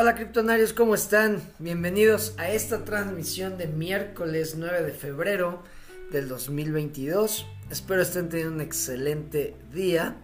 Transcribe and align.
Hola 0.00 0.14
criptonarios, 0.14 0.72
¿cómo 0.72 0.94
están? 0.94 1.42
Bienvenidos 1.58 2.32
a 2.38 2.48
esta 2.48 2.86
transmisión 2.86 3.58
de 3.58 3.66
miércoles 3.66 4.54
9 4.56 4.82
de 4.82 4.92
febrero 4.92 5.62
del 6.10 6.26
2022. 6.26 7.46
Espero 7.68 8.00
estén 8.00 8.30
teniendo 8.30 8.54
un 8.54 8.60
excelente 8.62 9.54
día. 9.74 10.16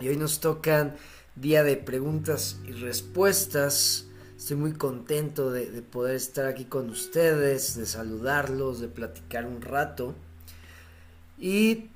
Y 0.00 0.08
hoy 0.08 0.16
nos 0.16 0.40
tocan 0.40 0.96
día 1.36 1.64
de 1.64 1.76
preguntas 1.76 2.60
y 2.66 2.72
respuestas. 2.72 4.06
Estoy 4.38 4.56
muy 4.56 4.72
contento 4.72 5.50
de, 5.50 5.70
de 5.70 5.82
poder 5.82 6.16
estar 6.16 6.46
aquí 6.46 6.64
con 6.64 6.88
ustedes, 6.88 7.76
de 7.76 7.84
saludarlos, 7.84 8.80
de 8.80 8.88
platicar 8.88 9.44
un 9.44 9.60
rato. 9.60 10.14
Y 11.36 11.90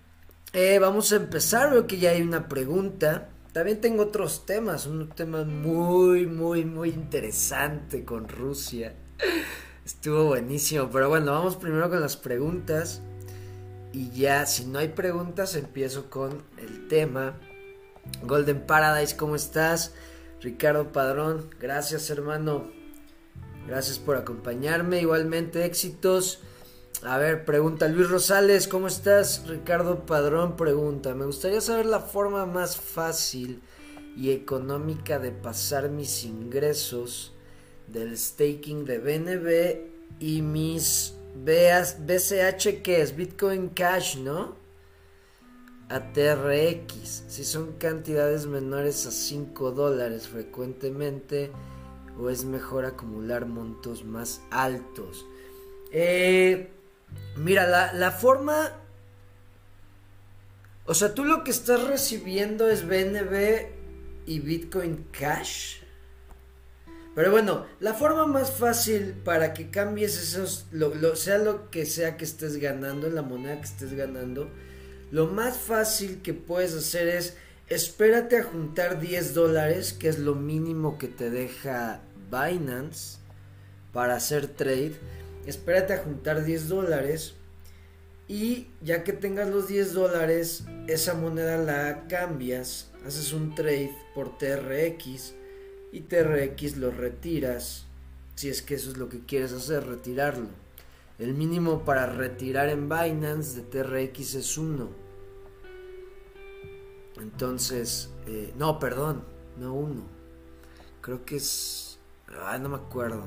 eh, 0.53 0.79
vamos 0.79 1.11
a 1.13 1.17
empezar, 1.17 1.71
veo 1.71 1.87
que 1.87 1.99
ya 1.99 2.11
hay 2.11 2.21
una 2.21 2.49
pregunta. 2.51 3.31
También 3.53 3.81
tengo 3.83 4.05
otros 4.05 4.47
temas, 4.47 4.87
un 4.87 5.11
tema 5.11 5.45
muy, 5.45 6.27
muy, 6.27 6.65
muy 6.65 6.89
interesante 6.89 8.05
con 8.05 8.29
Rusia. 8.29 8.95
Estuvo 9.85 10.25
buenísimo, 10.25 10.89
pero 10.91 11.11
bueno, 11.11 11.33
vamos 11.33 11.57
primero 11.57 11.91
con 11.91 12.01
las 12.01 12.17
preguntas. 12.17 13.03
Y 13.93 14.11
ya, 14.11 14.47
si 14.47 14.65
no 14.65 14.79
hay 14.79 14.89
preguntas, 14.89 15.55
empiezo 15.55 16.09
con 16.09 16.43
el 16.57 16.89
tema. 16.89 17.39
Golden 18.23 18.67
Paradise, 18.67 19.17
¿cómo 19.17 19.37
estás? 19.37 19.93
Ricardo 20.41 20.91
Padrón, 20.91 21.51
gracias 21.61 22.09
hermano. 22.09 22.71
Gracias 23.67 23.99
por 23.99 24.17
acompañarme. 24.17 25.01
Igualmente, 25.01 25.65
éxitos. 25.67 26.41
A 27.01 27.19
ver, 27.19 27.45
pregunta 27.45 27.89
Luis 27.89 28.09
Rosales, 28.09 28.69
¿cómo 28.69 28.87
estás? 28.87 29.49
Ricardo 29.49 30.07
Padrón 30.07 30.57
pregunta, 30.57 31.15
me 31.15 31.25
gustaría 31.25 31.61
saber 31.61 31.87
la 31.87 31.99
forma 31.99 32.47
más 32.47 32.77
fácil 32.77 33.61
y 34.17 34.31
económica 34.31 35.19
de 35.19 35.33
pasar 35.33 35.91
mis 35.91 36.23
ingresos 36.25 37.33
del 37.89 38.17
staking 38.17 38.85
de 38.85 38.99
BNB 38.99 40.21
y 40.21 40.43
mis 40.43 41.15
BCH, 41.45 42.83
que 42.83 43.01
es 43.01 43.17
Bitcoin 43.17 43.71
Cash, 43.71 44.19
¿no? 44.19 44.55
A 45.89 46.13
TRX, 46.13 47.25
si 47.27 47.43
son 47.43 47.73
cantidades 47.79 48.47
menores 48.47 49.07
a 49.07 49.11
5 49.11 49.73
dólares 49.73 50.29
frecuentemente 50.29 51.51
o 52.17 52.31
es 52.31 52.45
mejor 52.45 52.85
acumular 52.85 53.47
montos 53.47 54.05
más 54.05 54.41
altos. 54.51 55.27
Eh, 55.91 56.71
Mira, 57.37 57.93
la, 57.93 58.11
forma... 58.11 58.73
O 60.85 60.95
sea, 60.95 61.15
tú 61.15 61.25
lo 61.25 61.45
que 61.45 61.51
estás 61.51 61.83
recibiendo 61.85 62.69
es 62.69 62.87
BNB 62.87 63.69
y 64.27 64.41
Bitcoin 64.41 65.07
Cash. 65.13 65.77
Pero 67.15 67.31
bueno, 67.31 67.67
la 67.81 67.95
forma 67.95 68.27
más 68.27 68.53
fácil 68.53 69.15
para 69.25 69.53
que 69.53 69.71
cambies 69.71 70.17
esos, 70.17 70.67
lo, 70.73 71.15
sea 71.15 71.39
lo 71.39 71.71
que 71.71 71.85
sea 71.85 72.17
que 72.17 72.25
estés 72.25 72.57
ganando, 72.57 73.07
en 73.07 73.15
la 73.15 73.23
moneda 73.23 73.61
que 73.61 73.67
estés 73.67 73.93
ganando, 73.93 74.51
lo 75.11 75.27
más 75.27 75.59
fácil 75.59 76.23
que 76.23 76.33
puedes 76.33 76.75
hacer 76.75 77.09
es 77.09 77.37
espérate 77.69 78.39
a 78.39 78.45
juntar 78.45 78.99
10 79.01 79.35
dólares, 79.35 79.93
que 79.93 80.09
es 80.09 80.19
lo 80.19 80.35
mínimo 80.35 80.99
que 80.99 81.09
te 81.09 81.31
deja 81.31 82.01
Binance 82.31 83.19
para 83.93 84.17
hacer 84.17 84.49
trade 84.49 84.95
espérate 85.47 85.95
a 85.95 85.99
juntar 85.99 86.45
10 86.45 86.69
dólares 86.69 87.35
y 88.29 88.69
ya 88.81 89.05
que 89.05 89.13
tengas 89.13 89.49
los 89.49 89.69
10 89.69 89.95
dólares, 89.95 90.65
esa 90.87 91.15
moneda 91.15 91.59
la 91.59 92.07
cambias, 92.09 92.91
haces 93.07 93.33
un 93.33 93.55
trade 93.55 93.95
por 94.15 94.39
TRX 94.39 95.35
y 95.93 96.01
TRX 96.01 96.77
lo 96.79 96.91
retiras, 96.91 97.87
si 98.35 98.49
es 98.49 98.63
que 98.63 98.75
eso 98.75 98.91
es 98.91 98.97
lo 98.97 99.09
que 99.09 99.21
quieres 99.21 99.53
hacer, 99.53 99.87
retirarlo. 99.87 100.49
El 101.19 101.35
mínimo 101.35 101.85
para 101.85 102.07
retirar 102.07 102.69
en 102.69 102.89
Binance 102.89 103.61
de 103.61 103.63
TRX 103.63 104.35
es 104.35 104.57
1. 104.57 104.89
Entonces, 107.21 108.11
eh, 108.27 108.53
no, 108.57 108.79
perdón, 108.79 109.25
no 109.59 109.75
1. 109.75 110.03
Creo 111.01 111.25
que 111.25 111.37
es... 111.37 111.99
Ah, 112.29 112.59
no 112.59 112.71
me 112.71 112.77
acuerdo. 112.77 113.25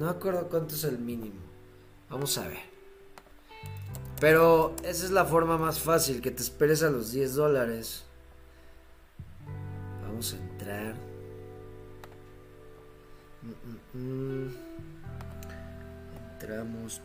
No 0.00 0.06
me 0.06 0.12
acuerdo 0.12 0.48
cuánto 0.48 0.74
es 0.74 0.84
el 0.84 0.98
mínimo. 0.98 1.42
Vamos 2.08 2.38
a 2.38 2.48
ver. 2.48 2.62
Pero 4.18 4.74
esa 4.82 5.04
es 5.04 5.10
la 5.10 5.26
forma 5.26 5.58
más 5.58 5.78
fácil, 5.78 6.22
que 6.22 6.30
te 6.30 6.40
esperes 6.42 6.82
a 6.82 6.88
los 6.88 7.12
10 7.12 7.34
dólares. 7.34 8.04
Vamos 10.00 10.32
a 10.32 10.36
entrar. 10.38 10.94
Mm, 13.42 13.98
mm, 13.98 14.46
mm. 14.46 14.56
Entramos. 16.32 17.02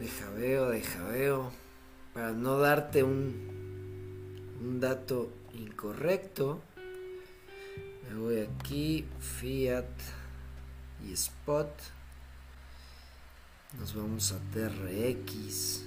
Deja 0.00 0.30
veo, 0.30 0.70
deja 0.70 1.04
veo. 1.08 1.52
Para 2.14 2.32
no 2.32 2.56
darte 2.56 3.02
un, 3.02 4.56
un 4.58 4.80
dato 4.80 5.30
incorrecto. 5.52 6.62
Me 8.08 8.16
voy 8.16 8.40
aquí, 8.40 9.06
Fiat 9.20 9.84
y 11.06 11.12
Spot. 11.12 11.70
Nos 13.78 13.94
vamos 13.94 14.32
a 14.32 14.38
TRX. 14.54 15.82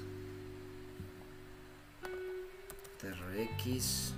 TRX. 3.02 4.14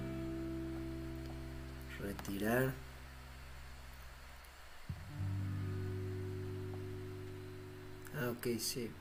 Retirar. 2.01 2.73
Ah, 8.13 8.33
ok, 8.37 8.59
sí. 8.59 8.91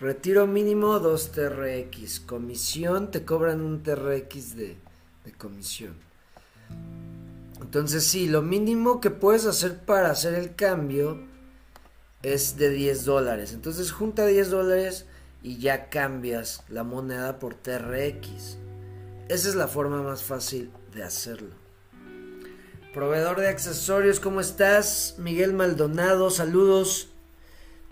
Retiro 0.00 0.46
mínimo 0.46 0.98
2 0.98 1.32
TRX. 1.32 2.20
Comisión, 2.20 3.10
te 3.10 3.24
cobran 3.24 3.60
un 3.60 3.82
TRX 3.82 4.56
de, 4.56 4.76
comisión. 5.38 5.94
Entonces 7.60 8.04
sí, 8.04 8.28
lo 8.28 8.42
mínimo 8.42 9.00
que 9.00 9.10
puedes 9.10 9.46
hacer 9.46 9.78
para 9.78 10.10
hacer 10.10 10.34
el 10.34 10.54
cambio 10.54 11.20
es 12.22 12.56
de 12.56 12.70
10 12.70 13.04
dólares. 13.04 13.52
Entonces 13.52 13.92
junta 13.92 14.26
10 14.26 14.50
dólares 14.50 15.06
y 15.42 15.58
ya 15.58 15.88
cambias 15.88 16.64
la 16.68 16.82
moneda 16.82 17.38
por 17.38 17.54
TRX. 17.54 18.58
Esa 19.28 19.48
es 19.48 19.54
la 19.54 19.68
forma 19.68 20.02
más 20.02 20.22
fácil 20.22 20.70
de 20.92 21.04
hacerlo. 21.04 21.54
Proveedor 22.92 23.40
de 23.40 23.48
accesorios, 23.48 24.20
¿cómo 24.20 24.40
estás? 24.40 25.14
Miguel 25.18 25.54
Maldonado, 25.54 26.28
saludos. 26.30 27.11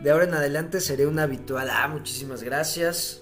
De 0.01 0.11
ahora 0.11 0.25
en 0.25 0.33
adelante 0.33 0.81
seré 0.81 1.07
un 1.07 1.19
habitual. 1.19 1.69
Ah, 1.71 1.87
muchísimas 1.87 2.43
gracias. 2.43 3.21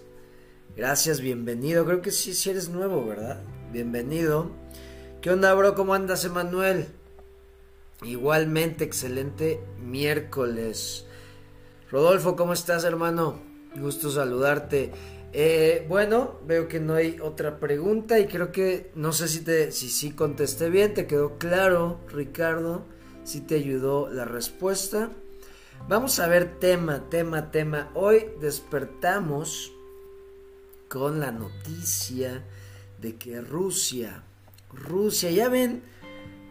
Gracias, 0.77 1.21
bienvenido. 1.21 1.85
Creo 1.85 2.03
que 2.03 2.13
sí, 2.13 2.49
eres 2.49 2.69
nuevo, 2.69 3.05
¿verdad? 3.05 3.43
Bienvenido. 3.73 4.53
¿Qué 5.21 5.33
onda, 5.33 5.53
bro? 5.55 5.75
¿Cómo 5.75 5.95
andas, 5.95 6.25
Emanuel? 6.25 6.87
Igualmente, 8.05 8.85
excelente 8.85 9.61
miércoles. 9.85 11.05
Rodolfo, 11.91 12.37
¿cómo 12.37 12.53
estás, 12.53 12.85
hermano? 12.85 13.41
Gusto 13.75 14.09
saludarte. 14.09 14.93
Eh, 15.33 15.85
bueno, 15.89 16.39
veo 16.47 16.69
que 16.69 16.79
no 16.79 16.95
hay 16.95 17.19
otra 17.21 17.59
pregunta 17.59 18.21
y 18.21 18.29
creo 18.29 18.53
que 18.53 18.93
no 18.95 19.13
sé 19.13 19.27
si 19.27 19.41
te 19.41 19.73
si 19.73 19.91
sí 19.91 20.13
contesté 20.13 20.71
bien, 20.71 20.95
te 20.95 21.09
quedó 21.09 21.39
claro, 21.39 21.99
Ricardo, 22.07 22.85
si 23.25 23.41
te 23.41 23.57
ayudó 23.57 24.09
la 24.11 24.25
respuesta. 24.25 25.11
Vamos 25.87 26.19
a 26.21 26.29
ver 26.29 26.59
tema, 26.59 27.09
tema, 27.09 27.51
tema. 27.51 27.91
Hoy 27.95 28.27
despertamos 28.41 29.73
con 30.89 31.21
la 31.21 31.31
noticia 31.31 32.45
de 33.01 33.17
que 33.17 33.41
Rusia, 33.41 34.23
Rusia, 34.73 35.31
ya 35.31 35.49
ven 35.49 35.83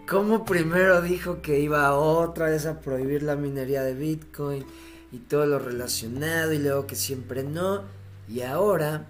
cómo 0.07 0.45
primero 0.45 1.01
dijo 1.01 1.41
que 1.41 1.59
iba 1.59 1.94
otra 1.94 2.47
vez 2.47 2.65
a 2.65 2.79
prohibir 2.79 3.21
la 3.21 3.35
minería 3.35 3.83
de 3.83 3.94
Bitcoin 3.94 4.65
y 5.12 5.19
todo 5.19 5.45
lo 5.45 5.59
relacionado 5.59 6.53
y 6.53 6.59
luego 6.59 6.88
que 6.88 6.95
siempre 6.95 7.44
no. 7.44 7.83
Y 8.27 8.41
ahora, 8.41 9.06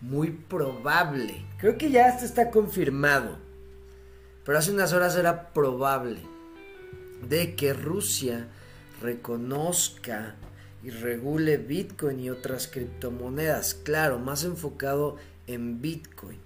muy 0.00 0.30
probable, 0.30 1.44
creo 1.58 1.78
que 1.78 1.90
ya 1.90 2.08
esto 2.08 2.24
está 2.24 2.50
confirmado, 2.50 3.38
pero 4.44 4.58
hace 4.58 4.72
unas 4.72 4.92
horas 4.92 5.14
era 5.16 5.52
probable 5.52 6.20
de 7.28 7.54
que 7.54 7.72
Rusia 7.72 8.48
reconozca 9.00 10.36
y 10.82 10.90
regule 10.90 11.56
Bitcoin 11.56 12.20
y 12.20 12.30
otras 12.30 12.68
criptomonedas. 12.68 13.74
Claro, 13.74 14.18
más 14.18 14.44
enfocado 14.44 15.16
en 15.46 15.80
Bitcoin. 15.80 16.38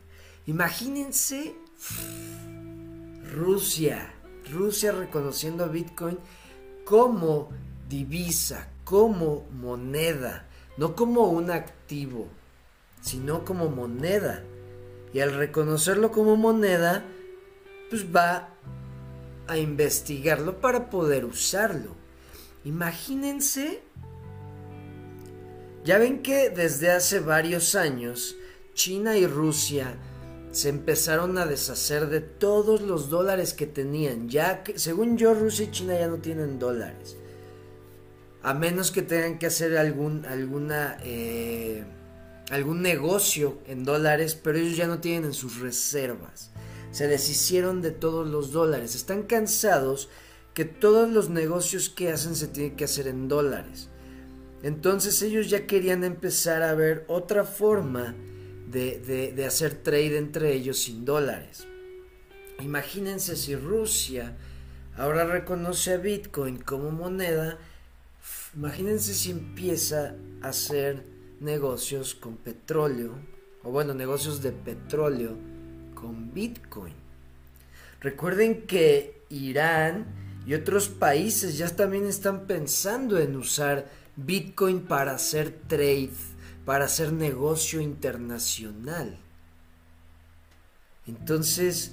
Imagínense 0.46 1.54
Rusia, 3.32 4.12
Rusia 4.50 4.92
reconociendo 4.92 5.68
Bitcoin 5.68 6.18
como 6.84 7.50
divisa, 7.88 8.68
como 8.84 9.44
moneda, 9.52 10.46
no 10.76 10.96
como 10.96 11.28
un 11.28 11.50
activo, 11.50 12.28
sino 13.00 13.44
como 13.44 13.68
moneda. 13.68 14.42
Y 15.12 15.20
al 15.20 15.34
reconocerlo 15.34 16.10
como 16.10 16.36
moneda, 16.36 17.04
pues 17.90 18.06
va 18.14 18.48
a 19.46 19.58
investigarlo 19.58 20.60
para 20.60 20.88
poder 20.88 21.24
usarlo. 21.24 22.01
Imagínense, 22.64 23.82
ya 25.84 25.98
ven 25.98 26.22
que 26.22 26.50
desde 26.50 26.90
hace 26.90 27.18
varios 27.18 27.74
años 27.74 28.36
China 28.74 29.16
y 29.16 29.26
Rusia 29.26 29.96
se 30.52 30.68
empezaron 30.68 31.38
a 31.38 31.46
deshacer 31.46 32.08
de 32.08 32.20
todos 32.20 32.82
los 32.82 33.08
dólares 33.08 33.54
que 33.54 33.66
tenían. 33.66 34.28
Ya 34.28 34.62
que, 34.62 34.78
según 34.78 35.16
yo, 35.16 35.34
Rusia 35.34 35.64
y 35.64 35.70
China 35.70 35.98
ya 35.98 36.08
no 36.08 36.18
tienen 36.18 36.58
dólares. 36.58 37.16
A 38.42 38.54
menos 38.54 38.90
que 38.90 39.02
tengan 39.02 39.38
que 39.38 39.46
hacer 39.46 39.76
algún, 39.78 40.26
alguna, 40.26 40.98
eh, 41.04 41.84
algún 42.50 42.82
negocio 42.82 43.58
en 43.66 43.84
dólares, 43.84 44.34
pero 44.34 44.58
ellos 44.58 44.76
ya 44.76 44.86
no 44.86 45.00
tienen 45.00 45.24
en 45.24 45.32
sus 45.32 45.58
reservas. 45.60 46.50
Se 46.90 47.06
deshicieron 47.06 47.80
de 47.80 47.90
todos 47.90 48.28
los 48.28 48.52
dólares. 48.52 48.94
Están 48.94 49.22
cansados 49.22 50.10
que 50.54 50.64
todos 50.64 51.10
los 51.10 51.30
negocios 51.30 51.88
que 51.88 52.10
hacen 52.10 52.36
se 52.36 52.48
tienen 52.48 52.76
que 52.76 52.84
hacer 52.84 53.06
en 53.08 53.28
dólares. 53.28 53.88
Entonces 54.62 55.20
ellos 55.22 55.50
ya 55.50 55.66
querían 55.66 56.04
empezar 56.04 56.62
a 56.62 56.74
ver 56.74 57.04
otra 57.08 57.44
forma 57.44 58.14
de, 58.70 59.44
hacer 59.46 59.74
trade 59.82 60.16
entre 60.16 60.52
ellos 60.52 60.78
sin 60.78 61.04
dólares. 61.04 61.66
Imagínense 62.60 63.36
si 63.36 63.56
Rusia 63.56 64.36
ahora 64.96 65.24
reconoce 65.24 65.94
a 65.94 65.96
Bitcoin 65.96 66.58
como 66.58 66.90
moneda, 66.90 67.58
imagínense 68.54 69.14
si 69.14 69.30
empieza 69.32 70.14
a 70.42 70.48
hacer 70.48 71.04
negocios 71.40 72.14
con 72.14 72.36
petróleo, 72.36 73.14
o 73.64 73.70
bueno, 73.70 73.94
negocios 73.94 74.42
de 74.42 74.52
petróleo 74.52 75.36
con 75.94 76.32
Bitcoin. 76.32 76.94
Recuerden 78.00 78.66
que 78.66 79.22
Irán 79.28 80.06
y 80.46 80.54
otros 80.54 80.88
países 80.88 81.58
ya 81.58 81.68
también 81.68 82.06
están 82.06 82.46
pensando 82.46 83.18
en 83.18 83.36
usar 83.36 83.88
Bitcoin 84.16 84.80
para 84.80 85.14
hacer 85.14 85.50
trade 85.66 86.10
para 86.64 86.84
hacer 86.84 87.12
negocio 87.12 87.80
internacional. 87.80 89.18
Entonces, 91.06 91.92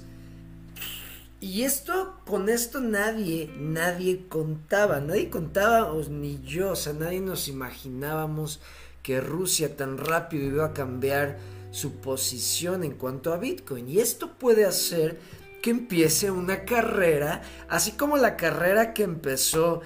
y 1.40 1.62
esto, 1.62 2.20
con 2.26 2.48
esto 2.48 2.80
nadie, 2.80 3.50
nadie 3.58 4.26
contaba, 4.28 5.00
nadie 5.00 5.30
contaba, 5.30 5.92
ni 6.08 6.40
yo, 6.42 6.72
o 6.72 6.76
sea, 6.76 6.92
nadie 6.92 7.20
nos 7.20 7.48
imaginábamos 7.48 8.60
que 9.02 9.20
Rusia 9.20 9.76
tan 9.76 9.98
rápido 9.98 10.46
iba 10.46 10.66
a 10.66 10.74
cambiar 10.74 11.38
su 11.72 11.96
posición 11.96 12.84
en 12.84 12.92
cuanto 12.92 13.32
a 13.32 13.38
Bitcoin. 13.38 13.88
Y 13.88 13.98
esto 13.98 14.34
puede 14.34 14.64
hacer 14.64 15.18
que 15.62 15.70
empiece 15.70 16.30
una 16.30 16.64
carrera, 16.64 17.42
así 17.68 17.92
como 17.92 18.16
la 18.16 18.36
carrera 18.36 18.94
que 18.94 19.02
empezó 19.02 19.82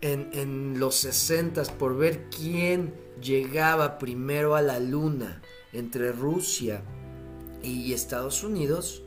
en, 0.00 0.30
en 0.32 0.78
los 0.78 0.96
60 0.96 1.62
por 1.78 1.96
ver 1.96 2.28
quién 2.30 2.94
llegaba 3.20 3.98
primero 3.98 4.54
a 4.54 4.62
la 4.62 4.78
luna 4.80 5.42
entre 5.72 6.12
Rusia 6.12 6.82
y 7.62 7.92
Estados 7.92 8.42
Unidos, 8.42 9.02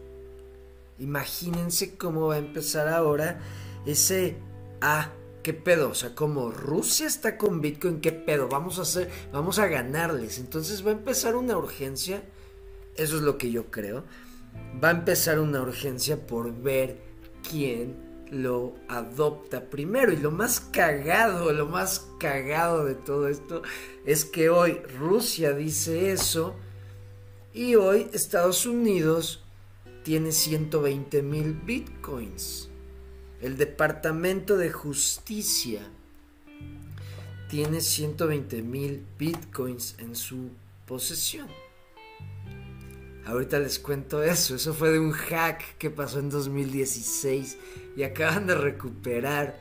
imagínense 1.00 1.98
cómo 1.98 2.28
va 2.28 2.36
a 2.36 2.40
empezar 2.40 2.88
ahora 2.88 3.40
ese 3.86 4.38
ah, 4.82 5.12
qué 5.44 5.54
pedo, 5.54 5.90
o 5.90 5.96
sea, 5.96 6.14
como 6.14 6.52
Rusia 6.52 7.08
está 7.08 7.38
con 7.38 7.62
Bitcoin, 7.62 8.02
qué 8.02 8.12
pedo, 8.12 8.48
vamos 8.48 8.80
a 8.80 8.84
hacer, 8.84 9.10
vamos 9.32 9.60
a 9.60 9.68
ganarles. 9.68 10.40
Entonces 10.40 10.86
va 10.86 10.90
a 10.90 10.94
empezar 10.94 11.36
una 11.36 11.58
urgencia, 11.58 12.24
eso 12.96 13.16
es 13.16 13.22
lo 13.22 13.38
que 13.38 13.52
yo 13.52 13.72
creo. 13.72 14.04
Va 14.84 14.90
a 14.90 14.92
empezar 14.92 15.40
una 15.40 15.62
urgencia 15.62 16.26
por 16.26 16.54
ver 16.54 16.98
quién 17.50 18.12
lo 18.32 18.76
adopta 18.88 19.70
primero. 19.70 20.12
Y 20.12 20.18
lo 20.18 20.32
más 20.32 20.60
cagado, 20.60 21.52
lo 21.52 21.68
más 21.68 22.08
cagado 22.20 22.86
de 22.86 22.96
todo 22.96 23.28
esto 23.28 23.62
es 24.06 24.26
que 24.26 24.50
hoy 24.50 24.80
Rusia 24.98 25.54
dice 25.54 26.12
eso 26.12 26.56
y 27.54 27.76
hoy 27.76 28.10
Estados 28.14 28.66
Unidos 28.66 29.44
tiene 30.04 30.32
120 30.32 31.22
mil 31.22 31.54
bitcoins. 31.54 32.70
El 33.42 33.58
Departamento 33.58 34.58
de 34.58 34.72
Justicia 34.72 35.82
tiene 37.50 37.82
120 37.82 38.62
mil 38.62 39.06
bitcoins 39.18 39.96
en 40.00 40.16
su 40.16 40.52
posesión. 40.88 41.48
Ahorita 43.26 43.60
les 43.60 43.80
cuento 43.80 44.24
eso. 44.24 44.56
Eso 44.56 44.74
fue 44.74 44.92
de 44.92 45.00
un 45.00 45.12
hack 45.12 45.78
que 45.78 45.90
pasó 45.90 46.20
en 46.20 46.30
2016 46.30 47.58
y 47.96 48.04
acaban 48.04 48.48
de 48.48 48.56
recuperar 48.56 49.60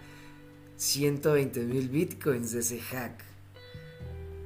120 0.77 1.61
mil 1.61 1.89
bitcoins 1.89 2.53
de 2.53 2.61
ese 2.61 2.81
hack. 2.81 3.31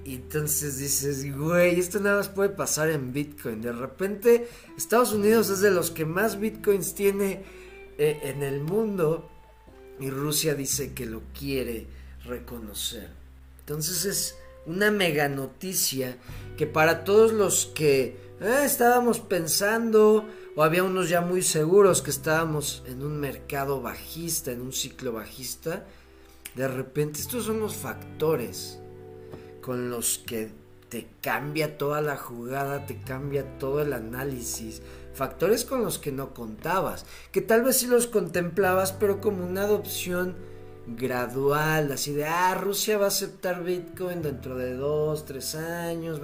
Y 0.04 0.16
entonces 0.16 0.78
dices, 0.78 1.34
güey, 1.34 1.80
esto 1.80 1.98
nada 1.98 2.18
más 2.18 2.28
puede 2.28 2.50
pasar 2.50 2.90
en 2.90 3.12
Bitcoin. 3.12 3.62
De 3.62 3.72
repente, 3.72 4.48
Estados 4.76 5.14
Unidos 5.14 5.48
es 5.48 5.60
de 5.60 5.70
los 5.70 5.90
que 5.90 6.04
más 6.04 6.38
Bitcoins 6.38 6.94
tiene 6.94 7.42
eh, 7.96 8.20
en 8.22 8.42
el 8.42 8.60
mundo. 8.60 9.30
Y 9.98 10.10
Rusia 10.10 10.54
dice 10.54 10.92
que 10.92 11.06
lo 11.06 11.22
quiere 11.38 11.86
reconocer. 12.26 13.10
Entonces 13.60 14.04
es 14.04 14.36
una 14.66 14.90
mega 14.90 15.28
noticia 15.28 16.18
que 16.58 16.66
para 16.66 17.04
todos 17.04 17.32
los 17.32 17.66
que 17.66 18.18
eh, 18.40 18.62
estábamos 18.64 19.20
pensando 19.20 20.24
o 20.56 20.62
había 20.62 20.84
unos 20.84 21.08
ya 21.08 21.20
muy 21.20 21.42
seguros 21.42 22.02
que 22.02 22.10
estábamos 22.10 22.82
en 22.86 23.02
un 23.02 23.18
mercado 23.18 23.80
bajista, 23.80 24.52
en 24.52 24.60
un 24.60 24.72
ciclo 24.72 25.12
bajista, 25.12 25.84
de 26.54 26.68
repente 26.68 27.20
estos 27.20 27.44
son 27.44 27.60
los 27.60 27.74
factores 27.74 28.78
con 29.60 29.90
los 29.90 30.18
que 30.18 30.50
te 30.88 31.08
cambia 31.20 31.76
toda 31.78 32.00
la 32.00 32.16
jugada, 32.16 32.86
te 32.86 33.00
cambia 33.00 33.58
todo 33.58 33.82
el 33.82 33.92
análisis, 33.92 34.82
factores 35.12 35.64
con 35.64 35.82
los 35.82 35.98
que 35.98 36.12
no 36.12 36.34
contabas, 36.34 37.06
que 37.32 37.40
tal 37.40 37.62
vez 37.64 37.78
sí 37.78 37.86
los 37.86 38.06
contemplabas, 38.06 38.92
pero 38.92 39.20
como 39.20 39.44
una 39.44 39.62
adopción 39.62 40.36
gradual, 40.86 41.90
así 41.90 42.12
de, 42.12 42.26
ah, 42.26 42.54
Rusia 42.54 42.98
va 42.98 43.06
a 43.06 43.08
aceptar 43.08 43.64
Bitcoin 43.64 44.22
dentro 44.22 44.56
de 44.56 44.74
dos, 44.74 45.24
tres 45.24 45.54
años, 45.54 46.20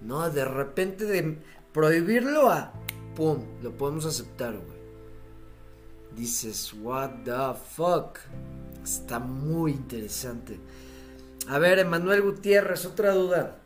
no, 0.00 0.30
de 0.30 0.44
repente 0.44 1.04
de 1.04 1.38
prohibirlo 1.72 2.50
a 2.50 2.72
¡pum! 3.14 3.44
Lo 3.62 3.76
podemos 3.76 4.06
aceptar, 4.06 4.54
güey. 4.54 4.80
Dices, 6.16 6.72
what 6.80 7.10
the 7.24 7.58
fuck. 7.74 8.18
Está 8.82 9.18
muy 9.18 9.72
interesante. 9.72 10.58
A 11.48 11.58
ver, 11.58 11.78
Emanuel 11.78 12.22
Gutiérrez, 12.22 12.86
otra 12.86 13.12
duda. 13.12 13.58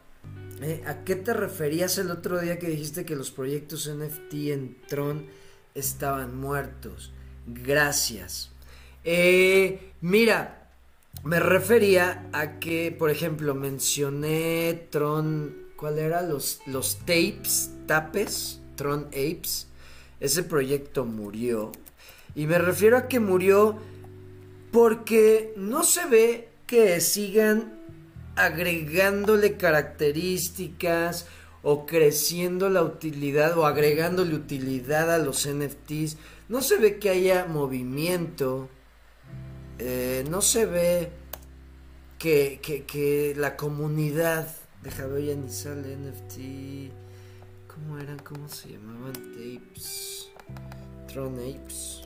Eh, 0.60 0.82
¿A 0.86 1.04
qué 1.04 1.16
te 1.16 1.34
referías 1.34 1.98
el 1.98 2.10
otro 2.10 2.40
día 2.40 2.58
que 2.58 2.68
dijiste 2.68 3.04
que 3.04 3.16
los 3.16 3.30
proyectos 3.30 3.90
NFT 3.92 4.34
en 4.52 4.76
Tron 4.86 5.26
estaban 5.74 6.38
muertos? 6.38 7.12
Gracias. 7.46 8.50
Eh, 9.04 9.92
mira, 10.00 10.70
me 11.22 11.40
refería 11.40 12.28
a 12.32 12.58
que, 12.58 12.94
por 12.96 13.10
ejemplo, 13.10 13.54
mencioné 13.54 14.88
Tron. 14.90 15.63
¿Cuál 15.84 15.98
era? 15.98 16.22
Los, 16.22 16.62
los 16.64 16.96
tapes, 17.00 17.70
tapes. 17.86 18.58
Tron 18.74 19.04
Apes, 19.08 19.66
ese 20.18 20.42
proyecto 20.42 21.04
murió. 21.04 21.72
Y 22.34 22.46
me 22.46 22.56
refiero 22.56 22.96
a 22.96 23.06
que 23.06 23.20
murió 23.20 23.76
porque 24.72 25.52
no 25.58 25.82
se 25.82 26.06
ve 26.06 26.48
que 26.66 27.02
sigan 27.02 27.74
agregándole 28.34 29.58
características 29.58 31.26
o 31.62 31.84
creciendo 31.84 32.70
la 32.70 32.82
utilidad 32.82 33.58
o 33.58 33.66
agregándole 33.66 34.36
utilidad 34.36 35.12
a 35.12 35.18
los 35.18 35.46
NFTs. 35.46 36.16
No 36.48 36.62
se 36.62 36.78
ve 36.78 36.98
que 36.98 37.10
haya 37.10 37.44
movimiento. 37.44 38.70
Eh, 39.78 40.24
no 40.30 40.40
se 40.40 40.64
ve 40.64 41.10
que, 42.18 42.58
que, 42.86 43.34
la 43.36 43.54
comunidad. 43.54 44.48
Deja 44.84 45.06
ver, 45.06 45.24
ya 45.24 45.34
ni 45.34 45.48
sale 45.48 45.96
NFT. 45.96 46.92
¿Cómo 47.66 47.98
eran? 47.98 48.18
¿Cómo 48.18 48.46
se 48.48 48.68
llamaban? 48.72 49.14
Tapes. 49.14 50.28
Tron 51.10 51.38
Apes. 51.38 52.02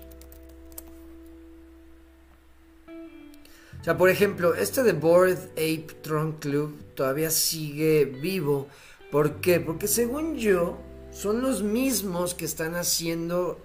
O 3.81 3.85
sea, 3.85 3.99
por 3.99 4.11
ejemplo, 4.11 4.55
este 4.55 4.85
de 4.85 4.93
Bored 4.93 5.39
Ape 5.53 5.89
Tron 6.03 6.33
Club 6.33 6.79
todavía 6.95 7.31
sigue 7.31 8.05
vivo. 8.05 8.69
¿Por 9.11 9.41
qué? 9.41 9.59
Porque 9.59 9.89
según 9.89 10.37
yo, 10.37 10.79
son 11.11 11.43
los 11.43 11.65
mismos 11.65 12.35
que 12.35 12.45
están 12.45 12.77
haciendo. 12.77 13.59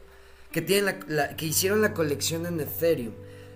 que 0.52 0.62
tienen 0.64 1.00
la, 1.08 1.36
que 1.36 1.46
hicieron 1.46 1.82
la 1.82 1.94
colección 1.94 2.48
en 2.48 2.60
Ethereum. 2.60 3.14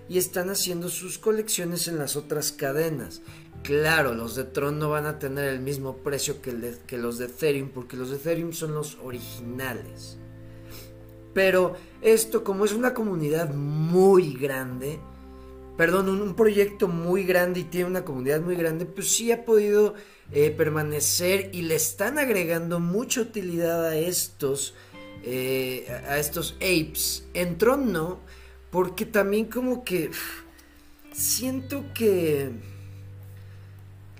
Y 0.08 0.18
están 0.18 0.50
haciendo 0.50 0.88
sus 0.88 1.18
colecciones 1.18 1.88
en 1.88 1.98
las 1.98 2.14
otras 2.16 2.52
cadenas. 2.52 3.22
Claro, 3.68 4.14
los 4.14 4.34
de 4.34 4.44
Tron 4.44 4.78
no 4.78 4.88
van 4.88 5.04
a 5.04 5.18
tener 5.18 5.44
el 5.44 5.60
mismo 5.60 5.98
precio 5.98 6.40
que, 6.40 6.56
que 6.86 6.96
los 6.96 7.18
de 7.18 7.26
Ethereum, 7.26 7.68
porque 7.68 7.98
los 7.98 8.08
de 8.08 8.16
Ethereum 8.16 8.54
son 8.54 8.74
los 8.74 8.96
originales. 9.04 10.16
Pero 11.34 11.76
esto, 12.00 12.44
como 12.44 12.64
es 12.64 12.72
una 12.72 12.94
comunidad 12.94 13.52
muy 13.52 14.32
grande, 14.32 14.98
perdón, 15.76 16.08
un, 16.08 16.34
proyecto 16.34 16.88
muy 16.88 17.24
grande 17.24 17.60
y 17.60 17.64
tiene 17.64 17.90
una 17.90 18.06
comunidad 18.06 18.40
muy 18.40 18.56
grande, 18.56 18.86
pues 18.86 19.14
sí 19.14 19.32
ha 19.32 19.44
podido 19.44 19.92
eh, 20.32 20.50
permanecer 20.50 21.50
y 21.52 21.60
le 21.60 21.74
están 21.74 22.18
agregando 22.18 22.80
mucha 22.80 23.20
utilidad 23.20 23.84
a 23.84 23.98
estos, 23.98 24.76
eh, 25.24 25.86
a 26.08 26.16
estos 26.16 26.54
apes. 26.54 27.28
En 27.34 27.58
Tron 27.58 27.92
no, 27.92 28.20
porque 28.70 29.04
también 29.04 29.44
como 29.44 29.84
que 29.84 30.10
siento 31.12 31.84
que 31.92 32.77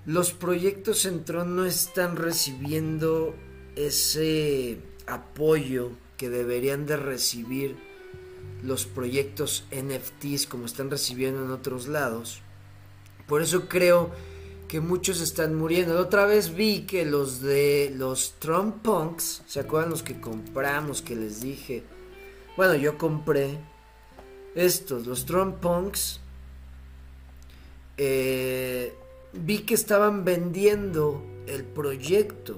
los 0.08 0.32
proyectos 0.32 1.04
en 1.04 1.22
Tron 1.22 1.54
no 1.54 1.66
están 1.66 2.16
recibiendo 2.16 3.34
ese 3.76 4.78
apoyo 5.06 5.90
que 6.16 6.30
deberían 6.30 6.86
de 6.86 6.96
recibir 6.96 7.76
los 8.62 8.86
proyectos 8.86 9.66
NFTs 9.70 10.46
como 10.46 10.64
están 10.64 10.90
recibiendo 10.90 11.44
en 11.44 11.50
otros 11.50 11.88
lados. 11.88 12.40
Por 13.26 13.42
eso 13.42 13.68
creo 13.68 14.10
que 14.66 14.80
muchos 14.80 15.20
están 15.20 15.54
muriendo. 15.54 15.92
La 15.92 16.00
otra 16.00 16.24
vez 16.24 16.54
vi 16.54 16.86
que 16.86 17.04
los 17.04 17.42
de 17.42 17.92
los 17.94 18.36
Trump 18.38 18.80
Punks, 18.80 19.42
¿se 19.46 19.60
acuerdan 19.60 19.90
los 19.90 20.02
que 20.02 20.18
compramos 20.18 21.02
que 21.02 21.16
les 21.16 21.42
dije? 21.42 21.82
Bueno, 22.56 22.76
yo 22.76 22.96
compré 22.96 23.58
estos, 24.54 25.06
los 25.06 25.26
Trump 25.26 25.56
Punks. 25.56 26.18
Eh, 27.98 28.94
vi 29.44 29.60
que 29.60 29.74
estaban 29.74 30.24
vendiendo 30.24 31.22
el 31.46 31.64
proyecto. 31.64 32.56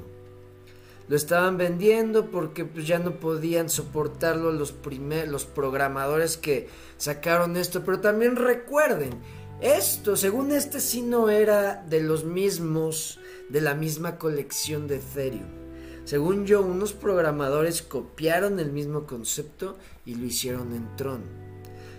Lo 1.08 1.16
estaban 1.16 1.56
vendiendo 1.56 2.30
porque 2.30 2.64
pues, 2.64 2.86
ya 2.86 2.98
no 2.98 3.18
podían 3.18 3.68
soportarlo 3.68 4.52
los, 4.52 4.72
programadores 4.72 6.36
que 6.36 6.68
sacaron 6.98 7.56
esto. 7.56 7.82
Pero 7.84 8.00
también 8.00 8.36
recuerden, 8.36 9.14
esto, 9.60 10.16
según 10.16 10.52
este, 10.52 10.80
sí 10.80 11.02
no 11.02 11.28
era 11.28 11.84
de 11.88 12.00
los 12.00 12.24
mismos, 12.24 13.18
de 13.48 13.60
la 13.60 13.74
misma 13.74 14.18
colección 14.18 14.86
de 14.86 14.96
Ethereum. 14.96 15.60
Según 16.04 16.46
yo, 16.46 16.62
unos 16.62 16.92
programadores 16.92 17.82
copiaron 17.82 18.58
el 18.58 18.72
mismo 18.72 19.06
concepto 19.06 19.76
y 20.06 20.14
lo 20.14 20.24
hicieron 20.24 20.72
en 20.72 20.96
Tron. 20.96 21.22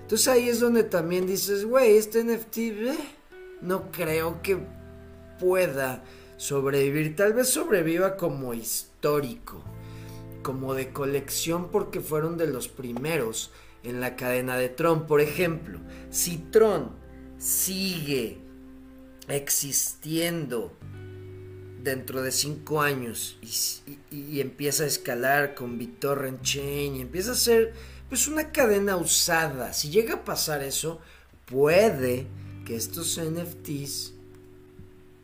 Entonces 0.01 0.27
ahí 0.27 0.49
es 0.49 0.59
donde 0.59 0.83
también 0.83 1.27
dices, 1.27 1.65
güey, 1.65 1.95
este 1.95 2.23
NFT, 2.23 2.57
eh, 2.57 2.97
no 3.61 3.91
creo 3.91 4.41
que 4.41 4.57
pueda 5.39 6.03
sobrevivir. 6.37 7.15
Tal 7.15 7.33
vez 7.33 7.49
sobreviva 7.49 8.17
como 8.17 8.53
histórico, 8.53 9.63
como 10.43 10.73
de 10.73 10.91
colección 10.91 11.69
porque 11.69 11.99
fueron 11.99 12.37
de 12.37 12.47
los 12.47 12.67
primeros 12.67 13.51
en 13.83 13.99
la 13.99 14.15
cadena 14.15 14.57
de 14.57 14.69
Tron. 14.69 15.07
Por 15.07 15.21
ejemplo, 15.21 15.79
si 16.09 16.37
Tron 16.37 16.91
sigue 17.37 18.37
existiendo 19.27 20.71
dentro 21.83 22.21
de 22.21 22.31
cinco 22.31 22.81
años 22.81 23.37
y, 24.11 24.39
empieza 24.39 24.83
a 24.83 24.87
escalar 24.87 25.55
con 25.55 25.77
BitTorrent 25.77 26.41
Chain 26.41 26.95
y 26.95 27.01
empieza 27.01 27.31
a 27.31 27.35
ser 27.35 27.73
pues 28.09 28.27
una 28.27 28.51
cadena 28.51 28.97
usada. 28.97 29.73
Si 29.73 29.89
llega 29.89 30.15
a 30.15 30.25
pasar 30.25 30.61
eso, 30.63 30.99
puede 31.45 32.27
que 32.65 32.75
estos 32.75 33.19
NFTs 33.19 34.13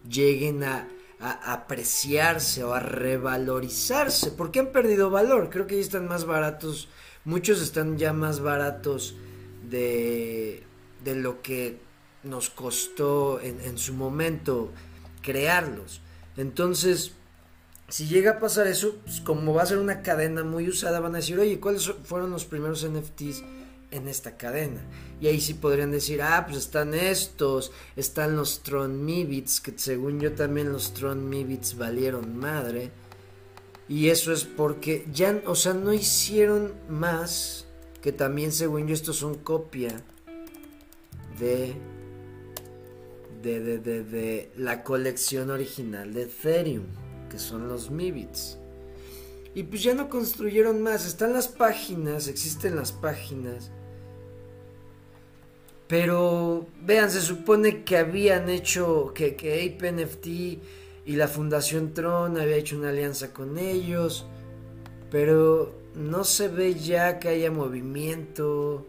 lleguen 0.09 0.63
a, 0.63 0.87
apreciarse 1.19 2.63
o 2.63 2.73
a 2.73 2.79
revalorizarse. 2.79 4.31
porque 4.31 4.59
han 4.59 4.71
perdido 4.71 5.09
valor? 5.09 5.49
Creo 5.49 5.65
que 5.65 5.75
ya 5.75 5.81
están 5.81 6.07
más 6.07 6.25
baratos. 6.25 6.89
Muchos 7.25 7.61
están 7.61 7.97
ya 7.97 8.13
más 8.13 8.39
baratos 8.39 9.15
de, 9.67 10.63
de 11.03 11.15
lo 11.15 11.41
que 11.41 11.79
nos 12.23 12.49
costó 12.49 13.39
en, 13.41 13.59
en 13.61 13.77
su 13.77 13.93
momento 13.93 14.71
crearlos. 15.21 16.01
Entonces, 16.37 17.13
si 17.89 18.07
llega 18.07 18.31
a 18.31 18.39
pasar 18.39 18.67
eso, 18.67 18.95
pues 19.03 19.21
como 19.21 19.53
va 19.53 19.63
a 19.63 19.65
ser 19.65 19.79
una 19.79 20.01
cadena 20.03 20.43
muy 20.43 20.69
usada, 20.69 20.99
van 20.99 21.15
a 21.15 21.17
decir, 21.17 21.39
oye, 21.39 21.59
¿cuáles 21.59 21.91
fueron 22.03 22.29
los 22.31 22.45
primeros 22.45 22.85
NFTs 22.87 23.43
en 23.91 24.07
esta 24.07 24.37
cadena. 24.37 24.81
Y 25.19 25.27
ahí 25.27 25.41
sí 25.41 25.53
podrían 25.53 25.91
decir, 25.91 26.21
ah, 26.21 26.45
pues 26.45 26.57
están 26.57 26.93
estos, 26.93 27.71
están 27.95 28.35
los 28.35 28.61
Tron 28.63 29.03
Mibits, 29.05 29.61
que 29.61 29.73
según 29.75 30.19
yo 30.19 30.33
también 30.33 30.71
los 30.71 30.93
Tron 30.93 31.29
Mibits 31.29 31.77
valieron 31.77 32.37
madre. 32.37 32.91
Y 33.89 34.09
eso 34.09 34.33
es 34.33 34.43
porque 34.43 35.05
ya, 35.13 35.41
o 35.45 35.55
sea, 35.55 35.73
no 35.73 35.93
hicieron 35.93 36.73
más, 36.89 37.65
que 38.01 38.11
también 38.11 38.51
según 38.51 38.87
yo 38.87 38.93
estos 38.93 39.15
son 39.15 39.35
copia 39.35 40.01
de, 41.39 41.73
de, 43.41 43.59
de, 43.61 43.79
de, 43.79 44.03
de 44.03 44.51
la 44.57 44.83
colección 44.83 45.49
original 45.49 46.13
de 46.13 46.23
Ethereum, 46.23 46.83
que 47.29 47.39
son 47.39 47.69
los 47.69 47.89
Mibits. 47.89 48.57
Y 49.55 49.63
pues 49.63 49.81
ya 49.81 49.95
no 49.95 50.07
construyeron 50.07 50.83
más. 50.83 51.07
Están 51.07 51.33
las 51.33 51.47
páginas, 51.47 52.27
existen 52.27 52.75
las 52.75 52.91
páginas. 52.91 53.71
Pero 55.87 56.67
vean, 56.81 57.09
se 57.09 57.21
supone 57.21 57.83
que 57.83 57.97
habían 57.97 58.49
hecho, 58.49 59.13
que, 59.15 59.35
que 59.35 59.63
Ape 59.63 59.91
NFT 59.91 60.27
y 61.05 61.15
la 61.15 61.29
Fundación 61.29 61.93
Tron 61.93 62.37
había 62.37 62.57
hecho 62.57 62.77
una 62.77 62.89
alianza 62.89 63.33
con 63.33 63.57
ellos. 63.57 64.27
Pero 65.09 65.73
no 65.95 66.25
se 66.25 66.49
ve 66.49 66.75
ya 66.75 67.19
que 67.19 67.29
haya 67.29 67.51
movimiento. 67.51 68.85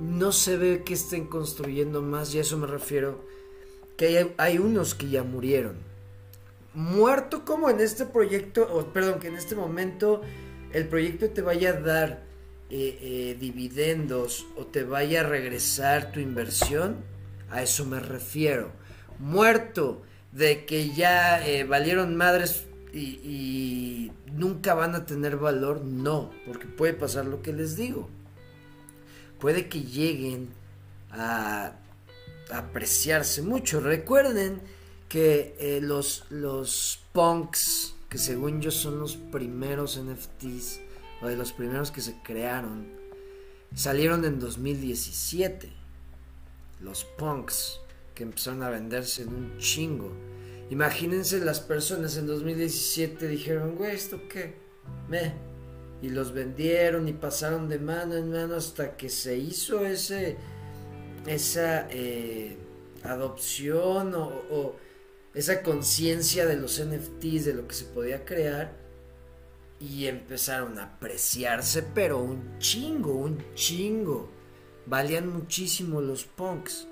No 0.00 0.32
se 0.32 0.56
ve 0.56 0.82
que 0.84 0.94
estén 0.94 1.26
construyendo 1.26 2.02
más, 2.02 2.34
y 2.34 2.38
a 2.38 2.40
eso 2.40 2.56
me 2.58 2.66
refiero. 2.66 3.24
Que 3.96 4.18
hay, 4.18 4.34
hay 4.38 4.58
unos 4.58 4.96
que 4.96 5.08
ya 5.08 5.22
murieron. 5.22 5.76
Muerto 6.74 7.44
como 7.44 7.70
en 7.70 7.78
este 7.78 8.04
proyecto, 8.04 8.68
o 8.72 8.86
perdón, 8.86 9.20
que 9.20 9.28
en 9.28 9.36
este 9.36 9.54
momento 9.54 10.22
el 10.72 10.88
proyecto 10.88 11.30
te 11.30 11.42
vaya 11.42 11.70
a 11.70 11.80
dar 11.80 12.31
eh, 12.74 12.98
eh, 13.02 13.36
dividendos 13.38 14.46
o 14.56 14.64
te 14.64 14.82
vaya 14.82 15.20
a 15.20 15.24
regresar 15.24 16.10
tu 16.10 16.20
inversión, 16.20 16.96
a 17.50 17.60
eso 17.62 17.84
me 17.84 18.00
refiero. 18.00 18.72
Muerto 19.18 20.00
de 20.32 20.64
que 20.64 20.88
ya 20.94 21.46
eh, 21.46 21.64
valieron 21.64 22.16
madres 22.16 22.64
y, 22.94 24.10
nunca 24.32 24.72
van 24.72 24.94
a 24.94 25.04
tener 25.04 25.36
valor, 25.36 25.84
no, 25.84 26.30
porque 26.46 26.64
puede 26.64 26.94
pasar 26.94 27.26
lo 27.26 27.42
que 27.42 27.52
les 27.52 27.76
digo. 27.76 28.08
Puede 29.38 29.68
que 29.68 29.82
lleguen 29.82 30.48
a, 31.10 31.74
apreciarse 32.50 33.42
mucho. 33.42 33.80
Recuerden 33.80 34.62
que 35.10 35.78
los, 35.82 36.24
los 36.30 37.00
punks, 37.12 37.96
que 38.08 38.16
según 38.16 38.62
yo 38.62 38.70
son 38.70 38.98
los 38.98 39.16
primeros 39.16 40.00
NFTs, 40.00 40.80
o 41.22 41.28
de 41.28 41.36
los 41.36 41.52
primeros 41.52 41.90
que 41.90 42.00
se 42.00 42.20
crearon, 42.22 42.86
salieron 43.74 44.24
en 44.24 44.40
2017. 44.40 45.70
Los 46.80 47.04
punks 47.04 47.80
que 48.14 48.24
empezaron 48.24 48.62
a 48.62 48.70
venderse 48.70 49.22
en 49.22 49.28
un 49.28 49.58
chingo. 49.58 50.12
Imagínense 50.70 51.38
las 51.38 51.60
personas 51.60 52.16
en 52.16 52.26
2017 52.26 53.28
dijeron, 53.28 53.76
güey, 53.76 53.94
¿esto 53.94 54.20
qué? 54.28 54.56
Me. 55.08 55.32
Y 56.02 56.08
los 56.08 56.32
vendieron 56.32 57.06
y 57.06 57.12
pasaron 57.12 57.68
de 57.68 57.78
mano 57.78 58.16
en 58.16 58.32
mano 58.32 58.56
hasta 58.56 58.96
que 58.96 59.08
se 59.08 59.38
hizo 59.38 59.86
ese, 59.86 60.36
esa 61.26 61.86
eh, 61.90 62.56
adopción 63.04 64.12
o 64.16 64.74
esa 65.34 65.62
conciencia 65.62 66.46
de 66.46 66.56
los 66.56 66.82
NFTs, 66.82 67.44
de 67.44 67.54
lo 67.54 67.68
que 67.68 67.74
se 67.74 67.84
podía 67.84 68.24
crear 68.24 68.81
y 69.82 70.06
empezaron 70.06 70.78
a 70.78 70.84
apreciarse, 70.84 71.82
pero 71.82 72.18
un 72.18 72.58
chingo, 72.58 73.14
un 73.14 73.42
chingo. 73.54 74.30
Valían 74.86 75.28
muchísimo 75.32 76.00
los 76.00 76.24
punks, 76.24 76.86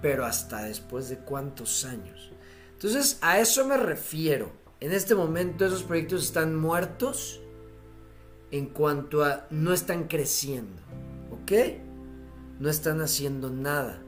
pero 0.00 0.24
hasta 0.24 0.62
después 0.62 1.08
de 1.08 1.18
cuántos 1.18 1.84
años. 1.84 2.30
Entonces, 2.74 3.18
a 3.22 3.40
eso 3.40 3.66
me 3.66 3.76
refiero. 3.76 4.52
En 4.78 4.92
este 4.92 5.16
momento 5.16 5.66
esos 5.66 5.82
proyectos 5.82 6.24
están 6.24 6.54
muertos 6.54 7.40
en 8.52 8.66
cuanto 8.66 9.24
a 9.24 9.48
no 9.50 9.72
están 9.72 10.06
creciendo, 10.06 10.80
¿ok? 11.32 11.52
No 12.60 12.70
están 12.70 13.00
haciendo 13.00 13.50
nada. 13.50 14.00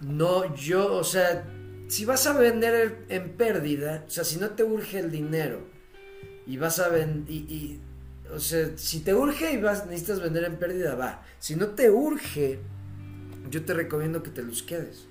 No, 0.00 0.54
yo, 0.54 0.94
o 0.96 1.04
sea, 1.04 1.46
si 1.88 2.04
vas 2.04 2.26
a 2.26 2.34
vender 2.34 3.06
en 3.08 3.34
pérdida, 3.38 4.04
o 4.06 4.10
sea, 4.10 4.24
si 4.24 4.36
no 4.36 4.50
te 4.50 4.62
urge 4.62 4.98
el 4.98 5.10
dinero, 5.10 5.73
y 6.46 6.56
vas 6.56 6.78
a 6.78 6.88
vender. 6.88 7.30
Y, 7.30 7.80
o 8.32 8.38
sea, 8.38 8.70
si 8.76 9.00
te 9.00 9.14
urge 9.14 9.52
y 9.52 9.60
vas, 9.60 9.86
necesitas 9.86 10.20
vender 10.20 10.44
en 10.44 10.56
pérdida, 10.56 10.94
va. 10.94 11.22
Si 11.38 11.56
no 11.56 11.68
te 11.68 11.90
urge, 11.90 12.58
yo 13.50 13.64
te 13.64 13.74
recomiendo 13.74 14.22
que 14.22 14.30
te 14.30 14.42
los 14.42 14.62
quedes. 14.62 15.06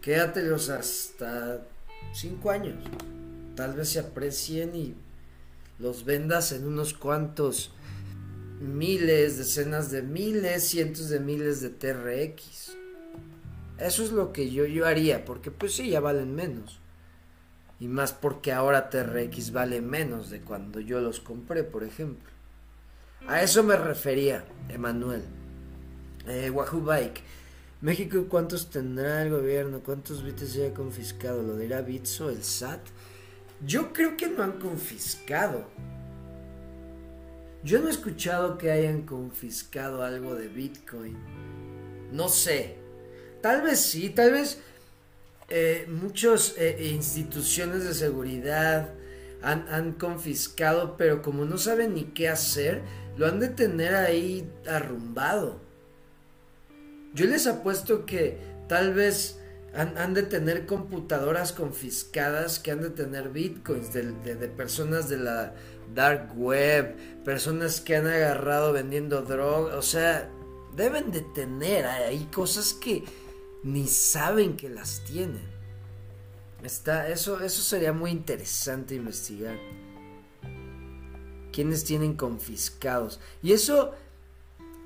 quédatelos 0.00 0.68
hasta 0.68 1.66
5 2.12 2.50
años. 2.50 2.84
Tal 3.54 3.74
vez 3.74 3.90
se 3.90 4.00
aprecien 4.00 4.74
y 4.74 4.94
los 5.78 6.04
vendas 6.04 6.52
en 6.52 6.66
unos 6.66 6.94
cuantos 6.94 7.72
miles, 8.60 9.38
decenas 9.38 9.90
de 9.90 10.02
miles, 10.02 10.64
cientos 10.68 11.08
de 11.08 11.20
miles 11.20 11.60
de 11.60 11.70
TRX. 11.70 12.76
Eso 13.78 14.04
es 14.04 14.12
lo 14.12 14.32
que 14.32 14.50
yo, 14.50 14.64
yo 14.64 14.86
haría, 14.86 15.24
porque 15.24 15.50
pues 15.50 15.74
sí, 15.74 15.90
ya 15.90 16.00
valen 16.00 16.34
menos. 16.34 16.81
Y 17.82 17.88
más 17.88 18.12
porque 18.12 18.52
ahora 18.52 18.90
TRX 18.90 19.50
vale 19.50 19.80
menos 19.80 20.30
de 20.30 20.40
cuando 20.40 20.78
yo 20.78 21.00
los 21.00 21.18
compré, 21.18 21.64
por 21.64 21.82
ejemplo. 21.82 22.30
A 23.26 23.42
eso 23.42 23.64
me 23.64 23.74
refería, 23.74 24.44
Emanuel. 24.68 25.24
Eh, 26.28 26.48
Wahoo 26.50 26.80
Bike. 26.80 27.22
México, 27.80 28.26
¿cuántos 28.28 28.70
tendrá 28.70 29.24
el 29.24 29.30
gobierno? 29.30 29.80
¿Cuántos 29.80 30.22
bits 30.22 30.50
se 30.50 30.68
ha 30.68 30.72
confiscado? 30.72 31.42
¿Lo 31.42 31.56
dirá 31.56 31.82
Bitso, 31.82 32.30
el 32.30 32.44
SAT? 32.44 32.82
Yo 33.66 33.92
creo 33.92 34.16
que 34.16 34.28
no 34.28 34.44
han 34.44 34.60
confiscado. 34.60 35.66
Yo 37.64 37.80
no 37.80 37.88
he 37.88 37.90
escuchado 37.90 38.58
que 38.58 38.70
hayan 38.70 39.02
confiscado 39.02 40.04
algo 40.04 40.36
de 40.36 40.46
Bitcoin. 40.46 41.16
No 42.12 42.28
sé. 42.28 42.76
Tal 43.40 43.62
vez 43.62 43.80
sí, 43.80 44.10
tal 44.10 44.30
vez 44.30 44.62
eh, 45.52 45.86
muchas 45.88 46.54
eh, 46.56 46.90
instituciones 46.92 47.84
de 47.84 47.94
seguridad 47.94 48.94
han, 49.42 49.68
han, 49.68 49.92
confiscado, 49.92 50.96
pero 50.96 51.20
como 51.20 51.44
no 51.44 51.58
saben 51.58 51.94
ni 51.94 52.04
qué 52.04 52.28
hacer, 52.28 52.80
lo 53.16 53.26
han 53.26 53.38
de 53.38 53.48
tener 53.48 53.94
ahí 53.94 54.50
arrumbado. 54.66 55.60
Yo 57.14 57.26
les 57.26 57.46
apuesto 57.46 58.06
que 58.06 58.38
tal 58.68 58.94
vez 58.94 59.38
han, 59.74 60.14
de 60.14 60.22
tener 60.22 60.66
computadoras 60.66 61.52
confiscadas 61.52 62.58
que 62.58 62.70
han 62.70 62.82
de 62.82 62.90
tener 62.90 63.30
bitcoins 63.30 63.92
de, 63.92 64.02
personas 64.48 65.08
de 65.08 65.16
la 65.18 65.54
dark 65.94 66.32
web, 66.36 66.94
personas 67.24 67.80
que 67.80 67.96
han 67.96 68.06
agarrado 68.06 68.72
vendiendo 68.72 69.22
droga, 69.22 69.76
o 69.76 69.82
sea, 69.82 70.28
deben 70.76 71.10
de 71.10 71.22
tener 71.34 71.86
ahí 71.86 72.28
cosas 72.32 72.74
que 72.74 73.04
ni 73.62 73.86
saben 73.86 74.56
que 74.56 74.68
las 74.68 75.04
tienen. 75.04 75.52
Está, 76.62 77.08
eso, 77.08 77.40
eso 77.40 77.62
sería 77.62 77.92
muy 77.92 78.10
interesante 78.10 78.94
investigar. 78.94 79.58
¿Quiénes 81.52 81.84
tienen 81.84 82.14
confiscados? 82.14 83.20
Y 83.42 83.52
eso 83.52 83.92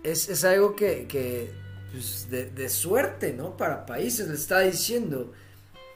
es, 0.02 0.28
es 0.28 0.45
algo 0.45 0.75
que, 0.75 1.06
que 1.06 1.50
pues, 1.92 2.28
de, 2.30 2.68
suerte, 2.68 3.33
¿no? 3.33 3.56
Para 3.56 3.87
países, 3.87 4.28
le 4.28 4.35
está 4.35 4.61
diciendo. 4.61 5.33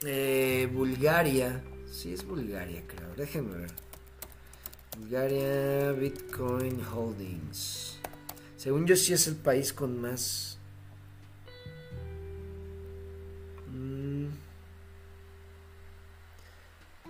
Eh, 0.05 0.69
Bulgaria. 0.73 1.63
Sí, 1.91 2.13
es 2.13 2.25
Bulgaria, 2.25 2.83
creo. 2.87 3.15
Déjenme 3.17 3.57
ver. 3.59 3.71
Bulgaria 4.99 5.93
Bitcoin 5.93 6.83
Holdings. 6.85 7.99
Según 8.57 8.87
yo, 8.87 8.97
sí 8.97 9.13
es 9.13 9.27
el 9.27 9.37
país 9.37 9.73
con 9.73 10.01
más. 10.01 10.50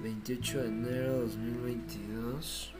28 0.00 0.58
mm. 0.58 0.60
de 0.60 0.68
enero 0.68 1.12
de 1.12 1.20
2022. 1.20 2.74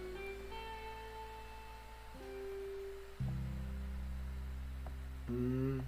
Mm. 5.29 5.79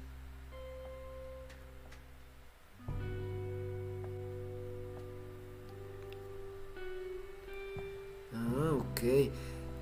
Ah, 8.34 8.72
ok. 8.72 9.00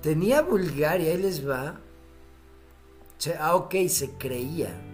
Tenía 0.01 0.41
Bulgaria, 0.41 1.11
ahí 1.11 1.17
les 1.17 1.47
va. 1.47 1.79
Ah, 3.39 3.55
ok, 3.55 3.75
se 3.87 4.11
creía. 4.17 4.90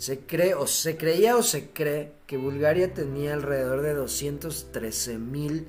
Se 0.00 0.20
cree, 0.20 0.54
o 0.54 0.66
se 0.66 0.96
creía 0.96 1.36
o 1.36 1.42
se 1.42 1.72
cree 1.72 2.14
que 2.26 2.38
Bulgaria 2.38 2.94
tenía 2.94 3.34
alrededor 3.34 3.82
de 3.82 3.92
213 3.92 5.18
mil 5.18 5.68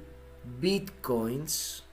bitcoins. 0.62 1.84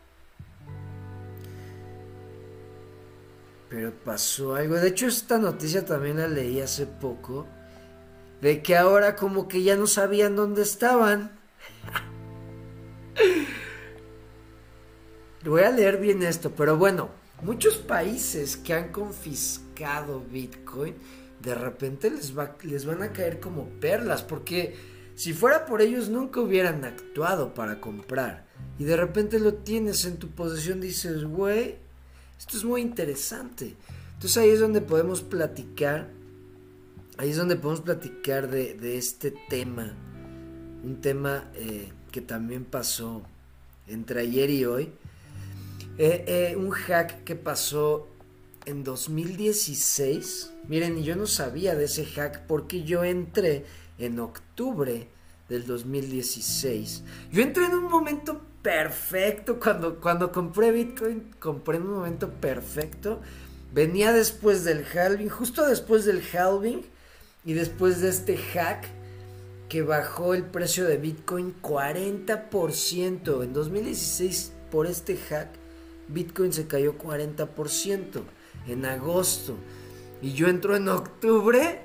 Pero 3.69 3.93
pasó 4.05 4.55
algo. 4.55 4.77
De 4.77 4.87
hecho, 4.87 5.09
esta 5.09 5.39
noticia 5.39 5.85
también 5.85 6.19
la 6.19 6.29
leí 6.29 6.61
hace 6.61 6.87
poco. 6.87 7.45
De 8.41 8.63
que 8.63 8.77
ahora 8.77 9.17
como 9.17 9.49
que 9.49 9.65
ya 9.65 9.75
no 9.75 9.89
sabían 9.89 10.37
dónde 10.37 10.63
estaban. 10.63 11.33
Voy 15.45 15.63
a 15.63 15.73
leer 15.73 15.99
bien 15.99 16.23
esto, 16.23 16.53
pero 16.53 16.77
bueno, 16.77 17.09
muchos 17.43 17.79
países 17.79 18.57
que 18.57 18.75
han 18.75 18.93
confiscado 18.93 20.21
Bitcoin, 20.21 20.95
de 21.43 21.55
repente 21.55 22.11
les, 22.11 22.37
va, 22.37 22.57
les 22.63 22.85
van 22.85 23.03
a 23.03 23.13
caer 23.13 23.41
como 23.41 23.69
perlas, 23.81 24.23
porque 24.23 24.77
si 25.15 25.33
fuera 25.33 25.67
por 25.67 25.83
ellos 25.83 26.09
nunca 26.09 26.41
hubieran 26.41 26.85
actuado 26.85 27.55
para 27.55 27.81
comprar. 27.81 28.47
Y 28.79 28.85
de 28.85 28.97
repente 28.97 29.41
lo 29.41 29.55
tienes 29.55 30.05
en 30.05 30.17
tu 30.19 30.29
posesión, 30.29 30.81
dices, 30.81 31.25
güey, 31.25 31.77
esto 32.39 32.57
es 32.57 32.65
muy 32.65 32.81
interesante. 32.81 33.75
Entonces 34.15 34.37
ahí 34.37 34.51
es 34.51 34.61
donde 34.61 34.81
podemos 34.81 35.23
platicar, 35.23 36.09
ahí 37.17 37.31
es 37.31 37.37
donde 37.37 37.57
podemos 37.57 37.81
platicar 37.81 38.49
de, 38.49 38.97
este 38.97 39.33
tema, 39.49 39.93
un 40.85 41.01
tema 41.01 41.51
eh, 41.55 41.89
que 42.13 42.21
también 42.21 42.65
pasó 42.65 43.23
entre 43.89 44.21
ayer 44.21 44.51
y 44.51 44.65
hoy. 44.65 44.93
Eh, 45.99 46.25
eh, 46.29 46.57
un 46.57 46.71
hack 46.71 47.25
que 47.25 47.35
pasó 47.35 48.09
en 48.67 48.85
2016. 48.85 50.53
Miren, 50.69 51.03
yo 51.03 51.17
no 51.17 51.27
sabía 51.27 51.75
de 51.75 51.85
ese 51.85 52.05
hack 52.05 52.47
porque 52.47 52.85
yo 52.85 53.05
entré 53.05 53.65
en 53.99 54.21
octubre 54.21 55.09
del 55.49 55.67
2016. 55.67 57.03
Yo 57.33 57.43
entré 57.43 57.67
en 57.67 57.75
un 57.75 57.85
momento 57.85 58.43
perfecto. 58.63 59.59
Cuando, 59.59 60.01
cuando 60.01 60.33
compré 60.33 60.73
Bitcoin, 60.73 61.31
compré 61.39 61.79
en 61.79 61.85
un 61.85 61.95
momento 61.95 62.31
perfecto. 62.31 63.21
Venía 63.73 64.13
después 64.13 64.65
del 64.65 64.85
halving, 64.85 65.29
justo 65.29 65.67
después 65.67 66.05
del 66.05 66.23
halving 66.33 66.83
y 67.45 67.53
después 67.55 68.01
de 68.01 68.09
este 68.09 68.37
hack 68.37 68.87
que 69.69 69.83
bajó 69.83 70.35
el 70.35 70.45
precio 70.45 70.87
de 70.87 70.97
Bitcoin 70.97 71.55
40%. 71.63 73.43
En 73.43 73.53
2016, 73.53 74.53
por 74.71 74.87
este 74.87 75.17
hack, 75.17 75.49
Bitcoin 76.09 76.53
se 76.53 76.67
cayó 76.67 76.97
40% 76.97 78.23
en 78.69 78.85
agosto. 78.85 79.57
Y 80.23 80.33
yo 80.33 80.49
entro 80.49 80.77
en 80.77 80.89
octubre, 80.89 81.83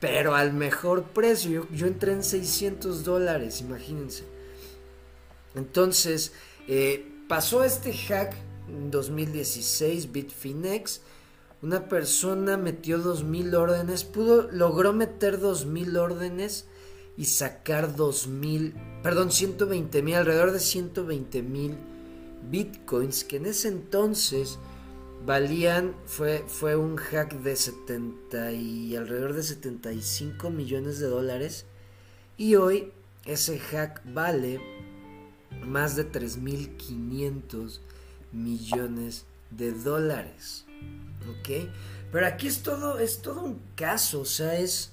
pero 0.00 0.34
al 0.34 0.52
mejor 0.52 1.04
precio. 1.04 1.50
Yo, 1.50 1.68
yo 1.74 1.86
entré 1.86 2.12
en 2.12 2.22
600 2.22 3.04
dólares, 3.04 3.60
imagínense. 3.60 4.24
Entonces, 5.54 6.32
eh, 6.68 7.06
pasó 7.28 7.64
este 7.64 7.92
hack 7.92 8.34
en 8.68 8.90
2016, 8.90 10.12
Bitfinex. 10.12 11.00
Una 11.62 11.88
persona 11.88 12.56
metió 12.56 12.98
2000 12.98 13.54
órdenes, 13.54 14.04
pudo, 14.04 14.48
logró 14.50 14.92
meter 14.92 15.40
2000 15.40 15.96
órdenes 15.96 16.64
y 17.18 17.26
sacar 17.26 17.96
2000, 17.96 18.74
perdón, 19.02 19.30
120 19.30 20.02
mil, 20.02 20.14
alrededor 20.14 20.52
de 20.52 20.60
120 20.60 21.42
mil 21.42 21.76
bitcoins, 22.50 23.24
que 23.24 23.36
en 23.36 23.44
ese 23.46 23.68
entonces 23.68 24.58
valían, 25.24 25.94
fue, 26.06 26.44
fue 26.46 26.76
un 26.76 26.96
hack 26.96 27.34
de 27.40 27.56
70 27.56 28.52
y 28.52 28.96
alrededor 28.96 29.34
de 29.34 29.42
75 29.42 30.50
millones 30.50 30.98
de 30.98 31.06
dólares. 31.06 31.66
Y 32.36 32.54
hoy 32.56 32.92
ese 33.24 33.58
hack 33.58 34.02
vale 34.12 34.60
más 35.66 35.96
de 35.96 36.10
3.500 36.10 37.80
millones 38.32 39.26
de 39.50 39.72
dólares. 39.72 40.64
¿Ok? 41.28 41.68
Pero 42.10 42.26
aquí 42.26 42.46
es 42.46 42.62
todo, 42.62 42.98
es 42.98 43.22
todo 43.22 43.42
un 43.42 43.60
caso, 43.76 44.20
o 44.20 44.24
sea, 44.24 44.58
es... 44.58 44.92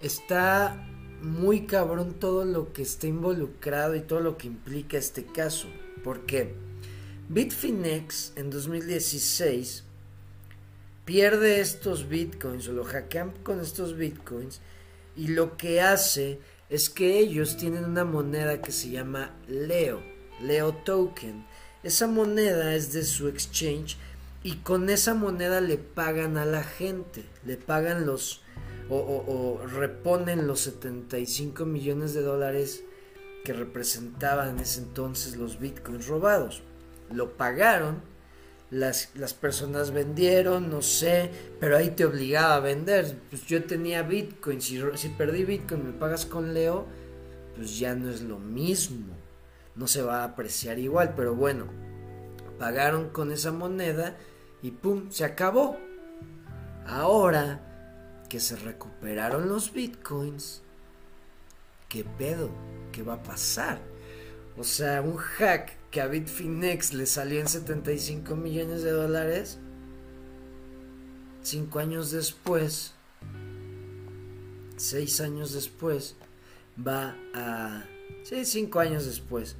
Está 0.00 0.88
muy 1.20 1.66
cabrón 1.66 2.14
todo 2.14 2.46
lo 2.46 2.72
que 2.72 2.80
está 2.80 3.06
involucrado 3.06 3.94
y 3.94 4.00
todo 4.00 4.20
lo 4.20 4.38
que 4.38 4.46
implica 4.46 4.96
este 4.96 5.26
caso. 5.26 5.68
Porque 6.02 6.54
Bitfinex 7.32 8.32
en 8.34 8.50
2016 8.50 9.84
pierde 11.04 11.60
estos 11.60 12.08
bitcoins 12.08 12.66
o 12.66 12.72
lo 12.72 12.82
hackean 12.82 13.30
con 13.44 13.60
estos 13.60 13.96
bitcoins 13.96 14.60
y 15.14 15.28
lo 15.28 15.56
que 15.56 15.80
hace 15.80 16.40
es 16.70 16.90
que 16.90 17.20
ellos 17.20 17.56
tienen 17.56 17.84
una 17.84 18.04
moneda 18.04 18.60
que 18.60 18.72
se 18.72 18.90
llama 18.90 19.30
Leo, 19.46 20.02
Leo 20.42 20.74
Token. 20.74 21.46
Esa 21.84 22.08
moneda 22.08 22.74
es 22.74 22.92
de 22.92 23.04
su 23.04 23.28
exchange 23.28 23.96
y 24.42 24.56
con 24.56 24.90
esa 24.90 25.14
moneda 25.14 25.60
le 25.60 25.78
pagan 25.78 26.36
a 26.36 26.44
la 26.44 26.64
gente, 26.64 27.24
le 27.46 27.56
pagan 27.56 28.06
los 28.06 28.42
o, 28.88 29.60
reponen 29.72 30.48
los 30.48 30.62
75 30.62 31.64
millones 31.64 32.12
de 32.12 32.22
dólares 32.22 32.82
que 33.44 33.52
representaban 33.52 34.48
en 34.48 34.58
ese 34.58 34.80
entonces 34.80 35.36
los 35.36 35.60
bitcoins 35.60 36.08
robados. 36.08 36.64
Lo 37.12 37.36
pagaron, 37.36 38.02
las, 38.70 39.10
las, 39.14 39.34
personas 39.34 39.90
vendieron, 39.90 40.70
no 40.70 40.80
sé, 40.80 41.30
pero 41.58 41.76
ahí 41.76 41.90
te 41.90 42.04
obligaba 42.04 42.54
a 42.56 42.60
vender. 42.60 43.16
Pues 43.28 43.44
yo 43.46 43.64
tenía 43.64 44.02
bitcoins, 44.02 44.64
si, 44.64 44.80
si 44.94 45.08
perdí 45.10 45.44
bitcoin, 45.44 45.86
me 45.86 45.92
pagas 45.92 46.24
con 46.24 46.54
Leo, 46.54 46.86
pues 47.56 47.78
ya 47.78 47.94
no 47.94 48.10
es 48.10 48.22
lo 48.22 48.38
mismo, 48.38 49.14
no 49.74 49.86
se 49.86 50.02
va 50.02 50.20
a 50.20 50.24
apreciar 50.24 50.78
igual, 50.78 51.14
pero 51.16 51.34
bueno, 51.34 51.66
pagaron 52.58 53.10
con 53.10 53.32
esa 53.32 53.52
moneda 53.52 54.16
y 54.62 54.70
pum, 54.70 55.10
se 55.10 55.24
acabó. 55.24 55.78
Ahora 56.86 57.60
que 58.28 58.40
se 58.40 58.56
recuperaron 58.56 59.48
los 59.48 59.72
bitcoins, 59.72 60.62
¿qué 61.88 62.04
pedo? 62.04 62.50
¿Qué 62.92 63.02
va 63.02 63.14
a 63.14 63.22
pasar? 63.22 63.80
O 64.56 64.64
sea, 64.64 65.02
un 65.02 65.16
hack 65.16 65.79
que 65.90 66.00
a 66.00 66.06
Bitfinex 66.06 66.92
le 66.92 67.06
salió 67.06 67.40
en 67.40 67.48
75 67.48 68.36
millones 68.36 68.82
de 68.82 68.92
dólares, 68.92 69.58
cinco 71.42 71.78
años 71.80 72.10
después, 72.10 72.92
seis 74.76 75.20
años 75.20 75.52
después, 75.52 76.16
va 76.78 77.16
a, 77.34 77.84
sí, 78.22 78.44
cinco 78.44 78.80
años 78.80 79.04
después, 79.04 79.56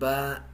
va 0.00 0.46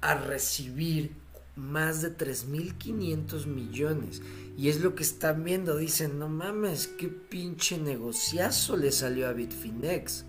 a 0.00 0.14
recibir 0.14 1.12
más 1.56 2.02
de 2.02 2.16
3.500 2.16 3.46
millones. 3.46 4.22
Y 4.56 4.68
es 4.68 4.80
lo 4.80 4.94
que 4.94 5.02
están 5.02 5.42
viendo. 5.42 5.76
Dicen, 5.76 6.18
no 6.18 6.28
mames, 6.28 6.86
qué 6.86 7.08
pinche 7.08 7.78
negociazo 7.78 8.76
le 8.76 8.92
salió 8.92 9.28
a 9.28 9.32
Bitfinex. 9.32 10.24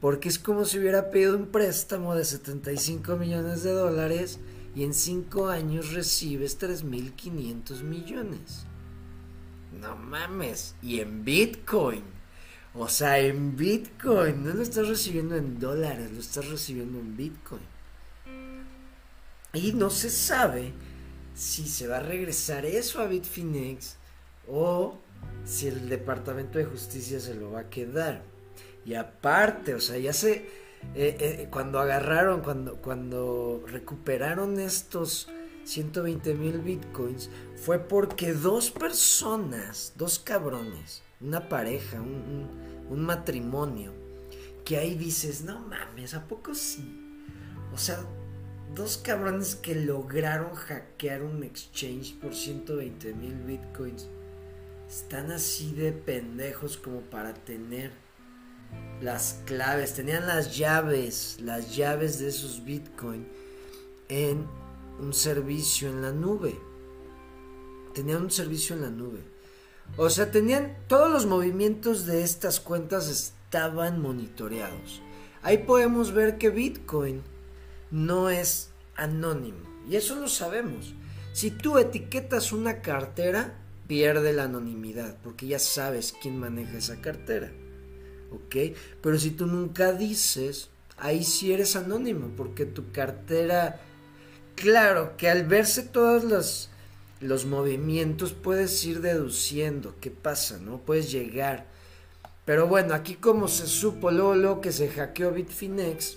Porque 0.00 0.28
es 0.28 0.38
como 0.38 0.64
si 0.64 0.78
hubiera 0.78 1.10
pedido 1.10 1.36
un 1.36 1.46
préstamo 1.46 2.14
de 2.14 2.24
75 2.24 3.16
millones 3.16 3.62
de 3.62 3.72
dólares 3.72 4.38
y 4.74 4.84
en 4.84 4.92
5 4.92 5.48
años 5.48 5.92
recibes 5.92 6.58
3.500 6.60 7.82
millones. 7.82 8.66
No 9.80 9.96
mames. 9.96 10.74
Y 10.82 11.00
en 11.00 11.24
Bitcoin. 11.24 12.02
O 12.74 12.88
sea, 12.88 13.18
en 13.18 13.56
Bitcoin. 13.56 14.44
No 14.44 14.52
lo 14.52 14.62
estás 14.62 14.88
recibiendo 14.88 15.36
en 15.36 15.58
dólares, 15.58 16.12
lo 16.12 16.20
estás 16.20 16.48
recibiendo 16.48 16.98
en 16.98 17.16
Bitcoin. 17.16 17.62
Y 19.54 19.72
no 19.72 19.88
se 19.88 20.10
sabe 20.10 20.72
si 21.34 21.66
se 21.66 21.88
va 21.88 21.96
a 21.96 22.00
regresar 22.00 22.66
eso 22.66 23.00
a 23.00 23.06
Bitfinex 23.06 23.96
o 24.48 24.98
si 25.44 25.68
el 25.68 25.88
Departamento 25.88 26.58
de 26.58 26.66
Justicia 26.66 27.20
se 27.20 27.34
lo 27.34 27.52
va 27.52 27.60
a 27.60 27.70
quedar. 27.70 28.22
Y 28.86 28.94
aparte, 28.94 29.74
o 29.74 29.80
sea, 29.80 29.98
ya 29.98 30.12
se... 30.12 30.66
Eh, 30.94 31.16
eh, 31.18 31.48
cuando 31.50 31.80
agarraron, 31.80 32.42
cuando, 32.42 32.76
cuando 32.76 33.64
recuperaron 33.66 34.60
estos 34.60 35.28
120 35.64 36.34
mil 36.34 36.60
bitcoins, 36.60 37.28
fue 37.56 37.80
porque 37.80 38.32
dos 38.32 38.70
personas, 38.70 39.94
dos 39.96 40.20
cabrones, 40.20 41.02
una 41.20 41.48
pareja, 41.48 42.00
un, 42.00 42.46
un 42.88 43.04
matrimonio, 43.04 43.92
que 44.64 44.76
ahí 44.76 44.94
dices, 44.94 45.42
no 45.42 45.58
mames, 45.58 46.14
¿a 46.14 46.28
poco 46.28 46.54
sí? 46.54 47.02
O 47.74 47.78
sea, 47.78 47.98
dos 48.76 48.98
cabrones 48.98 49.56
que 49.56 49.74
lograron 49.74 50.54
hackear 50.54 51.22
un 51.22 51.42
exchange 51.42 52.14
por 52.20 52.32
120 52.32 53.14
mil 53.14 53.34
bitcoins 53.42 54.06
están 54.88 55.32
así 55.32 55.72
de 55.72 55.92
pendejos 55.92 56.76
como 56.76 57.00
para 57.00 57.34
tener 57.34 57.90
las 59.00 59.40
claves, 59.44 59.94
tenían 59.94 60.26
las 60.26 60.56
llaves, 60.56 61.38
las 61.40 61.76
llaves 61.76 62.18
de 62.18 62.28
esos 62.28 62.64
bitcoins 62.64 63.26
en 64.08 64.46
un 65.00 65.12
servicio 65.12 65.88
en 65.88 66.02
la 66.02 66.12
nube. 66.12 66.58
Tenían 67.94 68.22
un 68.22 68.30
servicio 68.30 68.76
en 68.76 68.82
la 68.82 68.90
nube. 68.90 69.20
O 69.96 70.10
sea, 70.10 70.30
tenían 70.30 70.76
todos 70.88 71.10
los 71.10 71.26
movimientos 71.26 72.06
de 72.06 72.22
estas 72.22 72.60
cuentas 72.60 73.08
estaban 73.08 74.00
monitoreados. 74.00 75.00
Ahí 75.42 75.58
podemos 75.58 76.12
ver 76.12 76.38
que 76.38 76.50
Bitcoin 76.50 77.22
no 77.90 78.28
es 78.30 78.70
anónimo. 78.96 79.58
Y 79.88 79.96
eso 79.96 80.16
lo 80.16 80.28
sabemos. 80.28 80.94
Si 81.32 81.50
tú 81.50 81.78
etiquetas 81.78 82.52
una 82.52 82.82
cartera, 82.82 83.54
pierde 83.86 84.32
la 84.32 84.44
anonimidad, 84.44 85.16
porque 85.22 85.46
ya 85.46 85.58
sabes 85.58 86.14
quién 86.20 86.38
maneja 86.38 86.76
esa 86.78 87.00
cartera. 87.00 87.52
Pero 89.02 89.18
si 89.18 89.30
tú 89.30 89.46
nunca 89.46 89.92
dices, 89.92 90.70
ahí 90.96 91.24
sí 91.24 91.52
eres 91.52 91.76
anónimo, 91.76 92.30
porque 92.36 92.66
tu 92.66 92.90
cartera... 92.92 93.80
Claro 94.54 95.18
que 95.18 95.28
al 95.28 95.44
verse 95.44 95.82
todos 95.82 96.24
los, 96.24 96.70
los 97.20 97.44
movimientos 97.44 98.32
puedes 98.32 98.82
ir 98.86 99.02
deduciendo 99.02 99.94
qué 100.00 100.10
pasa, 100.10 100.58
¿no? 100.58 100.78
Puedes 100.78 101.12
llegar. 101.12 101.66
Pero 102.46 102.66
bueno, 102.66 102.94
aquí 102.94 103.16
como 103.16 103.48
se 103.48 103.66
supo 103.66 104.10
luego, 104.10 104.34
luego 104.34 104.60
que 104.62 104.72
se 104.72 104.88
hackeó 104.88 105.32
Bitfinex, 105.32 106.16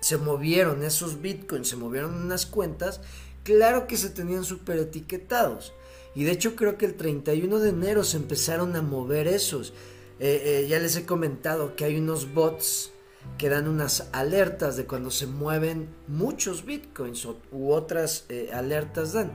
se 0.00 0.16
movieron 0.16 0.84
esos 0.84 1.20
bitcoins, 1.20 1.68
se 1.68 1.76
movieron 1.76 2.14
unas 2.14 2.46
cuentas, 2.46 3.00
claro 3.42 3.86
que 3.86 3.96
se 3.96 4.10
tenían 4.10 4.44
super 4.44 4.78
etiquetados. 4.78 5.72
Y 6.14 6.24
de 6.24 6.32
hecho 6.32 6.56
creo 6.56 6.78
que 6.78 6.86
el 6.86 6.94
31 6.94 7.58
de 7.58 7.70
enero 7.70 8.04
se 8.04 8.16
empezaron 8.16 8.76
a 8.76 8.82
mover 8.82 9.26
esos. 9.26 9.72
Eh, 10.20 10.42
eh, 10.44 10.66
ya 10.68 10.78
les 10.78 10.96
he 10.96 11.06
comentado 11.06 11.76
que 11.76 11.84
hay 11.84 11.96
unos 11.96 12.32
bots 12.34 12.92
que 13.36 13.48
dan 13.48 13.68
unas 13.68 14.08
alertas 14.12 14.76
de 14.76 14.86
cuando 14.86 15.10
se 15.10 15.26
mueven 15.26 15.88
muchos 16.06 16.64
bitcoins 16.64 17.24
u 17.24 17.72
otras 17.72 18.24
eh, 18.28 18.50
alertas 18.52 19.12
dan. 19.12 19.30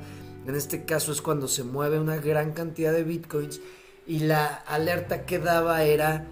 En 0.45 0.55
este 0.55 0.83
caso 0.83 1.11
es 1.11 1.21
cuando 1.21 1.47
se 1.47 1.63
mueve 1.63 1.99
una 1.99 2.17
gran 2.17 2.51
cantidad 2.51 2.91
de 2.91 3.03
bitcoins 3.03 3.61
y 4.05 4.19
la 4.19 4.47
alerta 4.47 5.25
que 5.25 5.39
daba 5.39 5.83
era 5.83 6.27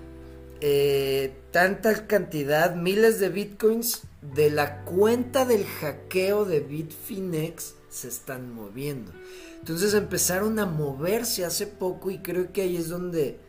tanta 1.51 2.05
cantidad, 2.05 2.75
miles 2.75 3.19
de 3.19 3.29
bitcoins 3.29 4.03
de 4.21 4.51
la 4.51 4.83
cuenta 4.83 5.45
del 5.45 5.65
hackeo 5.65 6.45
de 6.45 6.59
Bitfinex 6.59 7.73
se 7.89 8.07
están 8.07 8.53
moviendo. 8.53 9.11
Entonces 9.59 9.93
empezaron 9.93 10.59
a 10.59 10.65
moverse 10.65 11.45
hace 11.45 11.67
poco 11.67 12.11
y 12.11 12.19
creo 12.19 12.51
que 12.53 12.61
ahí 12.61 12.77
es 12.77 12.89
donde 12.89 13.39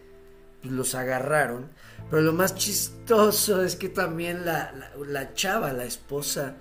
pues, 0.62 0.72
los 0.72 0.94
agarraron. 0.94 1.68
Pero 2.11 2.22
lo 2.22 2.33
más 2.33 2.55
chistoso 2.55 3.62
es 3.62 3.77
que 3.77 3.88
también 3.88 4.44
la, 4.44 5.33
chava, 5.35 5.72
la 5.72 5.85
esposa, 5.85 6.57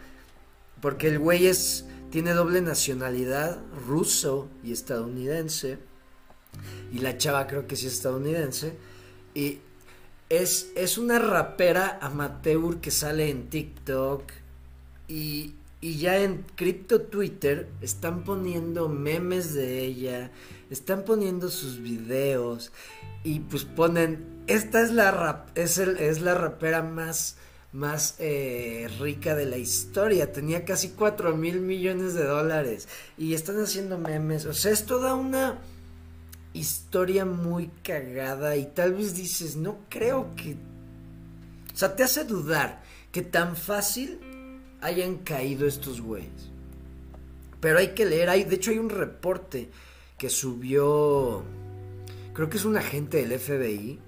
porque 0.82 1.08
el 1.08 1.20
güey 1.20 1.48
es, 1.48 1.86
tiene 2.10 2.34
doble 2.34 2.62
nacionalidad, 2.62 3.60
ruso 3.88 4.50
y 4.64 4.72
estadounidense. 4.72 5.78
Y 6.92 7.00
la 7.00 7.18
chava 7.18 7.48
creo 7.48 7.68
que 7.68 7.76
sí 7.76 7.88
es 7.88 7.94
estadounidense. 7.94 8.78
Y 9.34 9.60
es, 10.32 10.98
una 10.98 11.20
rapera 11.20 12.00
amateur 12.02 12.80
que 12.80 12.92
sale 12.92 13.30
en 13.30 13.50
TikTok 13.50 14.24
y, 15.08 15.56
ya 15.82 16.20
en 16.20 16.46
Crypto 16.56 17.02
Twitter 17.02 17.68
están 17.82 18.24
poniendo 18.24 18.88
memes 18.88 19.54
de 19.54 19.84
ella, 19.84 20.32
están 20.70 21.04
poniendo 21.04 21.50
sus 21.50 21.82
videos 21.82 22.72
y 23.24 23.40
pues 23.40 23.66
ponen, 23.66 24.44
esta 24.48 24.82
es 24.82 24.92
la, 24.92 25.12
rap, 25.12 25.58
es, 25.58 25.78
es 25.78 26.22
la 26.22 26.34
rapera 26.34 26.82
más, 26.82 27.38
más 27.72 28.16
eh, 28.20 28.90
rica 29.00 29.36
de 29.36 29.46
la 29.46 29.58
historia, 29.58 30.32
tenía 30.32 30.66
casi 30.66 30.90
4 30.90 31.36
mil 31.38 31.62
millones 31.62 32.14
de 32.14 32.26
dólares. 32.26 32.88
Y 33.18 33.34
están 33.34 33.62
haciendo 33.62 33.98
memes, 33.98 34.46
o 34.46 34.54
sea, 34.54 34.72
es 34.72 34.86
toda 34.86 35.14
una 35.14 35.60
historia 36.54 37.26
muy 37.26 37.70
cagada. 37.84 38.56
Y 38.56 38.66
tal 38.66 38.94
vez 38.94 39.16
dices, 39.16 39.56
no 39.56 39.78
creo 39.90 40.36
que... 40.36 40.56
O 41.74 41.78
sea, 41.78 41.96
te 41.96 42.04
hace 42.04 42.26
dudar 42.26 42.82
que 43.12 43.22
tan 43.22 43.56
fácil 43.56 44.20
hayan 44.82 45.18
caído 45.18 45.68
estos 45.68 46.02
güeyes. 46.02 46.50
Pero 47.60 47.78
hay 47.78 47.90
que 47.90 48.06
leer, 48.06 48.30
hay, 48.30 48.44
de 48.44 48.56
hecho 48.56 48.72
hay 48.72 48.80
un 48.80 48.90
reporte 48.90 49.70
que 50.18 50.30
subió, 50.30 51.44
creo 52.34 52.50
que 52.50 52.58
es 52.58 52.66
un 52.66 52.78
agente 52.78 53.26
del 53.26 53.40
FBI, 53.40 54.00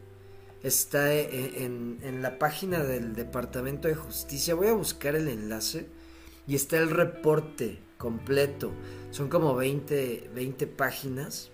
está 0.63 1.13
en, 1.13 2.21
la 2.21 2.39
página 2.39 2.83
del 2.83 3.15
Departamento 3.15 3.87
de 3.87 3.95
Justicia, 3.95 4.55
voy 4.55 4.67
a 4.67 4.73
buscar 4.73 5.15
el 5.15 5.27
enlace 5.27 5.87
y 6.47 6.55
está 6.55 6.77
el 6.77 6.89
reporte 6.89 7.79
completo, 7.97 8.71
son 9.11 9.29
como 9.29 9.55
20, 9.55 10.31
20 10.33 10.67
páginas 10.67 11.49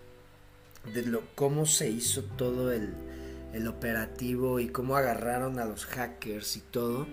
de 0.94 1.04
lo, 1.04 1.24
cómo 1.36 1.66
se 1.66 1.90
hizo 1.90 2.24
todo 2.24 2.72
el, 2.72 2.94
el 3.54 3.68
operativo 3.68 4.60
y 4.60 4.70
cómo 4.70 4.96
agarraron 4.96 5.60
a 5.60 5.66
los 5.66 5.86
hackers 5.86 6.56
y 6.58 6.62
todo. 6.62 7.08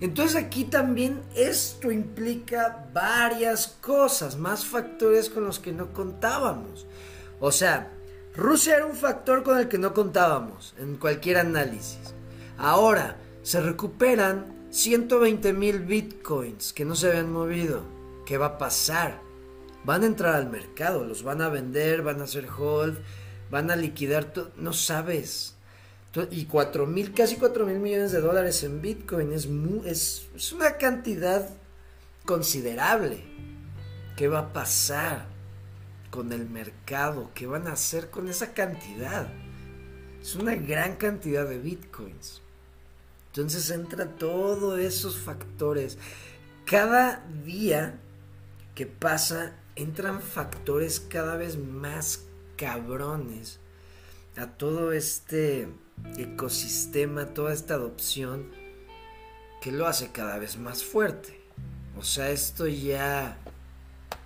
Entonces 0.00 0.36
aquí 0.36 0.64
también 0.64 1.22
esto 1.34 1.90
implica 1.90 2.88
varias 2.92 3.68
cosas, 3.80 4.36
más 4.36 4.64
factores 4.64 5.30
con 5.30 5.44
los 5.44 5.58
que 5.58 5.72
no 5.72 5.92
contábamos. 5.92 6.86
O 7.40 7.52
sea, 7.52 7.95
Rusia 8.36 8.76
era 8.76 8.84
un 8.84 8.94
factor 8.94 9.42
con 9.42 9.58
el 9.58 9.66
que 9.66 9.78
no 9.78 9.94
contábamos 9.94 10.74
en 10.78 10.96
cualquier 10.96 11.38
análisis. 11.38 12.14
Ahora 12.58 13.16
se 13.42 13.62
recuperan 13.62 14.68
120 14.70 15.54
mil 15.54 15.80
bitcoins 15.80 16.74
que 16.74 16.84
no 16.84 16.94
se 16.94 17.08
habían 17.08 17.32
movido. 17.32 17.80
¿Qué 18.26 18.36
va 18.36 18.46
a 18.46 18.58
pasar? 18.58 19.20
Van 19.84 20.02
a 20.02 20.06
entrar 20.06 20.34
al 20.34 20.50
mercado, 20.50 21.04
los 21.04 21.22
van 21.22 21.40
a 21.40 21.48
vender, 21.48 22.02
van 22.02 22.20
a 22.20 22.24
hacer 22.24 22.46
hold, 22.46 22.98
van 23.50 23.70
a 23.70 23.76
liquidar. 23.76 24.30
No 24.58 24.74
sabes. 24.74 25.54
Y 26.30 26.44
4 26.44 26.86
mil, 26.86 27.14
casi 27.14 27.36
4 27.36 27.64
mil 27.64 27.78
millones 27.78 28.12
de 28.12 28.20
dólares 28.20 28.62
en 28.64 28.82
bitcoin 28.82 29.32
es, 29.32 29.48
es, 29.86 30.28
es 30.34 30.52
una 30.52 30.76
cantidad 30.76 31.48
considerable. 32.26 33.24
¿Qué 34.14 34.28
va 34.28 34.40
a 34.40 34.52
pasar 34.52 35.35
con 36.16 36.32
el 36.32 36.48
mercado? 36.48 37.30
¿Qué 37.34 37.46
van 37.46 37.66
a 37.66 37.72
hacer 37.72 38.08
con 38.08 38.26
esa 38.28 38.54
cantidad? 38.54 39.28
Es 40.18 40.34
una 40.34 40.54
gran 40.54 40.96
cantidad 40.96 41.46
de 41.46 41.58
bitcoins. 41.58 42.40
Entonces 43.26 43.70
entra 43.70 44.16
todos 44.16 44.80
esos 44.80 45.18
factores. 45.18 45.98
Cada 46.64 47.22
día 47.44 48.00
que 48.74 48.86
pasa 48.86 49.56
entran 49.74 50.22
factores 50.22 51.00
cada 51.00 51.36
vez 51.36 51.58
más 51.58 52.24
cabrones 52.56 53.60
a 54.38 54.46
todo 54.46 54.92
este 54.92 55.68
ecosistema, 56.16 57.34
toda 57.34 57.52
esta 57.52 57.74
adopción 57.74 58.50
que 59.60 59.70
lo 59.70 59.86
hace 59.86 60.12
cada 60.12 60.38
vez 60.38 60.56
más 60.56 60.82
fuerte. 60.82 61.38
O 61.98 62.02
sea, 62.02 62.30
esto 62.30 62.66
ya 62.66 63.36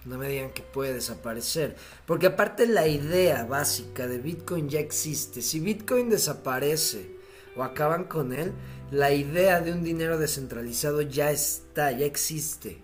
no 0.04 0.18
me 0.18 0.28
digan 0.28 0.50
que 0.52 0.62
puede 0.62 0.94
desaparecer. 0.94 1.76
Porque 2.06 2.26
aparte 2.26 2.66
la 2.66 2.88
idea 2.88 3.44
básica 3.44 4.06
de 4.06 4.18
Bitcoin 4.18 4.68
ya 4.68 4.80
existe. 4.80 5.42
Si 5.42 5.60
Bitcoin 5.60 6.08
desaparece 6.08 7.10
o 7.56 7.62
acaban 7.62 8.04
con 8.04 8.32
él, 8.32 8.52
la 8.90 9.12
idea 9.12 9.60
de 9.60 9.72
un 9.72 9.84
dinero 9.84 10.18
descentralizado 10.18 11.02
ya 11.02 11.30
está, 11.30 11.92
ya 11.92 12.06
existe. 12.06 12.82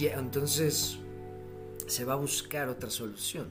entonces 0.00 0.98
se 1.86 2.04
va 2.04 2.14
a 2.14 2.16
buscar 2.16 2.68
otra 2.68 2.90
solución. 2.90 3.50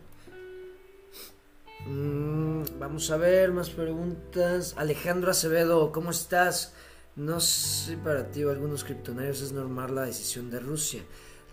Mm, 1.85 2.63
vamos 2.79 3.11
a 3.11 3.17
ver 3.17 3.51
más 3.51 3.69
preguntas. 3.69 4.73
Alejandro 4.77 5.31
Acevedo, 5.31 5.91
¿cómo 5.91 6.11
estás? 6.11 6.73
No 7.15 7.39
sé 7.39 7.97
para 7.97 8.31
ti 8.31 8.43
o 8.43 8.51
algunos 8.51 8.83
criptonarios 8.83 9.41
es 9.41 9.51
normal 9.51 9.93
la 9.95 10.03
decisión 10.03 10.49
de 10.49 10.59
Rusia. 10.59 11.03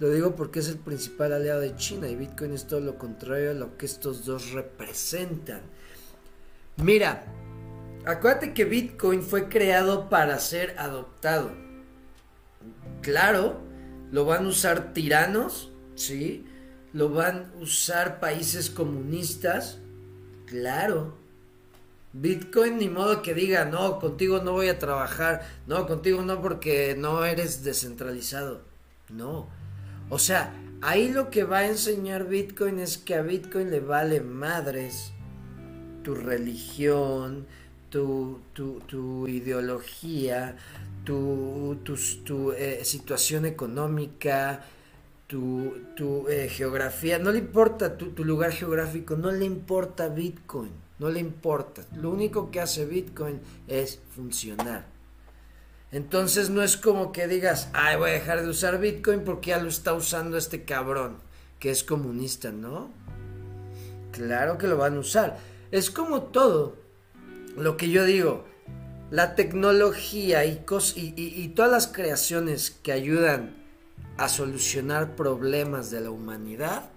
Lo 0.00 0.08
digo 0.08 0.34
porque 0.34 0.60
es 0.60 0.68
el 0.68 0.78
principal 0.78 1.34
aliado 1.34 1.60
de 1.60 1.76
China 1.76 2.08
y 2.08 2.16
Bitcoin 2.16 2.54
es 2.54 2.66
todo 2.66 2.80
lo 2.80 2.96
contrario 2.96 3.50
a 3.50 3.54
lo 3.54 3.76
que 3.76 3.84
estos 3.84 4.24
dos 4.24 4.52
representan. 4.52 5.60
Mira, 6.78 7.26
acuérdate 8.06 8.54
que 8.54 8.64
Bitcoin 8.64 9.22
fue 9.22 9.50
creado 9.50 10.08
para 10.08 10.38
ser 10.38 10.74
adoptado. 10.78 11.52
Claro, 13.02 13.60
lo 14.10 14.24
van 14.24 14.46
a 14.46 14.48
usar 14.48 14.94
tiranos, 14.94 15.70
¿sí? 15.96 16.46
Lo 16.94 17.10
van 17.10 17.52
a 17.54 17.62
usar 17.62 18.20
países 18.20 18.70
comunistas, 18.70 19.80
claro. 20.46 21.14
Bitcoin 22.14 22.78
ni 22.78 22.88
modo 22.88 23.20
que 23.20 23.34
diga, 23.34 23.66
no, 23.66 24.00
contigo 24.00 24.40
no 24.40 24.52
voy 24.52 24.68
a 24.68 24.78
trabajar, 24.78 25.42
no, 25.66 25.86
contigo 25.86 26.22
no 26.22 26.40
porque 26.40 26.96
no 26.98 27.22
eres 27.26 27.62
descentralizado. 27.62 28.62
No. 29.10 29.59
O 30.10 30.18
sea, 30.18 30.52
ahí 30.82 31.08
lo 31.08 31.30
que 31.30 31.44
va 31.44 31.58
a 31.58 31.68
enseñar 31.68 32.26
Bitcoin 32.26 32.80
es 32.80 32.98
que 32.98 33.14
a 33.14 33.22
Bitcoin 33.22 33.70
le 33.70 33.80
vale 33.80 34.20
madres 34.20 35.12
tu 36.02 36.14
religión, 36.14 37.46
tu, 37.90 38.40
tu, 38.52 39.28
ideología, 39.28 40.56
tu, 41.04 41.78
tu, 42.24 42.52
eh, 42.52 42.80
situación 42.84 43.44
económica, 43.46 44.64
tu, 45.26 46.26
eh, 46.28 46.48
geografía, 46.48 47.18
no 47.18 47.30
le 47.30 47.38
importa 47.38 47.96
tu, 47.96 48.24
lugar 48.24 48.52
geográfico, 48.52 49.16
no 49.16 49.30
le 49.30 49.44
importa 49.44 50.08
Bitcoin, 50.08 50.72
no 50.98 51.08
le 51.08 51.20
importa. 51.20 51.82
Lo 51.96 52.10
único 52.10 52.50
que 52.50 52.60
hace 52.60 52.84
Bitcoin 52.84 53.40
es 53.68 54.00
funcionar. 54.14 54.86
Entonces 55.92 56.50
no 56.50 56.62
es 56.62 56.76
como 56.76 57.12
que 57.12 57.26
digas, 57.26 57.68
ay, 57.72 57.96
voy 57.96 58.10
a 58.10 58.14
dejar 58.14 58.42
de 58.42 58.48
usar 58.48 58.78
Bitcoin 58.78 59.24
porque 59.24 59.50
ya 59.50 59.62
lo 59.62 59.68
está 59.68 59.92
usando 59.92 60.36
este 60.36 60.64
cabrón, 60.64 61.16
que 61.58 61.70
es 61.70 61.82
comunista, 61.82 62.52
¿no? 62.52 62.90
Claro 64.12 64.56
que 64.56 64.68
lo 64.68 64.76
van 64.76 64.96
a 64.96 65.00
usar. 65.00 65.38
Es 65.72 65.90
como 65.90 66.22
todo 66.22 66.76
lo 67.56 67.76
que 67.76 67.90
yo 67.90 68.04
digo, 68.04 68.44
la 69.10 69.34
tecnología 69.34 70.44
y, 70.44 70.62
y, 70.96 71.48
todas 71.48 71.70
las 71.70 71.86
creaciones 71.88 72.70
que 72.70 72.92
ayudan 72.92 73.56
a 74.16 74.28
solucionar 74.28 75.16
problemas 75.16 75.90
de 75.90 76.00
la 76.00 76.10
humanidad 76.10 76.90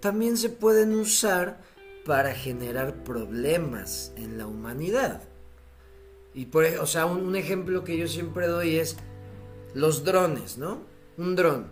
también 0.00 0.36
se 0.36 0.48
pueden 0.48 0.94
usar 0.94 1.60
para 2.04 2.34
generar 2.34 3.04
problemas 3.04 4.12
en 4.16 4.38
la 4.38 4.48
humanidad. 4.48 5.22
Y 6.34 6.46
por, 6.46 6.64
o 6.64 6.86
sea, 6.86 7.06
un, 7.06 7.24
un 7.24 7.36
ejemplo 7.36 7.84
que 7.84 7.96
yo 7.96 8.08
siempre 8.08 8.46
doy 8.46 8.76
es 8.76 8.96
los 9.74 10.04
drones, 10.04 10.58
¿no? 10.58 10.80
Un 11.16 11.36
dron. 11.36 11.66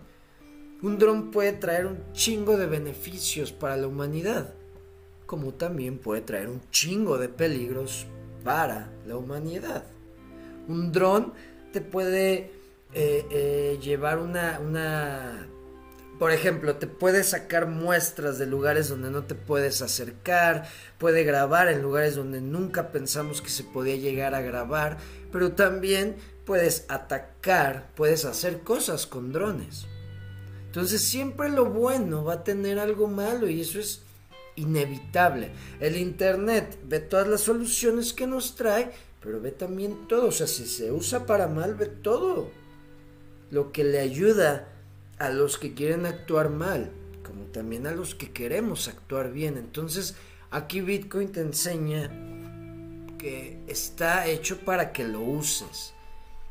Un 0.81 0.97
dron 0.97 1.31
puede 1.31 1.53
traer 1.53 1.85
un 1.85 1.99
chingo 2.13 2.57
de 2.57 2.65
beneficios 2.65 3.51
para 3.51 3.77
la 3.77 3.87
humanidad, 3.87 4.53
como 5.25 5.53
también 5.53 5.99
puede 5.99 6.21
traer 6.21 6.49
un 6.49 6.61
chingo 6.71 7.17
de 7.17 7.29
peligros 7.29 8.07
para 8.43 8.91
la 9.05 9.17
humanidad. 9.17 9.85
Un 10.67 10.91
dron 10.91 11.33
te 11.71 11.81
puede 11.81 12.51
eh, 12.93 13.25
eh, 13.29 13.79
llevar 13.81 14.19
una, 14.19 14.59
una, 14.59 15.47
por 16.21 16.31
ejemplo, 16.31 16.75
te 16.75 16.85
puede 16.85 17.23
sacar 17.23 17.65
muestras 17.65 18.37
de 18.37 18.45
lugares 18.45 18.89
donde 18.89 19.09
no 19.09 19.23
te 19.23 19.33
puedes 19.33 19.81
acercar, 19.81 20.69
puede 20.99 21.23
grabar 21.23 21.67
en 21.67 21.81
lugares 21.81 22.13
donde 22.13 22.41
nunca 22.41 22.91
pensamos 22.91 23.41
que 23.41 23.49
se 23.49 23.63
podía 23.63 23.95
llegar 23.95 24.35
a 24.35 24.41
grabar, 24.41 24.99
pero 25.31 25.53
también 25.53 26.15
puedes 26.45 26.85
atacar, 26.89 27.89
puedes 27.95 28.25
hacer 28.25 28.59
cosas 28.59 29.07
con 29.07 29.33
drones. 29.33 29.87
Entonces 30.67 31.01
siempre 31.01 31.49
lo 31.49 31.65
bueno 31.65 32.23
va 32.23 32.33
a 32.33 32.43
tener 32.43 32.77
algo 32.77 33.07
malo 33.07 33.49
y 33.49 33.61
eso 33.61 33.79
es 33.79 34.03
inevitable. 34.55 35.49
El 35.79 35.97
Internet 35.97 36.77
ve 36.83 36.99
todas 36.99 37.27
las 37.27 37.41
soluciones 37.41 38.13
que 38.13 38.27
nos 38.27 38.55
trae, 38.55 38.91
pero 39.23 39.41
ve 39.41 39.49
también 39.49 40.07
todo. 40.07 40.27
O 40.27 40.31
sea, 40.31 40.45
si 40.45 40.67
se 40.67 40.91
usa 40.91 41.25
para 41.25 41.47
mal, 41.47 41.73
ve 41.73 41.87
todo. 41.87 42.51
Lo 43.49 43.71
que 43.71 43.83
le 43.83 43.97
ayuda 43.97 44.70
a 45.21 45.29
los 45.29 45.59
que 45.59 45.75
quieren 45.75 46.07
actuar 46.07 46.49
mal, 46.49 46.89
como 47.23 47.43
también 47.43 47.85
a 47.85 47.91
los 47.91 48.15
que 48.15 48.31
queremos 48.31 48.87
actuar 48.87 49.31
bien. 49.31 49.55
Entonces, 49.55 50.15
aquí 50.49 50.81
Bitcoin 50.81 51.31
te 51.31 51.41
enseña 51.41 52.09
que 53.19 53.59
está 53.67 54.25
hecho 54.25 54.57
para 54.61 54.91
que 54.91 55.03
lo 55.03 55.21
uses 55.21 55.93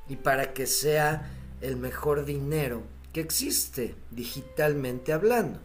y 0.09 0.15
para 0.15 0.53
que 0.53 0.69
sea 0.69 1.33
el 1.61 1.79
mejor 1.79 2.25
dinero 2.25 2.85
que 3.13 3.21
existe 3.21 3.97
digitalmente 4.13 5.13
hablando. 5.13 5.59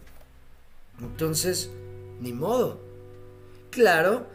Entonces, 0.99 1.69
ni 2.19 2.33
modo. 2.33 2.81
Claro, 3.69 4.25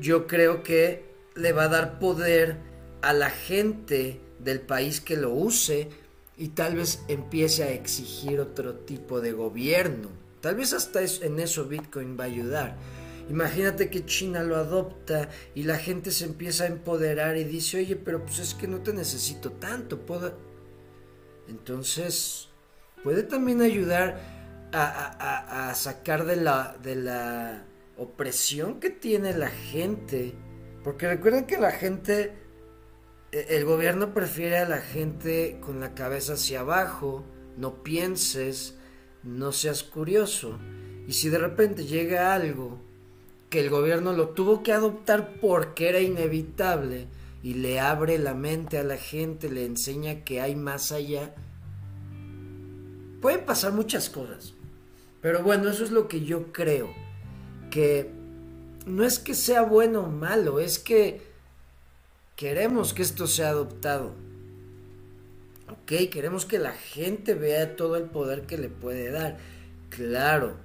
yo 0.00 0.26
creo 0.26 0.62
que 0.62 1.04
le 1.34 1.52
va 1.52 1.64
a 1.64 1.68
dar 1.68 1.98
poder 1.98 2.56
a 3.02 3.12
la 3.12 3.28
gente 3.28 4.22
del 4.38 4.62
país 4.62 5.02
que 5.02 5.18
lo 5.18 5.32
use 5.34 5.90
y 6.36 6.48
tal 6.48 6.76
vez 6.76 7.02
empiece 7.08 7.62
a 7.64 7.70
exigir 7.70 8.40
otro 8.40 8.74
tipo 8.74 9.20
de 9.20 9.32
gobierno. 9.32 10.08
Tal 10.40 10.56
vez 10.56 10.72
hasta 10.72 11.00
en 11.02 11.40
eso 11.40 11.66
Bitcoin 11.66 12.18
va 12.18 12.24
a 12.24 12.26
ayudar. 12.26 12.76
Imagínate 13.30 13.88
que 13.88 14.04
China 14.04 14.42
lo 14.42 14.56
adopta 14.56 15.30
y 15.54 15.62
la 15.62 15.78
gente 15.78 16.10
se 16.10 16.26
empieza 16.26 16.64
a 16.64 16.68
empoderar 16.68 17.36
y 17.36 17.44
dice, 17.44 17.78
oye, 17.78 17.96
pero 17.96 18.24
pues 18.24 18.38
es 18.38 18.54
que 18.54 18.68
no 18.68 18.80
te 18.80 18.92
necesito 18.92 19.52
tanto, 19.52 20.04
puedo... 20.04 20.36
Entonces, 21.48 22.48
puede 23.02 23.22
también 23.22 23.62
ayudar 23.62 24.20
a, 24.72 25.72
sacar 25.74 26.24
de 26.24 26.36
la, 26.36 26.76
de 26.82 26.96
la 26.96 27.64
opresión 27.96 28.80
que 28.80 28.90
tiene 28.90 29.32
la 29.34 29.48
gente. 29.48 30.34
Porque 30.82 31.08
recuerden 31.08 31.46
que 31.46 31.58
la 31.58 31.70
gente, 31.70 32.32
el 33.34 33.64
gobierno 33.64 34.14
prefiere 34.14 34.58
a 34.58 34.68
la 34.68 34.78
gente 34.78 35.58
con 35.60 35.80
la 35.80 35.94
cabeza 35.94 36.34
hacia 36.34 36.60
abajo, 36.60 37.24
no 37.56 37.82
pienses, 37.82 38.76
no 39.24 39.50
seas 39.50 39.82
curioso. 39.82 40.58
Y 41.08 41.14
si 41.14 41.30
de 41.30 41.38
repente 41.38 41.84
llega 41.84 42.32
algo 42.32 42.78
que 43.50 43.58
el 43.60 43.70
gobierno 43.70 44.12
lo 44.12 44.28
tuvo 44.30 44.62
que 44.62 44.72
adoptar 44.72 45.34
porque 45.40 45.88
era 45.88 46.00
inevitable 46.00 47.08
y 47.42 47.54
le 47.54 47.80
abre 47.80 48.18
la 48.18 48.34
mente 48.34 48.78
a 48.78 48.84
la 48.84 48.96
gente, 48.96 49.50
le 49.50 49.66
enseña 49.66 50.22
que 50.24 50.40
hay 50.40 50.54
más 50.54 50.92
allá, 50.92 51.34
pueden 53.20 53.44
pasar 53.44 53.72
muchas 53.72 54.10
cosas. 54.10 54.54
Pero 55.20 55.42
bueno, 55.42 55.68
eso 55.70 55.82
es 55.82 55.90
lo 55.90 56.06
que 56.06 56.24
yo 56.24 56.52
creo. 56.52 56.92
Que 57.70 58.10
no 58.86 59.04
es 59.04 59.18
que 59.18 59.34
sea 59.34 59.62
bueno 59.62 60.02
o 60.02 60.08
malo, 60.08 60.60
es 60.60 60.78
que 60.78 61.33
queremos 62.36 62.94
que 62.94 63.02
esto 63.02 63.26
sea 63.26 63.50
adoptado. 63.50 64.12
Ok, 65.68 66.10
queremos 66.10 66.44
que 66.44 66.58
la 66.58 66.72
gente 66.72 67.34
vea 67.34 67.76
todo 67.76 67.96
el 67.96 68.04
poder 68.04 68.42
que 68.42 68.58
le 68.58 68.68
puede 68.68 69.10
dar. 69.10 69.38
Claro, 69.88 70.56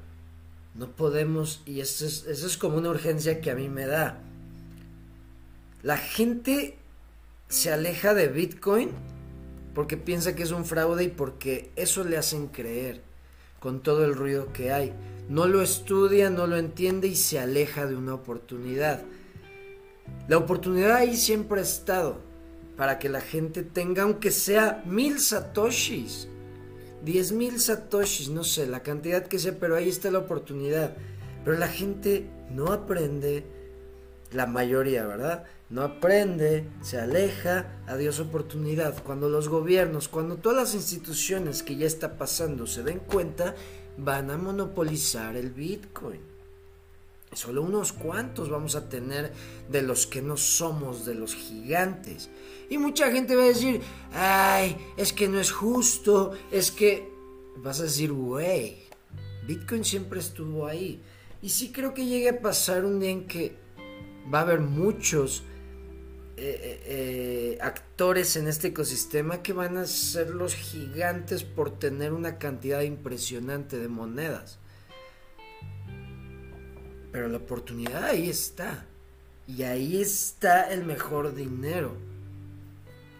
no 0.76 0.92
podemos, 0.92 1.62
y 1.66 1.80
eso 1.80 2.06
es, 2.06 2.26
eso 2.26 2.48
es 2.48 2.58
como 2.58 2.78
una 2.78 2.90
urgencia 2.90 3.42
que 3.42 3.52
a 3.52 3.56
mí 3.56 3.70
me 3.70 3.86
da. 3.86 4.20
La 5.84 5.98
gente 5.98 6.78
se 7.48 7.72
aleja 7.72 8.14
de 8.14 8.28
Bitcoin 8.28 8.92
porque 9.74 9.98
piensa 9.98 10.36
que 10.36 10.44
es 10.44 10.52
un 10.52 10.66
fraude 10.66 11.06
y 11.06 11.10
porque 11.10 11.72
eso 11.76 12.04
le 12.04 12.18
hacen 12.18 12.48
creer 12.48 13.02
con 13.60 13.82
todo 13.82 14.06
el 14.06 14.16
ruido 14.16 14.52
que 14.52 14.72
hay. 14.72 14.94
No 15.30 15.48
lo 15.48 15.62
estudia, 15.62 16.30
no 16.30 16.48
lo 16.48 16.58
entiende 16.58 17.08
y 17.08 17.16
se 17.16 17.40
aleja 17.40 17.86
de 17.86 17.96
una 17.96 18.14
oportunidad. 18.14 19.02
La 20.28 20.38
oportunidad 20.38 20.96
ahí 20.96 21.18
siempre 21.18 21.60
ha 21.60 21.64
estado 21.64 22.20
para 22.78 23.00
que 23.00 23.10
la 23.10 23.22
gente 23.22 23.64
tenga, 23.64 24.04
aunque 24.04 24.32
sea 24.32 24.84
mil 24.86 25.20
satoshis, 25.20 26.28
diez 27.04 27.32
mil 27.32 27.60
satoshis, 27.60 28.30
no 28.30 28.44
sé, 28.44 28.68
la 28.68 28.84
cantidad 28.84 29.26
que 29.26 29.40
sea, 29.40 29.58
pero 29.60 29.76
ahí 29.76 29.90
está 29.90 30.12
la 30.12 30.20
oportunidad. 30.20 30.96
Pero 31.44 31.58
la 31.58 31.68
gente 31.68 32.30
no 32.52 32.72
aprende, 32.72 33.44
la 34.32 34.46
mayoría, 34.46 35.06
¿verdad? 35.06 35.46
No 35.70 35.82
aprende, 35.84 36.68
se 36.82 37.00
aleja, 37.00 37.68
adiós 37.88 38.20
oportunidad. 38.20 39.04
Cuando 39.04 39.30
los 39.30 39.50
gobiernos, 39.50 40.08
cuando 40.08 40.38
todas 40.38 40.58
las 40.58 40.74
instituciones 40.76 41.64
que 41.64 41.76
ya 41.76 41.86
está 41.86 42.18
pasando 42.18 42.66
se 42.66 42.84
den 42.84 43.00
cuenta, 43.00 43.56
van 43.98 44.32
a 44.32 44.38
monopolizar 44.38 45.36
el 45.36 45.52
Bitcoin. 45.52 46.29
Solo 47.34 47.62
unos 47.62 47.94
cuantos 47.94 48.50
vamos 48.50 48.76
a 48.76 48.90
tener 48.90 49.32
de 49.70 49.82
los 49.82 50.08
que 50.08 50.22
no 50.22 50.36
somos, 50.36 51.06
de 51.06 51.16
los 51.16 51.36
gigantes. 51.36 52.30
Y 52.70 52.78
mucha 52.78 53.12
gente 53.12 53.36
va 53.36 53.44
a 53.44 53.48
decir, 53.48 53.82
ay, 54.14 54.78
es 54.98 55.14
que 55.14 55.28
no 55.28 55.40
es 55.40 55.52
justo, 55.52 56.34
es 56.52 56.72
que... 56.72 57.08
Vas 57.58 57.82
a 57.82 57.84
decir, 57.84 58.14
güey, 58.14 58.78
Bitcoin 59.46 59.84
siempre 59.84 60.22
estuvo 60.22 60.66
ahí. 60.66 61.02
Y 61.42 61.50
sí 61.50 61.72
creo 61.72 61.94
que 61.94 62.06
llegue 62.06 62.30
a 62.30 62.42
pasar 62.42 62.86
un 62.86 63.00
día 63.00 63.10
en 63.10 63.28
que 63.28 63.56
va 64.34 64.40
a 64.40 64.42
haber 64.44 64.60
muchos 64.60 65.44
eh, 66.38 66.60
eh, 66.64 66.82
eh, 66.86 67.58
actores 67.62 68.36
en 68.38 68.48
este 68.48 68.68
ecosistema 68.70 69.42
que 69.42 69.52
van 69.52 69.78
a 69.78 69.86
ser 69.86 70.30
los 70.30 70.56
gigantes 70.56 71.44
por 71.44 71.78
tener 71.80 72.14
una 72.14 72.38
cantidad 72.38 72.82
impresionante 72.82 73.78
de 73.78 73.88
monedas. 73.88 74.59
Pero 77.12 77.28
la 77.28 77.38
oportunidad 77.38 78.04
ahí 78.04 78.30
está. 78.30 78.86
Y 79.48 79.64
ahí 79.64 80.00
está 80.02 80.72
el 80.72 80.86
mejor 80.86 81.34
dinero. 81.34 81.96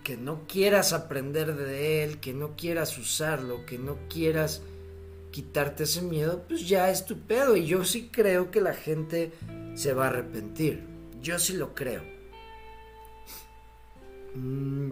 Que 0.04 0.16
no 0.18 0.48
quieras 0.48 0.94
aprender 0.94 1.56
de 1.56 2.04
él, 2.04 2.20
que 2.20 2.34
no 2.34 2.56
quieras 2.56 2.98
usarlo, 2.98 3.66
que 3.66 3.78
no 3.78 3.98
quieras 4.10 4.62
quitarte 5.32 5.84
ese 5.84 6.02
miedo, 6.02 6.44
pues 6.48 6.68
ya 6.68 6.90
es 6.90 7.06
tu 7.06 7.20
pedo. 7.20 7.56
Y 7.56 7.66
yo 7.66 7.84
sí 7.84 8.10
creo 8.12 8.52
que 8.52 8.62
la 8.62 8.74
gente 8.74 9.32
se 9.76 9.94
va 9.94 10.06
a 10.06 10.10
arrepentir. 10.10 10.84
Yo 11.22 11.40
sí 11.40 11.54
lo 11.54 11.74
creo. 11.74 12.02
Mm, 14.36 14.92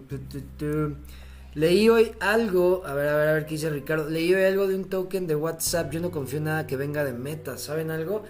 Leí 1.54 1.88
hoy 1.88 2.12
algo, 2.20 2.82
a 2.84 2.94
ver, 2.94 3.08
a 3.08 3.16
ver, 3.16 3.28
a 3.28 3.32
ver 3.32 3.46
qué 3.46 3.54
dice 3.54 3.70
Ricardo. 3.70 4.08
Leí 4.08 4.32
hoy 4.34 4.44
algo 4.44 4.66
de 4.66 4.74
un 4.76 4.84
token 4.84 5.26
de 5.26 5.34
WhatsApp. 5.34 5.90
Yo 5.90 6.00
no 6.00 6.10
confío 6.10 6.38
en 6.38 6.44
nada 6.44 6.66
que 6.66 6.76
venga 6.76 7.04
de 7.04 7.12
Meta. 7.12 7.58
¿Saben 7.58 7.90
algo? 7.90 8.22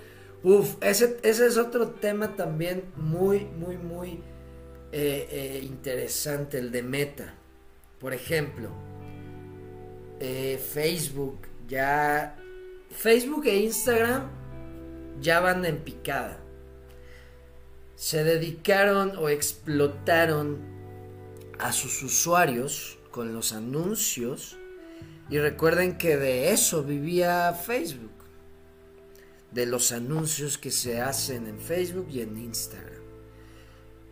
Ese 0.81 1.18
es 1.22 1.57
otro 1.57 1.90
tema 1.90 2.37
también 2.37 2.85
muy, 2.96 3.40
muy, 3.40 3.77
muy 3.77 4.20
eh, 4.92 5.29
eh, 5.31 5.61
interesante, 5.64 6.59
el 6.59 6.70
de 6.70 6.83
Meta. 6.83 7.35
Por 7.98 8.14
ejemplo, 8.14 8.70
eh, 10.20 10.59
Facebook 10.59 11.48
ya. 11.66 12.37
Facebook 12.90 13.46
e 13.46 13.57
Instagram 13.59 14.31
ya 15.20 15.40
van 15.40 15.64
en 15.64 15.79
picada. 15.79 16.40
Se 17.96 18.24
dedicaron 18.24 19.16
o 19.18 19.29
explotaron 19.29 20.59
a 21.59 21.72
sus 21.72 22.03
usuarios 22.03 22.98
con 23.11 23.35
los 23.35 23.53
anuncios. 23.53 24.57
Y 25.29 25.38
recuerden 25.38 25.98
que 25.98 26.16
de 26.16 26.53
eso 26.53 26.85
vivía 26.85 27.53
Facebook 27.53 28.17
de 29.52 29.66
los 29.66 29.92
anuncios 29.92 30.58
que 30.58 30.70
se 30.70 31.00
hacen 31.00 31.46
en 31.46 31.58
Facebook 31.58 32.08
y 32.11 32.20
en 32.20 32.37
Instagram. 32.37 32.98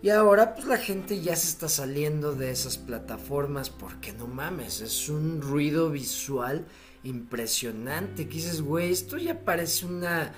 Y 0.03 0.11
ahora 0.11 0.55
pues 0.55 0.67
la 0.67 0.79
gente 0.79 1.21
ya 1.21 1.35
se 1.37 1.49
está 1.49 1.69
saliendo 1.69 2.35
de 2.35 2.51
esas 2.51 2.79
plataformas 2.79 3.71
porque 3.71 4.13
no 4.13 4.27
mames, 4.27 4.81
es 4.81 5.09
un 5.09 5.41
ruido 5.41 5.91
visual 5.91 6.67
impresionante. 7.03 8.29
Que 8.29 8.35
dices, 8.35 8.61
güey, 8.61 8.93
esto 8.93 9.17
ya 9.17 9.41
parece 9.41 9.87
una 9.87 10.33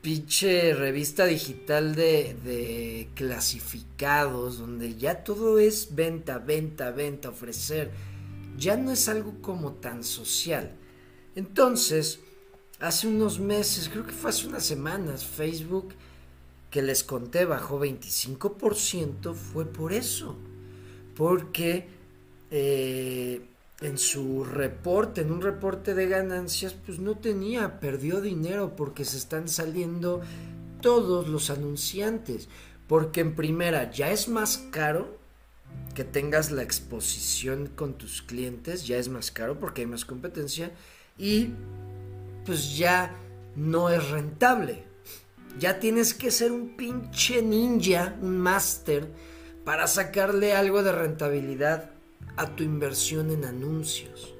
pinche 0.00 0.74
revista 0.74 1.26
digital 1.26 1.94
de, 1.94 2.36
de 2.44 3.08
clasificados 3.14 4.58
donde 4.58 4.96
ya 4.96 5.22
todo 5.22 5.60
es 5.60 5.94
venta, 5.94 6.38
venta, 6.38 6.90
venta, 6.90 7.28
ofrecer. 7.28 7.90
Ya 8.58 8.76
no 8.76 8.90
es 8.90 9.08
algo 9.08 9.40
como 9.40 9.74
tan 9.74 10.02
social. 10.02 10.72
Entonces, 11.36 12.20
hace 12.82 13.06
unos 13.06 13.38
meses, 13.38 13.88
creo 13.88 14.04
que 14.04 14.12
fue 14.12 14.30
hace 14.30 14.46
unas 14.48 14.64
semanas, 14.64 15.24
Facebook, 15.24 15.94
que 16.70 16.82
les 16.82 17.04
conté, 17.04 17.44
bajó 17.44 17.80
25%, 17.80 19.34
fue 19.34 19.66
por 19.66 19.92
eso. 19.92 20.36
Porque 21.14 21.86
eh, 22.50 23.40
en 23.80 23.98
su 23.98 24.44
reporte, 24.44 25.20
en 25.20 25.30
un 25.30 25.42
reporte 25.42 25.94
de 25.94 26.08
ganancias, 26.08 26.74
pues 26.74 26.98
no 26.98 27.16
tenía, 27.16 27.78
perdió 27.78 28.20
dinero 28.20 28.74
porque 28.74 29.04
se 29.04 29.16
están 29.16 29.48
saliendo 29.48 30.20
todos 30.80 31.28
los 31.28 31.50
anunciantes. 31.50 32.48
Porque 32.88 33.20
en 33.20 33.36
primera, 33.36 33.92
ya 33.92 34.10
es 34.10 34.28
más 34.28 34.58
caro 34.72 35.18
que 35.94 36.02
tengas 36.02 36.50
la 36.50 36.62
exposición 36.62 37.68
con 37.68 37.94
tus 37.94 38.22
clientes, 38.22 38.86
ya 38.86 38.96
es 38.96 39.08
más 39.08 39.30
caro 39.30 39.60
porque 39.60 39.82
hay 39.82 39.86
más 39.86 40.04
competencia. 40.04 40.72
Y 41.16 41.50
pues 42.44 42.76
ya 42.76 43.16
no 43.56 43.90
es 43.90 44.10
rentable. 44.10 44.84
Ya 45.58 45.78
tienes 45.78 46.14
que 46.14 46.30
ser 46.30 46.52
un 46.52 46.76
pinche 46.76 47.42
ninja, 47.42 48.16
un 48.20 48.38
máster, 48.38 49.08
para 49.64 49.86
sacarle 49.86 50.54
algo 50.54 50.82
de 50.82 50.92
rentabilidad 50.92 51.90
a 52.36 52.56
tu 52.56 52.64
inversión 52.64 53.30
en 53.30 53.44
anuncios. 53.44 54.34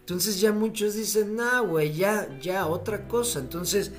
Entonces 0.00 0.40
ya 0.40 0.52
muchos 0.52 0.94
dicen, 0.94 1.36
nah, 1.36 1.60
güey, 1.60 1.94
ya, 1.94 2.28
ya, 2.40 2.66
otra 2.66 3.08
cosa. 3.08 3.38
Entonces, 3.38 3.92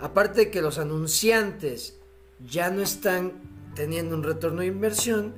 aparte 0.00 0.40
de 0.40 0.50
que 0.50 0.62
los 0.62 0.78
anunciantes 0.78 1.98
ya 2.44 2.70
no 2.70 2.82
están 2.82 3.34
teniendo 3.74 4.16
un 4.16 4.24
retorno 4.24 4.62
de 4.62 4.66
inversión, 4.66 5.34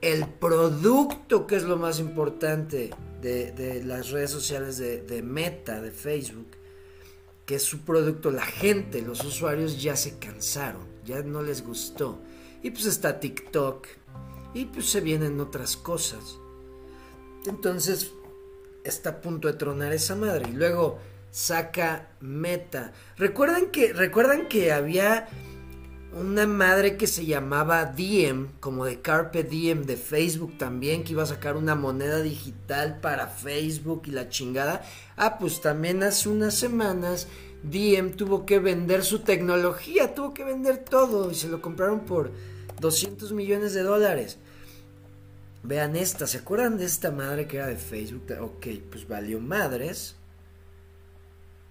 el 0.00 0.26
producto, 0.26 1.46
que 1.46 1.56
es 1.56 1.62
lo 1.62 1.76
más 1.76 2.00
importante, 2.00 2.90
de, 3.20 3.82
las 3.84 4.10
redes 4.10 4.30
sociales 4.30 4.78
de, 4.78 5.22
Meta, 5.22 5.80
de 5.80 5.90
Facebook, 5.90 6.48
que 7.46 7.56
es 7.56 7.62
su 7.62 7.80
producto, 7.80 8.30
la 8.30 8.44
gente, 8.44 9.02
los 9.02 9.24
usuarios 9.24 9.82
ya 9.82 9.96
se 9.96 10.18
cansaron, 10.18 10.86
ya 11.04 11.22
no 11.22 11.42
les 11.42 11.64
gustó. 11.64 12.20
Y 12.62 12.70
pues 12.70 12.86
está 12.86 13.20
TikTok, 13.20 13.86
y 14.54 14.66
pues 14.66 14.90
se 14.90 15.00
vienen 15.00 15.40
otras 15.40 15.76
cosas. 15.76 16.38
Entonces 17.46 18.12
está 18.84 19.10
a 19.10 19.20
punto 19.20 19.48
de 19.48 19.54
tronar 19.54 19.92
esa 19.92 20.16
madre. 20.16 20.50
Y 20.50 20.52
luego 20.52 20.98
saca 21.30 22.10
Meta. 22.20 22.92
Recuerdan 23.16 23.70
que, 23.70 23.92
recuerdan 23.92 24.48
que 24.48 24.72
había 24.72 25.28
una 26.12 26.46
madre 26.46 26.96
que 26.96 27.06
se 27.06 27.26
llamaba 27.26 27.84
Diem, 27.84 28.48
como 28.60 28.84
de 28.84 29.00
Carpe 29.00 29.44
Diem 29.44 29.84
de 29.84 29.96
Facebook 29.96 30.56
también, 30.56 31.04
que 31.04 31.12
iba 31.12 31.22
a 31.22 31.26
sacar 31.26 31.56
una 31.56 31.74
moneda 31.74 32.20
digital 32.22 32.98
para 33.00 33.28
Facebook 33.28 34.02
y 34.06 34.12
la 34.12 34.28
chingada. 34.28 34.82
Ah, 35.16 35.38
pues 35.38 35.60
también 35.60 36.02
hace 36.02 36.28
unas 36.28 36.54
semanas 36.54 37.28
Diem 37.62 38.12
tuvo 38.12 38.46
que 38.46 38.58
vender 38.58 39.04
su 39.04 39.20
tecnología, 39.20 40.14
tuvo 40.14 40.32
que 40.32 40.44
vender 40.44 40.78
todo 40.78 41.30
y 41.30 41.34
se 41.34 41.48
lo 41.48 41.60
compraron 41.60 42.00
por 42.00 42.32
200 42.80 43.32
millones 43.32 43.74
de 43.74 43.82
dólares. 43.82 44.38
Vean 45.62 45.96
esta, 45.96 46.26
¿se 46.26 46.38
acuerdan 46.38 46.78
de 46.78 46.86
esta 46.86 47.10
madre 47.10 47.46
que 47.46 47.58
era 47.58 47.66
de 47.66 47.76
Facebook? 47.76 48.26
Ok, 48.40 48.66
pues 48.90 49.06
valió 49.06 49.40
madres. 49.40 50.14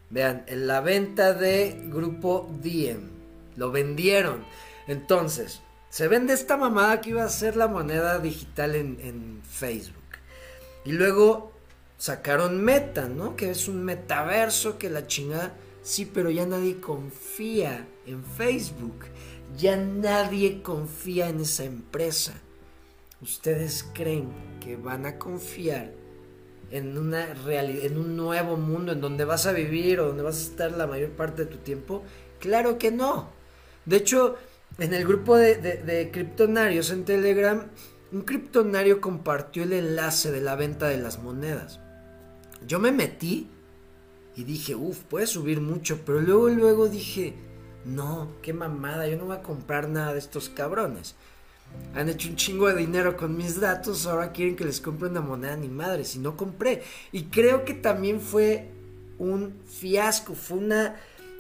Vean, 0.09 0.43
en 0.47 0.67
la 0.67 0.81
venta 0.81 1.33
de 1.33 1.81
grupo 1.89 2.49
Diem 2.61 3.16
lo 3.57 3.71
vendieron. 3.71 4.45
Entonces, 4.87 5.61
se 5.89 6.07
vende 6.07 6.33
esta 6.33 6.55
mamada 6.55 7.01
que 7.01 7.09
iba 7.09 7.25
a 7.25 7.29
ser 7.29 7.57
la 7.57 7.67
moneda 7.67 8.19
digital 8.19 8.75
en, 8.75 9.41
Facebook. 9.43 9.97
Y 10.85 10.93
luego 10.93 11.51
sacaron 11.97 12.63
Meta, 12.63 13.09
¿no? 13.09 13.35
Que 13.35 13.49
es 13.49 13.67
un 13.67 13.83
metaverso 13.83 14.77
que 14.77 14.89
la 14.89 15.07
chingada 15.07 15.53
Sí, 15.87 16.03
pero 16.03 16.29
ya 16.29 16.45
nadie 16.45 16.81
confía 16.81 17.87
en 18.05 18.21
Facebook. 18.21 19.05
Ya 19.57 19.77
nadie 19.77 20.61
confía 20.61 21.29
en 21.29 21.39
esa 21.39 21.63
empresa. 21.63 22.33
¿Ustedes 23.21 23.85
creen 23.93 24.27
que 24.59 24.75
van 24.75 25.05
a 25.05 25.17
confiar 25.17 25.93
en 26.71 26.97
una 26.97 27.31
en 27.31 27.97
un 27.97 28.17
nuevo 28.17 28.57
mundo 28.57 28.91
en 28.91 28.99
donde 28.99 29.23
vas 29.23 29.45
a 29.45 29.53
vivir 29.53 30.01
o 30.01 30.07
donde 30.07 30.23
vas 30.23 30.39
a 30.39 30.49
estar 30.49 30.71
la 30.73 30.87
mayor 30.87 31.11
parte 31.11 31.45
de 31.45 31.51
tu 31.51 31.57
tiempo? 31.59 32.03
Claro 32.41 32.77
que 32.77 32.91
no. 32.91 33.29
De 33.87 33.95
hecho, 33.95 34.35
en 34.77 34.93
el 34.93 35.07
grupo 35.07 35.37
de, 35.37 36.09
criptonarios 36.11 36.91
en 36.91 37.05
Telegram, 37.05 37.67
un 38.11 38.21
criptonario 38.21 38.99
compartió 38.99 39.63
el 39.63 39.71
enlace 39.71 40.29
de 40.29 40.41
la 40.41 40.55
venta 40.55 40.89
de 40.89 40.97
las 40.97 41.23
monedas. 41.23 41.79
Yo 42.67 42.79
me 42.79 42.91
metí 42.91 43.47
y 44.35 44.43
dije, 44.43 44.75
uff, 44.75 44.99
puede 45.03 45.25
subir 45.25 45.61
mucho, 45.61 46.01
pero 46.05 46.19
luego, 46.19 46.49
luego 46.49 46.89
dije, 46.89 47.33
no, 47.85 48.33
qué 48.41 48.51
mamada, 48.51 49.07
yo 49.07 49.17
no 49.17 49.25
voy 49.25 49.37
a 49.37 49.41
comprar 49.41 49.87
nada 49.87 50.11
de 50.11 50.19
estos 50.19 50.49
cabrones. 50.49 51.15
Han 51.95 52.09
hecho 52.09 52.27
un 52.27 52.35
chingo 52.35 52.67
de 52.67 52.75
dinero 52.75 53.15
con 53.15 53.37
mis 53.37 53.59
datos, 53.61 54.05
ahora 54.05 54.33
quieren 54.33 54.57
que 54.57 54.65
les 54.65 54.81
compre 54.81 55.07
una 55.07 55.21
moneda 55.21 55.55
ni 55.55 55.69
madre, 55.69 56.03
si 56.03 56.19
no 56.19 56.35
compré. 56.35 56.83
Y 57.13 57.23
creo 57.23 57.63
que 57.63 57.73
también 57.73 58.19
fue 58.19 58.69
un 59.17 59.53
fiasco, 59.65 60.35
fue 60.35 60.57
una 60.57 60.97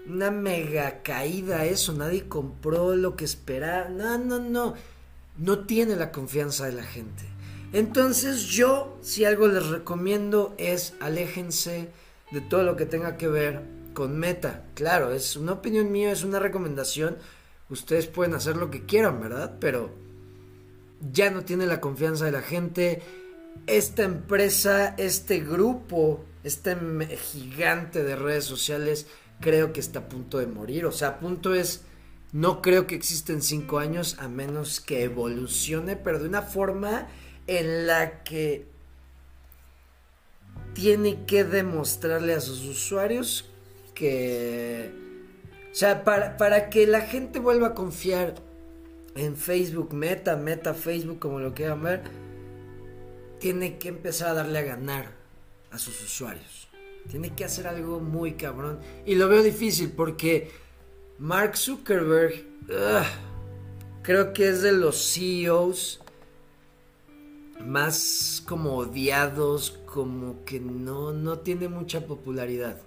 una 0.09 0.31
mega 0.31 1.01
caída 1.03 1.65
eso, 1.65 1.93
nadie 1.93 2.27
compró 2.27 2.95
lo 2.95 3.15
que 3.15 3.25
esperaba, 3.25 3.89
no, 3.89 4.17
no, 4.17 4.39
no, 4.39 4.73
no 5.37 5.59
tiene 5.65 5.95
la 5.95 6.11
confianza 6.11 6.65
de 6.65 6.73
la 6.73 6.83
gente. 6.83 7.23
Entonces 7.73 8.43
yo, 8.43 8.97
si 9.01 9.25
algo 9.25 9.47
les 9.47 9.67
recomiendo 9.67 10.55
es 10.57 10.93
aléjense 10.99 11.89
de 12.31 12.41
todo 12.41 12.63
lo 12.63 12.75
que 12.75 12.85
tenga 12.85 13.17
que 13.17 13.27
ver 13.27 13.61
con 13.93 14.17
meta. 14.17 14.63
Claro, 14.73 15.11
es 15.11 15.35
una 15.35 15.53
opinión 15.53 15.91
mía, 15.91 16.11
es 16.11 16.23
una 16.23 16.39
recomendación. 16.39 17.17
Ustedes 17.69 18.07
pueden 18.07 18.35
hacer 18.35 18.55
lo 18.55 18.71
que 18.71 18.85
quieran, 18.85 19.19
¿verdad? 19.19 19.57
Pero 19.59 19.89
ya 21.11 21.29
no 21.29 21.43
tiene 21.43 21.65
la 21.65 21.81
confianza 21.81 22.25
de 22.25 22.31
la 22.31 22.41
gente. 22.41 23.01
Esta 23.65 24.03
empresa, 24.03 24.95
este 24.97 25.39
grupo, 25.39 26.23
este 26.43 26.77
gigante 27.17 28.03
de 28.03 28.15
redes 28.15 28.45
sociales 28.45 29.07
creo 29.39 29.73
que 29.73 29.79
está 29.79 29.99
a 29.99 30.09
punto 30.09 30.39
de 30.39 30.47
morir. 30.47 30.85
O 30.85 30.91
sea, 30.91 31.19
punto 31.19 31.53
es, 31.53 31.81
no 32.31 32.61
creo 32.61 32.87
que 32.87 32.95
exista 32.95 33.33
en 33.33 33.41
cinco 33.41 33.79
años 33.79 34.17
a 34.19 34.27
menos 34.27 34.79
que 34.79 35.03
evolucione, 35.03 35.95
pero 35.95 36.19
de 36.19 36.27
una 36.27 36.41
forma 36.41 37.07
en 37.47 37.87
la 37.87 38.23
que 38.23 38.67
tiene 40.73 41.25
que 41.25 41.43
demostrarle 41.43 42.33
a 42.33 42.41
sus 42.41 42.63
usuarios 42.65 43.49
que... 43.93 44.91
O 45.71 45.75
sea, 45.77 46.03
para, 46.03 46.37
para 46.37 46.69
que 46.69 46.87
la 46.87 47.01
gente 47.01 47.39
vuelva 47.39 47.67
a 47.67 47.73
confiar 47.73 48.35
en 49.15 49.35
Facebook, 49.35 49.93
Meta, 49.93 50.35
Meta, 50.35 50.73
Facebook, 50.73 51.19
como 51.19 51.39
lo 51.39 51.53
quieran 51.53 51.83
ver, 51.83 52.01
tiene 53.39 53.77
que 53.77 53.89
empezar 53.89 54.29
a 54.29 54.33
darle 54.33 54.59
a 54.59 54.63
ganar 54.63 55.11
a 55.71 55.77
sus 55.77 56.01
usuarios. 56.01 56.66
Tiene 57.09 57.33
que 57.33 57.45
hacer 57.45 57.67
algo 57.67 57.99
muy 57.99 58.33
cabrón. 58.33 58.79
Y 59.05 59.15
lo 59.15 59.29
veo 59.29 59.43
difícil 59.43 59.91
porque 59.91 60.51
Mark 61.19 61.57
Zuckerberg 61.57 62.45
creo 64.03 64.33
que 64.33 64.49
es 64.49 64.61
de 64.61 64.73
los 64.73 65.13
CEOs 65.13 66.01
más 67.65 68.43
como 68.47 68.77
odiados, 68.77 69.79
como 69.85 70.43
que 70.45 70.59
no, 70.59 71.11
no 71.11 71.39
tiene 71.39 71.67
mucha 71.67 72.05
popularidad. 72.05 72.81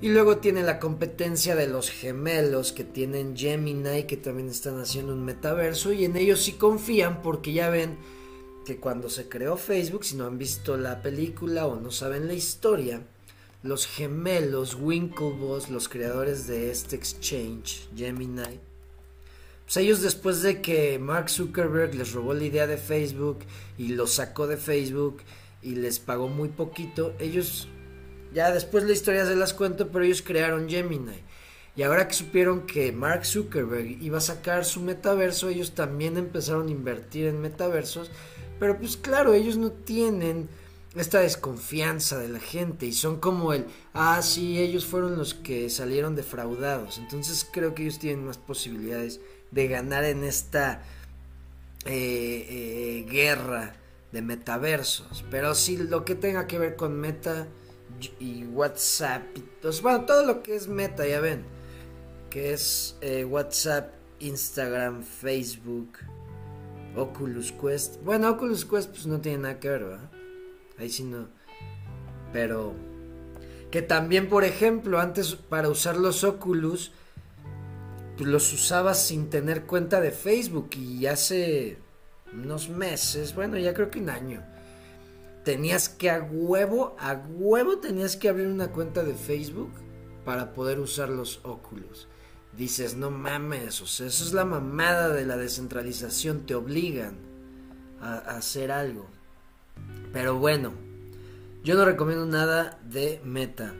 Y 0.00 0.08
luego 0.08 0.38
tiene 0.38 0.64
la 0.64 0.80
competencia 0.80 1.54
de 1.54 1.68
los 1.68 1.88
gemelos 1.88 2.72
que 2.72 2.82
tienen 2.82 3.36
Gemini, 3.36 4.02
que 4.02 4.16
también 4.16 4.48
están 4.48 4.80
haciendo 4.80 5.12
un 5.12 5.24
metaverso, 5.24 5.92
y 5.92 6.04
en 6.04 6.16
ellos 6.16 6.42
sí 6.42 6.54
confían 6.54 7.22
porque 7.22 7.52
ya 7.52 7.70
ven 7.70 7.98
que 8.64 8.78
cuando 8.78 9.08
se 9.08 9.28
creó 9.28 9.56
Facebook, 9.56 10.04
si 10.04 10.16
no 10.16 10.26
han 10.26 10.38
visto 10.38 10.76
la 10.76 11.02
película 11.02 11.66
o 11.66 11.80
no 11.80 11.90
saben 11.90 12.26
la 12.26 12.34
historia, 12.34 13.02
los 13.62 13.86
gemelos 13.86 14.74
Winklevoss, 14.74 15.70
los 15.70 15.88
creadores 15.88 16.46
de 16.46 16.70
este 16.70 16.96
exchange, 16.96 17.88
Gemini, 17.96 18.60
pues 19.64 19.76
ellos 19.76 20.02
después 20.02 20.42
de 20.42 20.60
que 20.60 20.98
Mark 20.98 21.30
Zuckerberg 21.30 21.94
les 21.94 22.12
robó 22.12 22.34
la 22.34 22.44
idea 22.44 22.66
de 22.66 22.76
Facebook 22.76 23.38
y 23.78 23.88
lo 23.88 24.06
sacó 24.06 24.46
de 24.46 24.56
Facebook 24.56 25.22
y 25.62 25.76
les 25.76 25.98
pagó 26.00 26.28
muy 26.28 26.48
poquito, 26.48 27.14
ellos, 27.18 27.68
ya 28.34 28.52
después 28.52 28.84
la 28.84 28.92
historia 28.92 29.26
se 29.26 29.36
las 29.36 29.54
cuento, 29.54 29.88
pero 29.88 30.04
ellos 30.04 30.22
crearon 30.22 30.68
Gemini. 30.68 31.22
Y 31.74 31.84
ahora 31.84 32.06
que 32.06 32.12
supieron 32.12 32.66
que 32.66 32.92
Mark 32.92 33.24
Zuckerberg 33.24 34.02
iba 34.02 34.18
a 34.18 34.20
sacar 34.20 34.66
su 34.66 34.82
metaverso, 34.82 35.48
ellos 35.48 35.72
también 35.72 36.18
empezaron 36.18 36.68
a 36.68 36.72
invertir 36.72 37.26
en 37.26 37.40
metaversos 37.40 38.10
pero 38.62 38.78
pues 38.78 38.96
claro, 38.96 39.34
ellos 39.34 39.56
no 39.56 39.72
tienen 39.72 40.48
esta 40.94 41.18
desconfianza 41.18 42.16
de 42.18 42.28
la 42.28 42.38
gente 42.38 42.86
y 42.86 42.92
son 42.92 43.18
como 43.18 43.52
el, 43.52 43.66
ah, 43.92 44.22
sí, 44.22 44.60
ellos 44.60 44.86
fueron 44.86 45.18
los 45.18 45.34
que 45.34 45.68
salieron 45.68 46.14
defraudados. 46.14 46.98
Entonces 46.98 47.44
creo 47.52 47.74
que 47.74 47.82
ellos 47.82 47.98
tienen 47.98 48.24
más 48.24 48.38
posibilidades 48.38 49.18
de 49.50 49.66
ganar 49.66 50.04
en 50.04 50.22
esta 50.22 50.84
eh, 51.86 52.46
eh, 52.48 53.06
guerra 53.10 53.74
de 54.12 54.22
metaversos. 54.22 55.24
Pero 55.28 55.56
sí, 55.56 55.76
lo 55.76 56.04
que 56.04 56.14
tenga 56.14 56.46
que 56.46 56.60
ver 56.60 56.76
con 56.76 56.94
meta 57.00 57.48
y 58.20 58.44
WhatsApp, 58.44 59.24
pues, 59.60 59.82
bueno, 59.82 60.04
todo 60.04 60.24
lo 60.24 60.44
que 60.44 60.54
es 60.54 60.68
meta, 60.68 61.04
ya 61.04 61.18
ven, 61.18 61.42
que 62.30 62.52
es 62.52 62.96
eh, 63.00 63.24
WhatsApp, 63.24 63.92
Instagram, 64.20 65.02
Facebook, 65.02 65.98
Oculus 66.96 67.52
Quest. 67.52 68.02
Bueno, 68.04 68.30
Oculus 68.30 68.64
Quest 68.64 68.90
pues 68.90 69.06
no 69.06 69.20
tiene 69.20 69.38
nada 69.38 69.60
que 69.60 69.68
ver, 69.68 69.84
¿verdad? 69.84 70.10
Ahí 70.78 70.90
sí 70.90 71.04
no. 71.04 71.28
Pero 72.32 72.74
que 73.70 73.82
también, 73.82 74.28
por 74.28 74.44
ejemplo, 74.44 75.00
antes 75.00 75.34
para 75.34 75.68
usar 75.68 75.96
los 75.96 76.24
Oculus 76.24 76.92
pues 78.16 78.28
los 78.28 78.52
usabas 78.52 79.02
sin 79.02 79.30
tener 79.30 79.64
cuenta 79.64 80.00
de 80.00 80.10
Facebook 80.10 80.70
y 80.76 81.06
hace 81.06 81.78
unos 82.34 82.68
meses, 82.68 83.34
bueno, 83.34 83.56
ya 83.58 83.72
creo 83.74 83.90
que 83.90 84.00
un 84.00 84.10
año. 84.10 84.42
Tenías 85.44 85.88
que 85.88 86.10
a 86.10 86.20
huevo, 86.22 86.94
a 87.00 87.14
huevo 87.14 87.78
tenías 87.78 88.16
que 88.16 88.28
abrir 88.28 88.46
una 88.46 88.68
cuenta 88.68 89.02
de 89.02 89.14
Facebook 89.14 89.72
para 90.24 90.52
poder 90.52 90.78
usar 90.78 91.08
los 91.08 91.40
Oculus 91.42 92.06
dices, 92.56 92.96
no 92.96 93.10
mames, 93.10 93.80
o 93.80 93.86
sea, 93.86 94.06
eso 94.06 94.24
es 94.24 94.32
la 94.32 94.44
mamada 94.44 95.08
de 95.08 95.26
la 95.26 95.36
descentralización, 95.36 96.46
te 96.46 96.54
obligan 96.54 97.16
a, 98.00 98.18
hacer 98.36 98.70
algo. 98.70 99.08
Pero 100.12 100.38
bueno, 100.38 100.72
yo 101.64 101.74
no 101.74 101.84
recomiendo 101.84 102.26
nada 102.26 102.78
de 102.84 103.20
meta. 103.24 103.74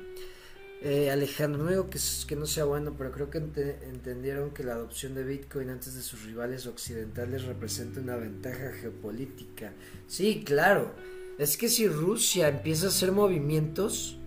Eh, 0.81 1.11
Alejandro, 1.11 1.63
no 1.63 1.71
digo 1.71 1.91
que, 1.91 2.01
que, 2.27 2.35
no 2.35 2.47
sea 2.47 2.65
bueno, 2.65 2.95
pero 2.99 3.13
creo 3.13 3.31
que 3.31 3.39
entendieron 3.39 4.51
que 4.51 4.65
la 4.65 4.73
adopción 4.73 5.15
de 5.15 5.23
Bitcoin 5.23 5.71
antes 5.71 5.95
de 5.95 6.03
sus 6.03 6.25
rivales 6.25 6.67
occidentales 6.67 7.45
representa 7.45 8.01
una 8.01 8.17
ventaja 8.17 8.73
geopolítica. 8.73 9.73
Sí, 10.09 10.43
claro. 10.45 10.93
Es 11.39 11.57
que 11.57 11.69
si 11.69 11.87
Rusia 11.87 12.49
empieza 12.49 12.87
a 12.87 12.89
hacer 12.89 13.13
movimientos, 13.13 14.19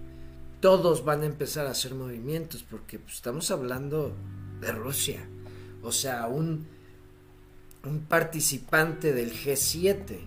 todos 0.65 1.05
van 1.05 1.21
a 1.21 1.27
empezar 1.27 1.67
a 1.67 1.69
hacer 1.69 1.93
movimientos, 1.93 2.63
porque 2.67 2.97
pues, 2.97 3.13
estamos 3.13 3.51
hablando 3.51 4.15
de 4.61 4.71
Rusia. 4.71 5.23
O 5.83 5.91
sea, 5.91 6.25
un, 6.25 6.65
un 7.83 7.99
participante 8.05 9.13
del 9.13 9.31
G7, 9.31 10.17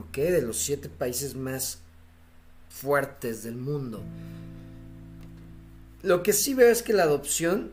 ¿ok? 0.00 0.16
De 0.16 0.40
los 0.40 0.56
siete 0.56 0.88
países 0.88 1.34
más 1.34 1.80
fuertes 2.70 3.42
del 3.42 3.56
mundo. 3.56 4.02
Lo 6.02 6.22
que 6.22 6.32
sí 6.32 6.54
veo 6.54 6.70
es 6.70 6.82
que 6.82 6.94
la 6.94 7.02
adopción 7.02 7.70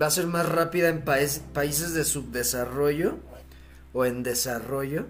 va 0.00 0.06
a 0.06 0.10
ser 0.12 0.28
más 0.28 0.48
rápida 0.48 0.88
en 0.88 1.02
países 1.02 1.94
de 1.94 2.04
subdesarrollo 2.04 3.18
o 3.92 4.04
en 4.04 4.22
desarrollo 4.22 5.06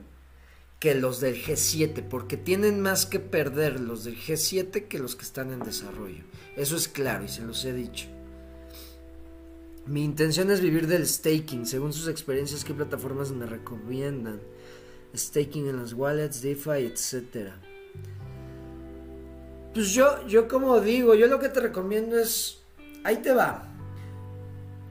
que 0.87 0.95
los 0.95 1.19
del 1.19 1.35
G7, 1.35 2.05
porque 2.05 2.37
tienen 2.37 2.81
más 2.81 3.07
que 3.07 3.19
perder 3.19 3.81
los 3.81 4.05
del 4.05 4.17
G7 4.17 4.87
que 4.87 5.01
los 5.01 5.17
que 5.17 5.25
están 5.25 5.53
en 5.53 5.59
desarrollo. 5.59 6.23
Eso 6.55 6.77
es 6.77 6.87
claro 6.87 7.25
y 7.25 7.29
se 7.29 7.43
los 7.43 7.65
he 7.65 7.73
dicho. 7.73 8.07
Mi 9.85 10.05
intención 10.05 10.49
es 10.49 10.61
vivir 10.61 10.87
del 10.87 11.05
staking, 11.05 11.67
según 11.67 11.93
sus 11.93 12.07
experiencias, 12.07 12.65
qué 12.65 12.73
plataformas 12.73 13.33
me 13.33 13.47
recomiendan. 13.47 14.41
Staking 15.13 15.67
en 15.67 15.79
las 15.79 15.93
wallets, 15.93 16.41
DeFi, 16.41 16.87
etc. 16.87 17.51
Pues 19.75 19.93
yo, 19.93 20.25
yo 20.29 20.47
como 20.47 20.81
digo, 20.81 21.17
yo 21.17 21.27
lo 21.27 21.41
que 21.41 21.49
te 21.49 21.59
recomiendo 21.59 22.17
es, 22.17 22.63
ahí 23.03 23.17
te 23.17 23.33
va. 23.33 23.67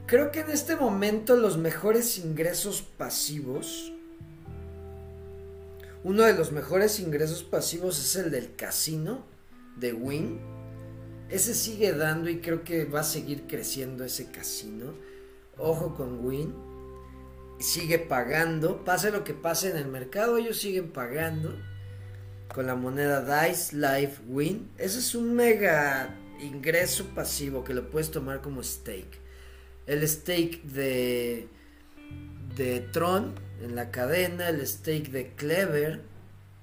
Creo 0.04 0.30
que 0.30 0.40
en 0.40 0.50
este 0.50 0.76
momento 0.76 1.36
los 1.36 1.56
mejores 1.56 2.18
ingresos 2.18 2.82
pasivos 2.82 3.94
uno 6.06 6.22
de 6.22 6.34
los 6.34 6.52
mejores 6.52 7.00
ingresos 7.00 7.42
pasivos 7.42 7.98
es 7.98 8.14
el 8.14 8.30
del 8.30 8.54
casino 8.54 9.26
de 9.74 9.92
Win. 9.92 10.38
ese 11.28 11.52
sigue 11.52 11.94
dando 11.94 12.30
y 12.30 12.38
creo 12.38 12.62
que 12.62 12.84
va 12.84 13.00
a 13.00 13.02
seguir 13.02 13.48
creciendo 13.48 14.04
ese 14.04 14.30
casino. 14.30 14.94
Ojo 15.58 15.96
con 15.96 16.24
Win. 16.24 16.54
Sigue 17.58 17.98
pagando. 17.98 18.84
Pase 18.84 19.10
lo 19.10 19.24
que 19.24 19.34
pase 19.34 19.72
en 19.72 19.78
el 19.78 19.88
mercado, 19.88 20.36
ellos 20.36 20.58
siguen 20.58 20.92
pagando. 20.92 21.58
Con 22.54 22.68
la 22.68 22.76
moneda 22.76 23.22
Dice 23.48 23.74
Live 23.74 24.18
Win. 24.28 24.70
Ese 24.78 25.00
es 25.00 25.12
un 25.16 25.34
mega 25.34 26.16
ingreso 26.40 27.06
pasivo 27.16 27.64
que 27.64 27.74
lo 27.74 27.90
puedes 27.90 28.12
tomar 28.12 28.42
como 28.42 28.62
stake. 28.62 29.18
El 29.88 30.06
stake 30.06 30.62
de, 30.62 31.48
de 32.54 32.80
Tron 32.92 33.45
en 33.62 33.74
la 33.74 33.90
cadena, 33.90 34.48
el 34.48 34.66
stake 34.66 35.10
de 35.10 35.32
Clever, 35.34 36.02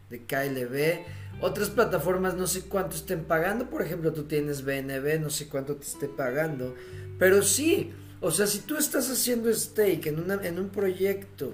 de 0.10 0.20
KLB 0.26 1.06
otras 1.42 1.70
plataformas 1.70 2.36
no 2.36 2.48
sé 2.48 2.62
cuánto 2.64 2.96
estén 2.96 3.26
pagando, 3.26 3.70
por 3.70 3.82
ejemplo, 3.82 4.14
tú 4.14 4.24
tienes 4.24 4.64
BNB, 4.64 5.20
no 5.20 5.30
sé 5.30 5.48
cuánto 5.48 5.76
te 5.76 5.86
esté 5.86 6.08
pagando, 6.08 6.76
pero 7.20 7.42
sí, 7.42 7.92
o 8.22 8.32
sea, 8.32 8.48
si 8.48 8.60
tú 8.60 8.78
estás 8.78 9.10
haciendo 9.10 9.54
stake 9.54 10.08
en, 10.08 10.20
una, 10.20 10.36
en 10.36 10.60
un 10.60 10.70
proyecto 10.70 11.54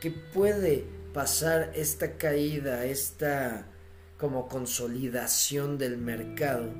que 0.00 0.10
puede 0.10 0.84
pasar 1.12 1.72
esta 1.74 2.16
caída, 2.16 2.84
esta 2.84 3.66
como 4.18 4.48
consolidación 4.48 5.76
del 5.76 5.98
mercado, 5.98 6.72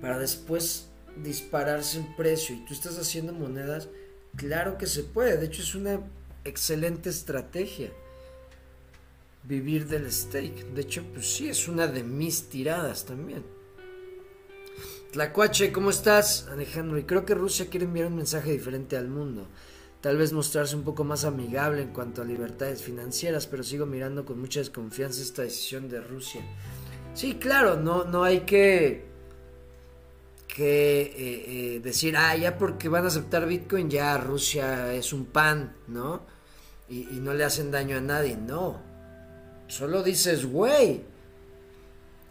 para 0.00 0.18
después 0.18 0.88
dispararse 1.22 2.00
el 2.00 2.14
precio 2.16 2.56
y 2.56 2.64
tú 2.64 2.74
estás 2.74 2.98
haciendo 2.98 3.32
monedas, 3.32 3.88
claro 4.34 4.78
que 4.78 4.86
se 4.86 5.04
puede, 5.04 5.36
de 5.36 5.46
hecho 5.46 5.62
es 5.62 5.74
una 5.74 6.00
excelente 6.44 7.10
estrategia 7.10 7.90
vivir 9.44 9.86
del 9.86 10.10
steak. 10.10 10.66
De 10.74 10.82
hecho, 10.82 11.02
pues 11.12 11.32
sí, 11.34 11.48
es 11.48 11.68
una 11.68 11.86
de 11.86 12.02
mis 12.02 12.48
tiradas 12.48 13.04
también. 13.04 13.44
Tlacuache, 15.12 15.72
¿cómo 15.72 15.90
estás, 15.90 16.46
Alejandro? 16.48 16.98
Y 16.98 17.04
creo 17.04 17.24
que 17.24 17.34
Rusia 17.34 17.66
quiere 17.68 17.86
enviar 17.86 18.06
un 18.06 18.16
mensaje 18.16 18.52
diferente 18.52 18.96
al 18.96 19.08
mundo. 19.08 19.48
Tal 20.00 20.16
vez 20.16 20.32
mostrarse 20.32 20.76
un 20.76 20.84
poco 20.84 21.04
más 21.04 21.24
amigable 21.24 21.82
en 21.82 21.92
cuanto 21.92 22.22
a 22.22 22.24
libertades 22.24 22.82
financieras, 22.82 23.46
pero 23.46 23.62
sigo 23.62 23.86
mirando 23.86 24.24
con 24.24 24.40
mucha 24.40 24.60
desconfianza 24.60 25.20
esta 25.20 25.42
decisión 25.42 25.88
de 25.88 26.00
Rusia. 26.00 26.42
Sí, 27.12 27.34
claro, 27.34 27.76
no, 27.76 28.04
no 28.04 28.22
hay 28.22 28.40
que, 28.40 29.09
que 30.54 31.02
eh, 31.02 31.14
eh, 31.76 31.80
decir, 31.80 32.16
ah, 32.16 32.36
ya 32.36 32.58
porque 32.58 32.88
van 32.88 33.04
a 33.04 33.08
aceptar 33.08 33.46
Bitcoin, 33.46 33.90
ya 33.90 34.16
Rusia 34.18 34.92
es 34.92 35.12
un 35.12 35.26
pan, 35.26 35.76
¿no? 35.88 36.28
y 36.88 37.20
no 37.20 37.34
le 37.34 37.44
hacen 37.44 37.70
daño 37.70 37.96
a 37.98 38.00
nadie, 38.00 38.36
no. 38.36 38.82
Solo 39.68 40.02
dices, 40.02 40.44
güey. 40.44 41.04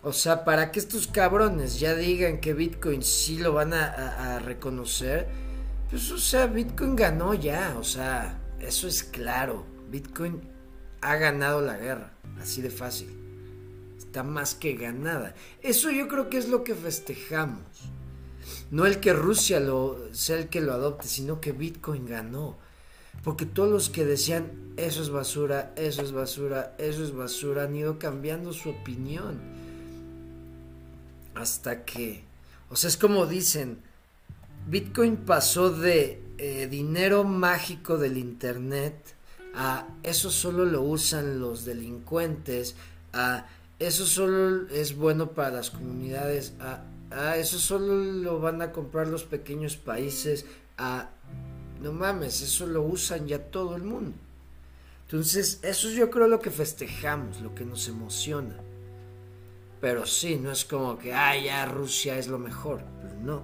O 0.02 0.14
sea, 0.14 0.46
para 0.46 0.72
que 0.72 0.80
estos 0.80 1.08
cabrones 1.08 1.80
ya 1.80 1.94
digan 1.94 2.40
que 2.40 2.54
Bitcoin 2.54 3.04
sí 3.04 3.38
lo 3.38 3.54
van 3.54 3.74
a, 3.74 4.40
reconocer, 4.40 5.28
pues 5.90 6.10
o 6.12 6.18
sea, 6.18 6.48
Bitcoin 6.48 6.96
ganó 6.96 7.34
ya, 7.34 7.76
o 7.78 7.84
sea, 7.84 8.40
eso 8.60 8.88
es 8.88 9.04
claro. 9.04 9.66
Bitcoin 9.90 10.42
ha 11.02 11.16
ganado 11.16 11.62
la 11.62 11.78
guerra, 11.78 12.14
así 12.42 12.62
de 12.62 12.70
fácil. 12.70 13.10
Está 13.98 14.24
más 14.24 14.56
que 14.56 14.74
ganada. 14.74 15.36
Eso 15.62 15.92
yo 15.92 16.08
creo 16.08 16.30
que 16.30 16.38
es 16.38 16.48
lo 16.48 16.64
que 16.64 16.76
festejamos. 16.76 17.64
No 18.72 18.86
el 18.86 19.00
que 19.00 19.14
Rusia 19.14 19.60
lo, 19.60 19.98
sea 20.12 20.38
el 20.38 20.50
que 20.50 20.62
lo 20.62 20.74
adopte, 20.74 21.08
sino 21.08 21.42
que 21.42 21.52
Bitcoin 21.52 22.06
ganó. 22.06 22.58
Porque 23.24 23.46
todos 23.46 23.70
los 23.70 23.90
que 23.90 24.06
decían 24.06 24.52
eso 24.78 25.02
es 25.02 25.10
basura, 25.10 25.74
eso 25.76 26.02
es 26.02 26.12
basura, 26.12 26.76
eso 26.78 27.04
es 27.04 27.14
basura, 27.14 27.64
han 27.64 27.76
ido 27.76 28.00
cambiando 28.00 28.54
su 28.54 28.70
opinión. 28.70 29.40
Hasta 31.36 31.86
que, 31.86 32.24
o 32.70 32.76
sea, 32.76 32.90
es 32.90 32.98
como 32.98 33.26
dicen, 33.26 33.80
Bitcoin 34.68 35.18
pasó 35.18 35.70
de 35.70 36.22
eh, 36.38 36.68
dinero 36.70 37.24
mágico 37.24 37.98
del 37.98 38.18
Internet 38.18 39.16
a 39.54 39.88
eso 40.04 40.30
solo 40.30 40.66
lo 40.66 40.82
usan 40.82 41.40
los 41.40 41.66
delincuentes, 41.66 42.76
a 43.14 43.48
eso 43.80 44.06
solo 44.06 44.68
es 44.70 44.96
bueno 44.96 45.32
para 45.32 45.52
las 45.52 45.70
comunidades, 45.70 46.54
a, 46.60 46.84
a 47.12 47.38
eso 47.38 47.60
solo 47.60 47.96
lo 47.96 48.40
van 48.40 48.62
a 48.62 48.72
comprar 48.72 49.08
los 49.08 49.24
pequeños 49.24 49.78
países, 49.78 50.46
a 50.78 51.10
no 51.82 51.94
mames, 51.94 52.42
eso 52.42 52.68
lo 52.68 52.84
usan 52.84 53.28
ya 53.28 53.40
todo 53.40 53.76
el 53.76 53.84
mundo. 53.84 54.18
Entonces, 55.04 55.60
eso 55.64 55.90
es 55.90 55.96
yo 55.96 56.12
creo 56.12 56.28
lo 56.28 56.40
que 56.40 56.52
festejamos, 56.52 57.42
lo 57.42 57.56
que 57.56 57.66
nos 57.66 57.88
emociona. 57.88 58.56
Pero 59.82 60.06
sí, 60.06 60.36
no 60.36 60.52
es 60.52 60.66
como 60.66 61.00
que, 61.00 61.14
ah, 61.14 61.38
ya 61.38 61.66
Rusia 61.66 62.18
es 62.18 62.28
lo 62.28 62.38
mejor. 62.38 62.82
Pues 63.02 63.16
no. 63.16 63.42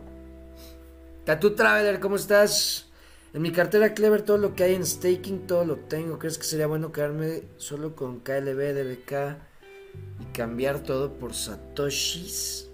Tattoo 1.23 1.55
Traveler, 1.55 1.99
¿cómo 1.99 2.17
estás? 2.17 2.89
En 3.33 3.41
mi 3.41 3.51
cartera 3.51 3.93
Clever 3.93 4.21
todo 4.21 4.37
lo 4.37 4.53
que 4.53 4.63
hay 4.63 4.75
en 4.75 4.85
staking, 4.85 5.47
todo 5.47 5.65
lo 5.65 5.77
tengo. 5.77 6.19
¿Crees 6.19 6.37
que 6.37 6.43
sería 6.43 6.67
bueno 6.67 6.91
quedarme 6.91 7.43
solo 7.57 7.95
con 7.95 8.19
KLB, 8.19 8.73
DBK 8.73 9.37
y 10.21 10.33
cambiar 10.33 10.83
todo 10.83 11.13
por 11.13 11.33
Satoshis? 11.33 12.64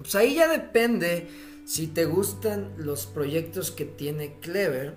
Pues 0.00 0.14
ahí 0.14 0.36
ya 0.36 0.48
depende 0.48 1.28
si 1.66 1.86
te 1.86 2.06
gustan 2.06 2.72
los 2.78 3.06
proyectos 3.06 3.70
que 3.70 3.84
tiene 3.84 4.38
Clever, 4.40 4.94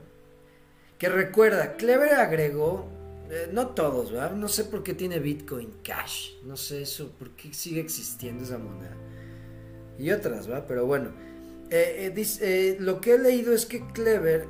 que 0.98 1.10
recuerda, 1.10 1.76
Clever 1.76 2.14
agregó, 2.14 2.90
eh, 3.30 3.50
no 3.52 3.68
todos, 3.68 4.14
¿verdad? 4.14 4.32
No 4.36 4.48
sé 4.48 4.64
por 4.64 4.82
qué 4.82 4.94
tiene 4.94 5.20
Bitcoin 5.20 5.74
Cash, 5.84 6.36
no 6.46 6.56
sé 6.56 6.84
eso, 6.84 7.12
por 7.20 7.32
qué 7.32 7.54
sigue 7.54 7.82
existiendo 7.82 8.46
esa 8.46 8.58
moneda. 8.58 8.96
Y 10.00 10.10
otras, 10.12 10.48
¿verdad? 10.48 10.66
Pero 10.68 10.86
bueno, 10.86 11.12
eh, 11.70 12.14
eh, 12.16 12.78
lo 12.80 13.02
que 13.02 13.16
he 13.16 13.20
leído 13.20 13.54
es 13.54 13.66
que 13.66 13.86
Clever, 13.88 14.48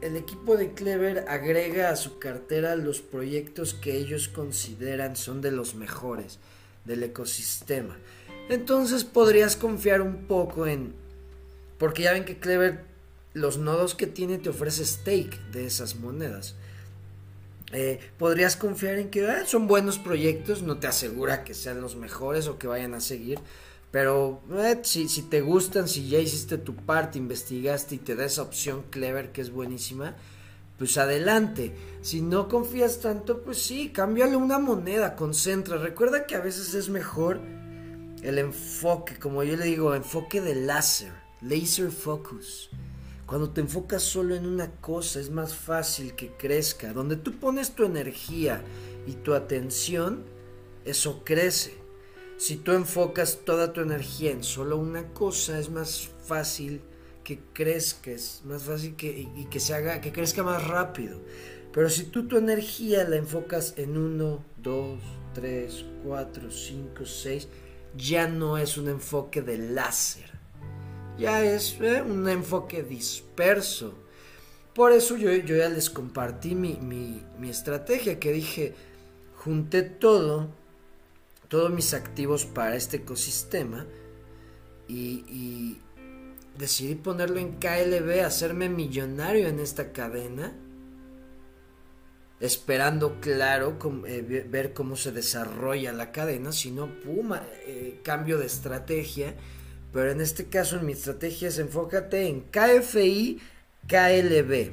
el 0.00 0.16
equipo 0.16 0.56
de 0.56 0.72
Clever 0.72 1.26
agrega 1.28 1.90
a 1.90 1.96
su 1.96 2.18
cartera 2.18 2.76
los 2.76 3.02
proyectos 3.02 3.74
que 3.74 3.96
ellos 3.96 4.28
consideran 4.28 5.16
son 5.16 5.42
de 5.42 5.52
los 5.52 5.74
mejores 5.74 6.38
del 6.84 7.02
ecosistema. 7.02 7.98
Entonces 8.48 9.04
podrías 9.04 9.56
confiar 9.56 10.00
un 10.00 10.26
poco 10.26 10.66
en... 10.66 10.94
Porque 11.78 12.02
ya 12.02 12.12
ven 12.12 12.24
que 12.24 12.38
Clever, 12.38 12.84
los 13.34 13.58
nodos 13.58 13.94
que 13.94 14.06
tiene 14.06 14.38
te 14.38 14.48
ofrece 14.48 14.84
stake 14.84 15.38
de 15.52 15.66
esas 15.66 15.96
monedas. 15.96 16.56
Eh, 17.72 18.00
podrías 18.18 18.56
confiar 18.56 18.98
en 18.98 19.10
que 19.10 19.28
ah, 19.28 19.44
son 19.44 19.66
buenos 19.66 19.98
proyectos, 19.98 20.62
no 20.62 20.78
te 20.78 20.86
asegura 20.86 21.44
que 21.44 21.52
sean 21.52 21.82
los 21.82 21.96
mejores 21.96 22.46
o 22.48 22.58
que 22.58 22.66
vayan 22.66 22.94
a 22.94 23.00
seguir. 23.00 23.38
Pero 23.90 24.42
eh, 24.52 24.80
si, 24.82 25.08
si, 25.08 25.22
te 25.22 25.40
gustan, 25.40 25.88
si 25.88 26.08
ya 26.08 26.18
hiciste 26.18 26.58
tu 26.58 26.74
parte, 26.74 27.18
investigaste 27.18 27.94
y 27.94 27.98
te 27.98 28.16
da 28.16 28.24
esa 28.24 28.42
opción 28.42 28.84
clever 28.90 29.32
que 29.32 29.40
es 29.40 29.50
buenísima, 29.50 30.16
pues 30.78 30.96
adelante. 30.98 31.74
Si 32.02 32.20
no 32.20 32.48
confías 32.48 33.00
tanto, 33.00 33.42
pues 33.42 33.62
sí, 33.62 33.90
cámbiale 33.90 34.36
una 34.36 34.58
moneda, 34.58 35.16
concentra. 35.16 35.78
Recuerda 35.78 36.26
que 36.26 36.36
a 36.36 36.40
veces 36.40 36.74
es 36.74 36.88
mejor 36.88 37.40
el 38.22 38.38
enfoque, 38.38 39.18
como 39.18 39.42
yo 39.42 39.56
le 39.56 39.64
digo, 39.64 39.94
enfoque 39.94 40.40
de 40.40 40.54
láser, 40.54 41.12
laser 41.40 41.90
focus. 41.90 42.70
Cuando 43.26 43.50
te 43.50 43.60
enfocas 43.60 44.02
solo 44.02 44.34
en 44.34 44.46
una 44.46 44.70
cosa 44.80 45.20
es 45.20 45.30
más 45.30 45.54
fácil 45.54 46.14
que 46.14 46.32
crezca. 46.32 46.92
Donde 46.94 47.16
tú 47.16 47.38
pones 47.38 47.72
tu 47.72 47.84
energía 47.84 48.62
y 49.06 49.12
tu 49.12 49.34
atención, 49.34 50.24
eso 50.84 51.22
crece. 51.24 51.74
Si 52.38 52.56
tú 52.56 52.72
enfocas 52.72 53.40
toda 53.44 53.72
tu 53.72 53.82
energía 53.82 54.30
en 54.30 54.42
solo 54.42 54.78
una 54.78 55.12
cosa, 55.12 55.58
es 55.58 55.68
más 55.68 56.08
fácil 56.24 56.80
que 57.22 57.40
crezca, 57.52 58.12
es 58.12 58.42
más 58.46 58.62
fácil 58.62 58.96
que, 58.96 59.28
y 59.36 59.44
que 59.50 59.60
se 59.60 59.74
haga, 59.74 60.00
que 60.00 60.12
crezca 60.12 60.42
más 60.42 60.66
rápido. 60.66 61.20
Pero 61.72 61.90
si 61.90 62.04
tú 62.04 62.26
tu 62.26 62.38
energía 62.38 63.06
la 63.06 63.16
enfocas 63.16 63.74
en 63.76 63.98
uno, 63.98 64.42
dos, 64.56 65.00
tres, 65.34 65.84
cuatro, 66.02 66.50
cinco, 66.50 67.04
seis, 67.04 67.48
ya 67.98 68.28
no 68.28 68.56
es 68.56 68.78
un 68.78 68.88
enfoque 68.88 69.42
de 69.42 69.58
láser, 69.58 70.30
ya 71.18 71.44
es 71.44 71.76
eh, 71.80 72.00
un 72.00 72.28
enfoque 72.28 72.82
disperso. 72.82 73.92
Por 74.72 74.92
eso 74.92 75.16
yo, 75.16 75.32
yo 75.32 75.56
ya 75.56 75.68
les 75.68 75.90
compartí 75.90 76.54
mi, 76.54 76.74
mi, 76.74 77.50
estrategia, 77.50 78.20
que 78.20 78.32
dije, 78.32 78.74
junté 79.36 79.82
todo, 79.82 80.48
todos 81.48 81.70
mis 81.72 81.92
activos 81.92 82.44
para 82.44 82.76
este 82.76 82.98
ecosistema 82.98 83.86
y, 84.86 85.24
y 85.28 85.80
decidí 86.56 86.94
ponerlo 86.94 87.38
en 87.38 87.58
KLB, 87.58 88.24
hacerme 88.24 88.68
millonario 88.68 89.48
en 89.48 89.58
esta 89.58 89.92
cadena 89.92 90.54
esperando, 92.40 93.20
claro, 93.20 93.78
eh, 94.06 94.46
ver 94.48 94.72
cómo 94.72 94.96
se 94.96 95.12
desarrolla 95.12 95.92
la 95.92 96.12
cadena, 96.12 96.52
si 96.52 96.70
no, 96.70 96.88
pum, 97.00 97.32
eh, 97.66 98.00
cambio 98.02 98.38
de 98.38 98.46
estrategia. 98.46 99.34
Pero 99.92 100.10
en 100.10 100.20
este 100.20 100.46
caso, 100.46 100.76
en 100.76 100.86
mi 100.86 100.92
estrategia 100.92 101.48
es 101.48 101.58
enfócate 101.58 102.28
en 102.28 102.42
KFI, 102.42 103.40
KLB. 103.86 104.70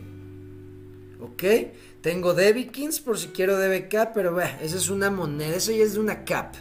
¿Ok? 1.22 1.43
Tengo 2.01 2.34
Debikins 2.34 2.99
por 2.99 3.18
si 3.18 3.30
quiero 3.30 3.57
DBK, 3.57 4.13
pero 4.13 4.39
esa 4.39 4.78
es 4.78 4.89
una 4.89 5.09
moneda, 5.09 5.55
eso 5.55 5.72
ya 5.72 5.84
es 5.84 5.93
de 5.93 5.99
una 6.01 6.24
cap. 6.26 6.53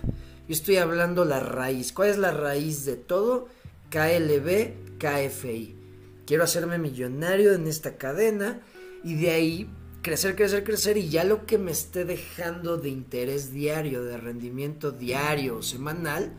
Yo 0.47 0.55
estoy 0.55 0.77
hablando 0.77 1.25
la 1.25 1.41
raíz. 1.41 1.93
¿Cuál 1.93 2.11
es 2.11 2.19
la 2.19 2.31
raíz 2.31 2.85
de 2.85 2.97
todo? 2.97 3.49
KLB, 3.91 4.99
KFI. 4.99 5.77
Quiero 6.27 6.45
hacerme 6.45 6.79
millonario 6.79 7.53
en 7.53 7.67
esta 7.67 7.97
cadena 7.97 8.61
y 9.03 9.17
de 9.17 9.31
ahí 9.31 9.71
crecer, 10.05 10.37
crecer, 10.37 10.65
crecer 10.65 10.99
y 10.99 11.09
ya 11.09 11.25
lo 11.25 11.47
que 11.47 11.57
me 11.57 11.73
esté 11.73 12.05
dejando 12.05 12.77
de 12.77 12.91
interés 12.91 13.53
diario, 13.53 14.05
de 14.05 14.19
rendimiento 14.19 14.93
diario 14.93 15.57
o 15.57 15.63
semanal, 15.63 16.31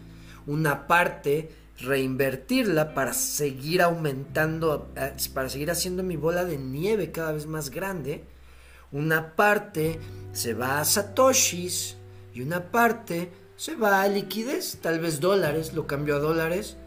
una 0.45 0.85
parte 0.85 1.49
reinvertirla 1.79 2.93
para 2.93 3.13
seguir 3.13 3.81
aumentando, 3.81 4.93
para 5.33 5.49
seguir 5.49 5.71
haciendo 5.71 6.03
mi 6.03 6.15
bola 6.15 6.45
de 6.45 6.59
nieve 6.59 7.11
cada 7.11 7.31
vez 7.31 7.47
más 7.47 7.71
grande. 7.71 8.23
Una 8.91 9.35
parte 9.35 9.99
se 10.31 10.53
va 10.53 10.79
a 10.79 10.85
satoshis 10.85 11.97
y 12.35 12.41
una 12.41 12.71
parte 12.71 13.31
se 13.57 13.75
va 13.75 14.03
a 14.03 14.07
liquidez, 14.07 14.77
tal 14.79 14.99
vez 14.99 15.19
dólares, 15.19 15.73
lo 15.73 15.87
cambio 15.87 16.17
a 16.17 16.19
dólares 16.19 16.77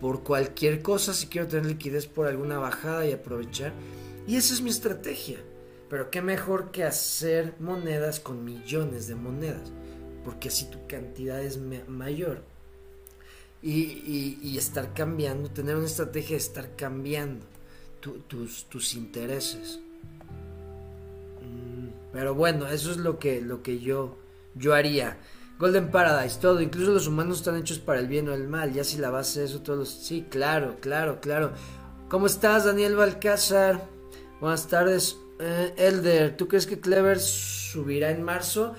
por 0.00 0.24
cualquier 0.24 0.82
cosa 0.82 1.14
si 1.14 1.28
quiero 1.28 1.46
tener 1.46 1.66
liquidez 1.66 2.06
por 2.06 2.26
alguna 2.26 2.58
bajada 2.58 3.06
y 3.06 3.12
aprovechar. 3.12 3.72
Y 4.26 4.34
esa 4.34 4.52
es 4.52 4.60
mi 4.60 4.70
estrategia. 4.70 5.38
Pero 5.88 6.10
qué 6.10 6.20
mejor 6.20 6.70
que 6.70 6.84
hacer 6.84 7.54
monedas 7.60 8.20
con 8.20 8.44
millones 8.44 9.08
de 9.08 9.14
monedas, 9.14 9.72
porque 10.24 10.48
así 10.48 10.66
tu 10.66 10.86
cantidad 10.86 11.42
es 11.42 11.58
mayor. 11.88 12.42
Y, 13.62 14.56
estar 14.56 14.92
cambiando, 14.94 15.50
tener 15.50 15.76
una 15.76 15.86
estrategia 15.86 16.30
de 16.30 16.42
estar 16.42 16.76
cambiando 16.76 17.44
tus, 18.00 18.64
tus 18.64 18.94
intereses. 18.94 19.80
Mm, 21.42 21.88
pero 22.12 22.34
bueno, 22.34 22.68
eso 22.68 22.90
es 22.90 22.98
lo 22.98 23.18
que, 23.18 23.40
lo 23.40 23.62
que 23.62 23.80
yo, 23.80 24.16
yo 24.54 24.74
haría. 24.74 25.16
Golden 25.58 25.90
Paradise, 25.90 26.38
todo, 26.38 26.60
incluso 26.60 26.92
los 26.92 27.08
humanos 27.08 27.38
están 27.38 27.56
hechos 27.56 27.80
para 27.80 27.98
el 27.98 28.06
bien 28.06 28.28
o 28.28 28.34
el 28.34 28.46
mal, 28.46 28.72
ya 28.72 28.84
si 28.84 28.98
la 28.98 29.10
base 29.10 29.40
de 29.40 29.46
eso, 29.46 29.60
todos 29.60 29.78
los... 29.78 29.88
Sí, 29.88 30.24
claro, 30.30 30.76
claro, 30.80 31.20
claro. 31.20 31.52
¿Cómo 32.08 32.26
estás, 32.26 32.64
Daniel 32.64 32.94
Balcázar? 32.94 33.88
Buenas 34.40 34.68
tardes. 34.68 35.16
Eh, 35.40 35.74
Elder, 35.76 36.36
¿tú 36.36 36.48
crees 36.48 36.66
que 36.66 36.80
Clever 36.80 37.20
subirá 37.20 38.10
en 38.10 38.22
marzo? 38.22 38.74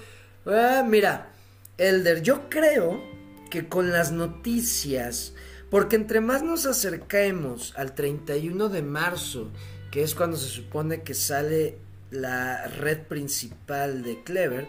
Eh, 0.45 0.83
mira, 0.85 1.31
Elder, 1.77 2.21
yo 2.21 2.49
creo 2.49 3.01
que 3.49 3.67
con 3.67 3.91
las 3.91 4.11
noticias, 4.11 5.33
porque 5.69 5.95
entre 5.95 6.19
más 6.19 6.43
nos 6.43 6.65
acerquemos 6.65 7.73
al 7.77 7.95
31 7.95 8.69
de 8.69 8.81
marzo, 8.81 9.51
que 9.91 10.03
es 10.03 10.15
cuando 10.15 10.37
se 10.37 10.49
supone 10.49 11.03
que 11.03 11.13
sale 11.13 11.77
la 12.11 12.67
red 12.67 13.03
principal 13.03 14.03
de 14.03 14.23
Clever, 14.23 14.67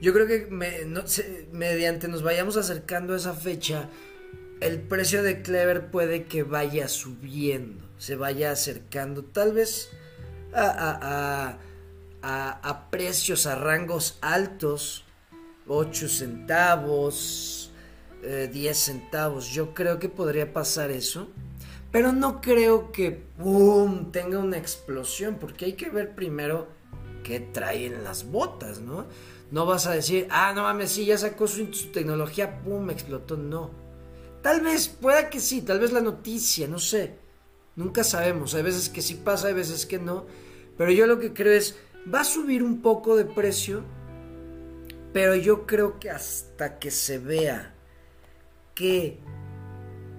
yo 0.00 0.12
creo 0.12 0.26
que 0.26 0.48
mediante 1.52 2.08
nos 2.08 2.22
vayamos 2.22 2.56
acercando 2.56 3.14
a 3.14 3.16
esa 3.16 3.34
fecha, 3.34 3.88
el 4.60 4.80
precio 4.80 5.22
de 5.22 5.42
Clever 5.42 5.90
puede 5.90 6.24
que 6.24 6.44
vaya 6.44 6.88
subiendo, 6.88 7.84
se 7.98 8.16
vaya 8.16 8.52
acercando, 8.52 9.24
tal 9.24 9.52
vez 9.52 9.90
a, 10.54 11.58
a 12.22 12.90
precios, 12.90 13.46
a 13.46 13.54
rangos 13.54 14.18
altos, 14.20 15.04
8 15.66 16.08
centavos, 16.08 17.70
10 18.22 18.54
eh, 18.54 18.74
centavos. 18.74 19.48
Yo 19.48 19.74
creo 19.74 19.98
que 19.98 20.08
podría 20.08 20.52
pasar 20.52 20.90
eso. 20.90 21.28
Pero 21.90 22.12
no 22.12 22.40
creo 22.40 22.90
que 22.90 23.22
¡boom! 23.38 24.12
tenga 24.12 24.38
una 24.38 24.56
explosión, 24.56 25.36
porque 25.38 25.66
hay 25.66 25.72
que 25.74 25.90
ver 25.90 26.14
primero 26.14 26.68
qué 27.22 27.38
traen 27.38 28.02
las 28.02 28.24
botas, 28.30 28.80
¿no? 28.80 29.06
No 29.50 29.66
vas 29.66 29.86
a 29.86 29.92
decir, 29.92 30.26
ah, 30.30 30.54
no 30.54 30.62
mames, 30.62 30.92
sí, 30.92 31.04
ya 31.04 31.18
sacó 31.18 31.46
su, 31.46 31.66
tecnología, 31.92 32.62
¡pum! 32.62 32.88
explotó. 32.88 33.36
No. 33.36 33.70
Tal 34.40 34.62
vez, 34.62 34.88
pueda 34.88 35.28
que 35.28 35.38
sí, 35.38 35.60
tal 35.60 35.80
vez 35.80 35.92
la 35.92 36.00
noticia, 36.00 36.66
no 36.66 36.78
sé. 36.78 37.18
Nunca 37.76 38.04
sabemos. 38.04 38.54
Hay 38.54 38.62
veces 38.62 38.88
que 38.88 39.02
sí 39.02 39.14
pasa, 39.14 39.48
hay 39.48 39.54
veces 39.54 39.86
que 39.86 39.98
no. 39.98 40.26
Pero 40.76 40.90
yo 40.90 41.06
lo 41.06 41.18
que 41.18 41.32
creo 41.32 41.52
es, 41.52 41.76
va 42.12 42.20
a 42.20 42.24
subir 42.24 42.62
un 42.62 42.82
poco 42.82 43.16
de 43.16 43.24
precio 43.24 43.84
pero 45.12 45.34
yo 45.34 45.66
creo 45.66 46.00
que 46.00 46.10
hasta 46.10 46.78
que 46.78 46.90
se 46.90 47.18
vea 47.18 47.74
qué 48.74 49.18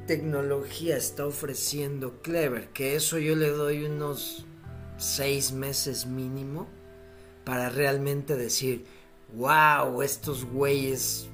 tecnología 0.05 0.97
está 0.97 1.25
ofreciendo 1.25 2.21
Clever, 2.21 2.69
que 2.69 2.95
eso 2.95 3.17
yo 3.17 3.35
le 3.35 3.49
doy 3.49 3.85
unos 3.85 4.45
seis 4.97 5.51
meses 5.51 6.05
mínimo 6.05 6.67
para 7.43 7.69
realmente 7.69 8.35
decir, 8.35 8.85
wow, 9.35 10.01
estos 10.03 10.45
güeyes, 10.45 11.27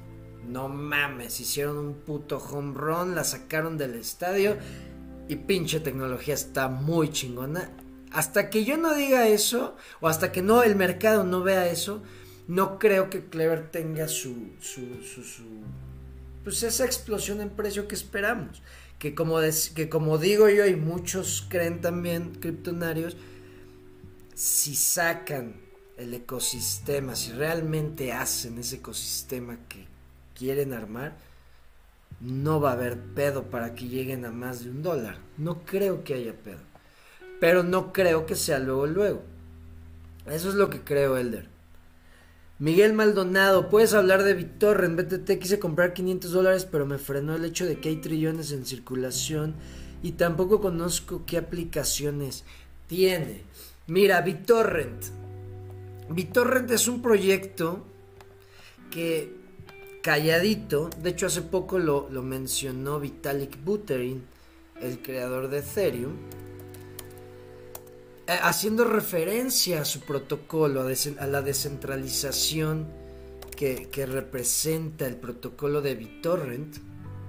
no 0.48 0.68
mames, 0.68 1.38
hicieron 1.40 1.76
un 1.76 1.94
puto 1.94 2.38
home 2.38 2.72
run, 2.74 3.14
la 3.14 3.24
sacaron 3.24 3.76
del 3.76 3.94
estadio 3.96 4.56
y 5.30 5.36
pinche 5.36 5.78
tecnología 5.78 6.34
está 6.34 6.66
muy 6.66 7.10
chingona. 7.10 7.70
Hasta 8.10 8.50
que 8.50 8.64
yo 8.64 8.76
no 8.76 8.96
diga 8.96 9.28
eso, 9.28 9.76
o 10.00 10.08
hasta 10.08 10.32
que 10.32 10.42
no 10.42 10.64
el 10.64 10.74
mercado 10.74 11.22
no 11.22 11.44
vea 11.44 11.68
eso, 11.68 12.02
no 12.48 12.80
creo 12.80 13.10
que 13.10 13.26
Clever 13.26 13.70
tenga 13.70 14.08
su, 14.08 14.50
su, 14.60 14.80
su, 15.04 15.44
pues 16.42 16.64
esa 16.64 16.84
explosión 16.84 17.40
en 17.40 17.50
precio 17.50 17.86
que 17.86 17.94
esperamos. 17.94 18.60
Que 18.98 19.14
como, 19.14 19.38
que 19.76 19.88
como 19.88 20.18
digo 20.18 20.48
yo 20.48 20.66
y 20.66 20.74
muchos 20.74 21.46
creen 21.48 21.80
también, 21.80 22.34
criptonarios, 22.34 23.16
si 24.34 24.74
sacan 24.74 25.60
el 25.96 26.12
ecosistema, 26.12 27.14
si 27.14 27.30
realmente 27.30 28.12
hacen 28.12 28.58
ese 28.58 28.76
ecosistema 28.76 29.60
que 29.68 29.86
quieren 30.34 30.72
armar, 30.72 31.16
no 32.20 32.60
va 32.60 32.70
a 32.70 32.74
haber 32.74 32.98
pedo 32.98 33.44
para 33.44 33.74
que 33.74 33.88
lleguen 33.88 34.24
a 34.24 34.30
más 34.30 34.64
de 34.64 34.70
un 34.70 34.82
dólar. 34.82 35.18
No 35.38 35.64
creo 35.64 36.04
que 36.04 36.14
haya 36.14 36.34
pedo. 36.34 36.60
Pero 37.40 37.62
no 37.62 37.92
creo 37.92 38.26
que 38.26 38.34
sea 38.34 38.58
luego, 38.58 38.86
luego. 38.86 39.22
Eso 40.26 40.50
es 40.50 40.54
lo 40.54 40.68
que 40.68 40.82
creo, 40.82 41.16
Elder. 41.16 41.48
Miguel 42.58 42.92
Maldonado, 42.92 43.70
puedes 43.70 43.94
hablar 43.94 44.22
de 44.22 44.34
BitTorrent. 44.34 45.00
BTT 45.00 45.38
quise 45.38 45.58
comprar 45.58 45.94
500 45.94 46.30
dólares, 46.30 46.68
pero 46.70 46.84
me 46.84 46.98
frenó 46.98 47.34
el 47.34 47.46
hecho 47.46 47.64
de 47.64 47.80
que 47.80 47.88
hay 47.88 47.96
trillones 47.96 48.52
en 48.52 48.66
circulación 48.66 49.54
y 50.02 50.12
tampoco 50.12 50.60
conozco 50.60 51.24
qué 51.24 51.38
aplicaciones 51.38 52.44
tiene. 52.86 53.44
Mira, 53.86 54.20
BitTorrent. 54.20 55.04
BitTorrent 56.10 56.70
es 56.70 56.86
un 56.86 57.00
proyecto 57.00 57.86
que 58.90 59.39
calladito, 60.02 60.90
de 61.02 61.10
hecho 61.10 61.26
hace 61.26 61.42
poco 61.42 61.78
lo, 61.78 62.08
lo 62.10 62.22
mencionó 62.22 63.00
Vitalik 63.00 63.62
Buterin, 63.64 64.24
el 64.80 65.02
creador 65.02 65.48
de 65.48 65.58
Ethereum 65.58 66.16
eh, 68.30 68.38
haciendo 68.42 68.84
referencia 68.84 69.80
a 69.80 69.84
su 69.84 70.02
protocolo, 70.02 70.82
a, 70.82 71.26
la 71.26 71.42
descentralización 71.42 72.86
que, 73.56 74.06
representa 74.06 75.04
el 75.08 75.16
protocolo 75.16 75.82
de 75.82 75.96
BitTorrent, 75.96 76.76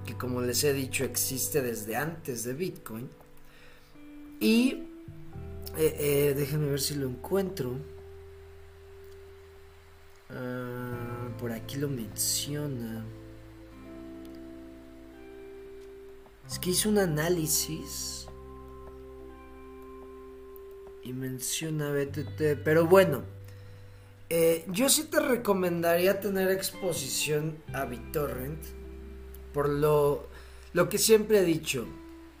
que 0.06 0.16
como 0.16 0.40
les 0.42 0.62
he 0.62 0.72
dicho 0.72 1.02
existe 1.02 1.60
desde 1.60 1.96
antes 1.96 2.44
de 2.44 2.54
Bitcoin. 2.54 3.10
Y 4.38 4.84
eh, 5.76 5.96
eh, 5.98 6.34
déjenme 6.36 6.70
ver 6.70 6.80
si 6.80 6.94
lo 6.94 7.08
encuentro. 7.08 7.74
Ah, 10.34 11.28
por 11.38 11.52
aquí 11.52 11.76
lo 11.76 11.88
menciona. 11.88 13.04
Es 16.48 16.58
que 16.58 16.70
hizo 16.70 16.88
un 16.88 16.98
análisis 16.98 18.26
y 21.02 21.12
menciona 21.12 21.90
BTT. 21.90 22.62
Pero 22.64 22.86
bueno, 22.86 23.22
eh, 24.28 24.64
yo 24.68 24.88
sí 24.88 25.04
te 25.04 25.20
recomendaría 25.20 26.20
tener 26.20 26.50
exposición 26.50 27.58
a 27.72 27.84
BitTorrent. 27.84 28.64
Por 29.52 29.68
lo, 29.68 30.26
lo 30.72 30.88
que 30.88 30.98
siempre 30.98 31.38
he 31.38 31.44
dicho. 31.44 31.86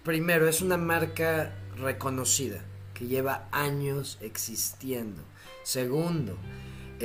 Primero, 0.04 0.48
es 0.48 0.62
una 0.62 0.76
marca 0.76 1.54
reconocida 1.76 2.64
que 2.94 3.06
lleva 3.06 3.48
años 3.52 4.18
existiendo. 4.20 5.22
Segundo, 5.62 6.36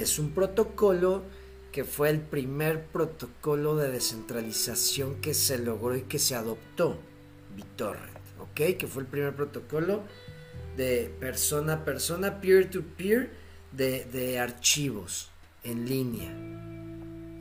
es 0.02 0.20
un 0.20 0.32
protocolo 0.32 1.24
que 1.72 1.84
fue 1.84 2.10
el 2.10 2.22
primer 2.22 2.86
protocolo 2.88 3.76
de 3.76 3.92
descentralización 3.92 5.22
que 5.22 5.34
se 5.34 5.60
logró 5.60 5.96
y 5.96 6.04
que 6.04 6.20
se 6.20 6.36
adoptó. 6.36 6.98
BitTorrent, 7.56 8.18
¿ok? 8.40 8.78
Que 8.78 8.88
fue 8.88 9.04
el 9.04 9.08
primer 9.08 9.36
protocolo 9.36 10.04
de 10.76 11.14
persona 11.20 11.74
a 11.74 11.86
persona, 11.86 12.40
peer-to-peer, 12.40 13.32
de, 13.72 14.40
archivos 14.40 15.30
en 15.64 15.88
línea. 15.88 16.32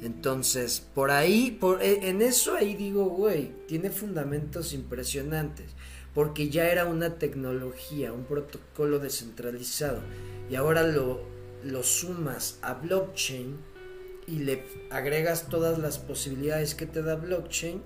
Entonces, 0.03 0.85
por 0.95 1.11
ahí, 1.11 1.57
por, 1.59 1.83
e, 1.83 2.09
en 2.09 2.21
eso 2.21 2.55
ahí 2.55 2.75
digo, 2.75 3.07
güey, 3.07 3.53
tiene 3.67 3.91
fundamentos 3.91 4.73
impresionantes, 4.73 5.71
porque 6.15 6.51
ya 6.51 6.69
era 6.69 6.85
una 6.87 7.19
tecnología, 7.19 8.13
un 8.13 8.25
protocolo 8.25 8.99
descentralizado, 8.99 10.03
y 10.51 10.57
ahora 10.57 10.83
lo, 10.83 11.23
lo 11.67 11.83
sumas 11.83 12.59
a 12.63 12.75
blockchain 12.75 13.57
y 14.27 14.39
le 14.41 14.65
agregas 14.91 15.49
todas 15.49 15.79
las 15.79 15.99
posibilidades 15.99 16.75
que 16.75 16.87
te 16.87 17.03
da 17.03 17.15
blockchain, 17.17 17.83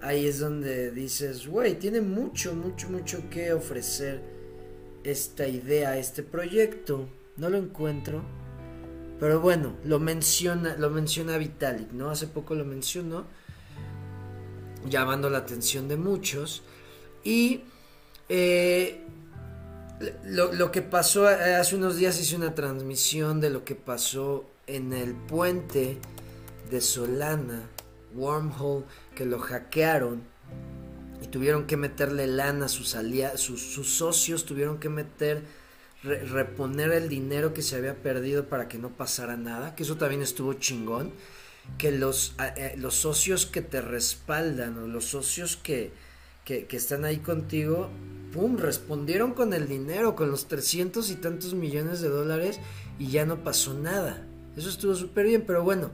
ahí 0.00 0.26
es 0.26 0.38
donde 0.38 0.90
dices, 0.90 1.46
güey, 1.46 1.78
tiene 1.78 2.00
mucho, 2.00 2.54
mucho, 2.54 2.88
mucho 2.88 3.28
que 3.30 3.52
ofrecer 3.52 4.22
esta 5.04 5.46
idea, 5.48 5.98
este 5.98 6.22
proyecto. 6.22 7.08
No 7.36 7.48
lo 7.48 7.58
encuentro. 7.58 8.22
Pero 9.18 9.40
bueno, 9.40 9.76
lo 9.84 9.98
menciona, 9.98 10.76
lo 10.76 10.90
menciona 10.90 11.38
Vitalik, 11.38 11.92
¿no? 11.92 12.10
Hace 12.10 12.26
poco 12.26 12.54
lo 12.54 12.64
mencionó, 12.64 13.24
llamando 14.88 15.30
la 15.30 15.38
atención 15.38 15.86
de 15.88 15.96
muchos. 15.96 16.62
Y 17.22 17.62
eh, 18.28 19.04
lo, 20.24 20.52
lo, 20.52 20.72
que 20.72 20.82
pasó 20.82 21.30
eh, 21.30 21.54
hace 21.54 21.76
unos 21.76 21.96
días 21.96 22.18
hice 22.20 22.36
una 22.36 22.54
transmisión 22.54 23.40
de 23.40 23.50
lo 23.50 23.64
que 23.64 23.74
pasó 23.74 24.48
en 24.66 24.92
el 24.92 25.14
puente 25.14 25.98
de 26.70 26.80
Solana, 26.80 27.68
Wormhole, 28.14 28.84
que 29.14 29.24
lo 29.26 29.38
hackearon 29.38 30.22
y 31.22 31.26
tuvieron 31.26 31.66
que 31.66 31.76
meterle 31.76 32.26
lana 32.26 32.66
a 32.66 32.68
sus, 32.68 32.96
sus, 33.36 33.88
socios, 33.88 34.44
tuvieron 34.44 34.78
que 34.78 34.88
meter, 34.88 35.42
reponer 36.02 36.92
el 36.92 37.08
dinero 37.08 37.54
que 37.54 37.62
se 37.62 37.76
había 37.76 38.02
perdido 38.02 38.48
para 38.48 38.68
que 38.68 38.78
no 38.78 38.90
pasara 38.90 39.36
nada, 39.36 39.74
que 39.74 39.82
eso 39.82 39.96
también 39.96 40.22
estuvo 40.22 40.54
chingón, 40.54 41.12
que 41.78 41.92
los, 41.92 42.34
eh, 42.56 42.74
los 42.76 42.94
socios 42.94 43.46
que 43.46 43.62
te 43.62 43.80
respaldan 43.80 44.78
o 44.78 44.86
los 44.88 45.04
socios 45.04 45.56
que, 45.56 45.92
que 46.44 46.66
están 46.70 47.04
ahí 47.04 47.18
contigo, 47.18 47.88
¡pum!, 48.32 48.56
respondieron 48.56 49.34
con 49.34 49.52
el 49.52 49.68
dinero, 49.68 50.16
con 50.16 50.30
los 50.30 50.48
300 50.48 51.10
y 51.10 51.16
tantos 51.16 51.54
millones 51.54 52.00
de 52.00 52.08
dólares 52.08 52.58
y 52.98 53.08
ya 53.08 53.24
no 53.26 53.44
pasó 53.44 53.74
nada. 53.74 54.26
Eso 54.56 54.68
estuvo 54.68 54.94
súper 54.94 55.26
bien, 55.26 55.44
pero 55.46 55.62
bueno, 55.62 55.90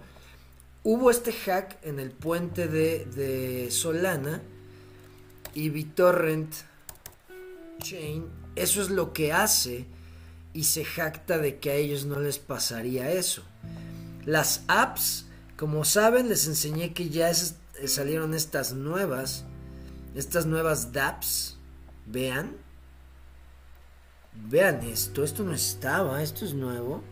hubo 0.82 1.10
este 1.10 1.32
hack 1.32 1.78
en 1.82 2.00
el 2.00 2.10
puente 2.10 2.68
de, 2.68 3.68
Solana 3.70 4.42
y 5.54 5.68
BitTorrent 5.68 6.54
Chain, 7.78 8.26
eso 8.56 8.82
es 8.82 8.90
lo 8.90 9.12
que 9.12 9.32
hace 9.32 9.86
y 10.52 10.64
se 10.64 10.84
jacta 10.84 11.38
de 11.38 11.58
que 11.58 11.70
a 11.70 11.74
ellos 11.74 12.06
no 12.06 12.18
les 12.18 12.38
pasaría 12.38 13.12
eso. 13.12 13.42
Las 14.24 14.62
apps, 14.66 15.26
como 15.56 15.84
saben, 15.84 16.28
les 16.28 16.46
enseñé 16.46 16.92
que 16.92 17.08
ya 17.08 17.32
salieron 17.86 18.34
estas 18.34 18.72
nuevas, 18.72 19.44
estas 20.14 20.46
nuevas 20.46 20.92
dApps. 20.92 21.57
Vean, 22.10 22.56
vean 24.34 24.82
esto, 24.82 25.22
esto 25.24 25.42
no 25.42 25.52
estaba, 25.52 26.22
esto 26.22 26.44
es 26.44 26.54
nuevo. 26.54 27.02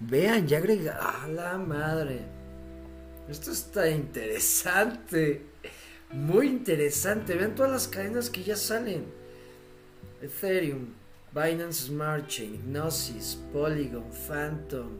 Vean, 0.00 0.46
ya 0.46 0.58
agrega. 0.58 0.98
¡Ah, 1.00 1.26
la 1.28 1.58
madre! 1.58 2.20
Esto 3.28 3.50
está 3.50 3.88
interesante. 3.88 5.42
Muy 6.12 6.46
interesante. 6.46 7.34
Vean 7.34 7.54
todas 7.54 7.72
las 7.72 7.88
cadenas 7.88 8.30
que 8.30 8.44
ya 8.44 8.56
salen: 8.56 9.06
Ethereum, 10.22 10.94
Binance 11.32 11.86
Smart 11.86 12.28
Chain, 12.28 12.60
Gnosis, 12.66 13.38
Polygon, 13.52 14.04
Phantom, 14.28 14.90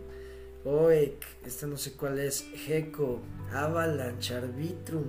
OEC, 0.65 1.25
esta 1.45 1.67
no 1.67 1.77
sé 1.77 1.93
cuál 1.93 2.19
es, 2.19 2.45
Gecko, 2.67 3.21
Avalanche, 3.53 4.35
Arbitrum, 4.35 5.05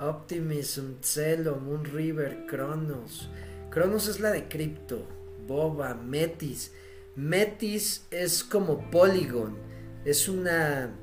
Optimism, 0.00 1.00
Celo, 1.00 1.56
Moonriver, 1.56 2.46
Cronos. 2.46 3.28
Cronos 3.70 4.08
es 4.08 4.20
la 4.20 4.30
de 4.30 4.48
cripto. 4.48 5.06
Boba, 5.46 5.94
Metis. 5.94 6.72
Metis 7.16 8.06
es 8.12 8.44
como 8.44 8.90
Polygon, 8.92 9.56
es 10.04 10.28
una, 10.28 10.94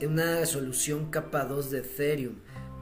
una 0.00 0.46
solución 0.46 1.10
capa 1.10 1.44
2 1.44 1.70
de 1.70 1.78
Ethereum. 1.80 2.36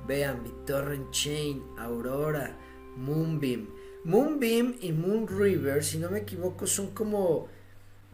Vean, 0.06 0.44
BitTorrent 0.44 1.10
Chain, 1.10 1.62
Aurora, 1.78 2.56
Moonbeam. 2.96 3.68
Moonbeam 4.04 4.76
y 4.80 4.92
Moonriver, 4.92 5.82
si 5.82 5.98
no 5.98 6.10
me 6.10 6.20
equivoco, 6.20 6.66
son 6.66 6.88
como 6.92 7.48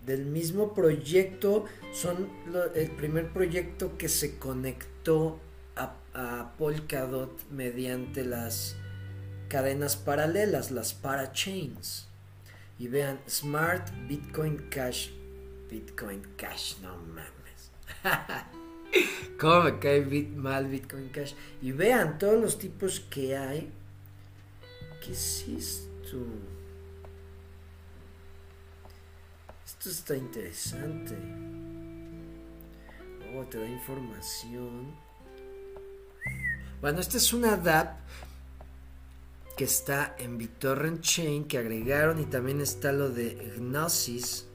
del 0.07 0.25
mismo 0.25 0.73
proyecto. 0.73 1.67
Son 1.93 2.29
el 2.75 2.91
primer 2.93 3.33
proyecto 3.33 3.99
que 3.99 4.09
se 4.09 4.39
conectó 4.39 5.39
a, 6.15 6.53
Polkadot 6.59 7.49
mediante 7.51 8.25
las 8.25 8.77
cadenas 9.49 9.97
paralelas, 9.97 10.71
las 10.71 10.95
parachains. 10.95 12.09
Y 12.79 12.89
vean, 12.89 13.21
Smart 13.29 13.91
Bitcoin 14.09 14.69
Cash. 14.71 15.11
Bitcoin 15.71 16.23
Cash, 16.37 16.79
no 16.81 16.97
mames. 16.97 17.71
¿Cómo 19.39 19.63
me 19.63 19.79
cae 19.79 20.05
mal 20.35 20.67
Bitcoin 20.67 21.09
Cash? 21.11 21.35
Y 21.63 21.73
vean 21.73 22.19
todos 22.19 22.41
los 22.41 22.59
tipos 22.59 23.01
que 23.01 23.37
hay. 23.37 23.71
¿Qué 25.01 25.13
es 25.13 25.47
esto? 25.49 26.25
Esto 29.65 29.89
está 29.89 30.17
interesante. 30.17 31.15
Oh, 33.35 33.45
te 33.45 33.59
da 33.59 33.67
información. 33.67 34.95
Bueno, 36.81 37.01
esta 37.01 37.19
es 37.19 37.35
una 37.35 37.59
DAP 37.59 37.99
que 39.55 39.65
está 39.65 40.15
en 40.19 40.39
BitTorrent 40.39 41.03
Chain 41.03 41.45
que 41.45 41.59
agregaron 41.59 42.19
y 42.19 42.25
también 42.25 42.63
está 42.63 42.91
lo 42.91 43.11
de 43.11 43.53
Gnosis, 43.59 44.47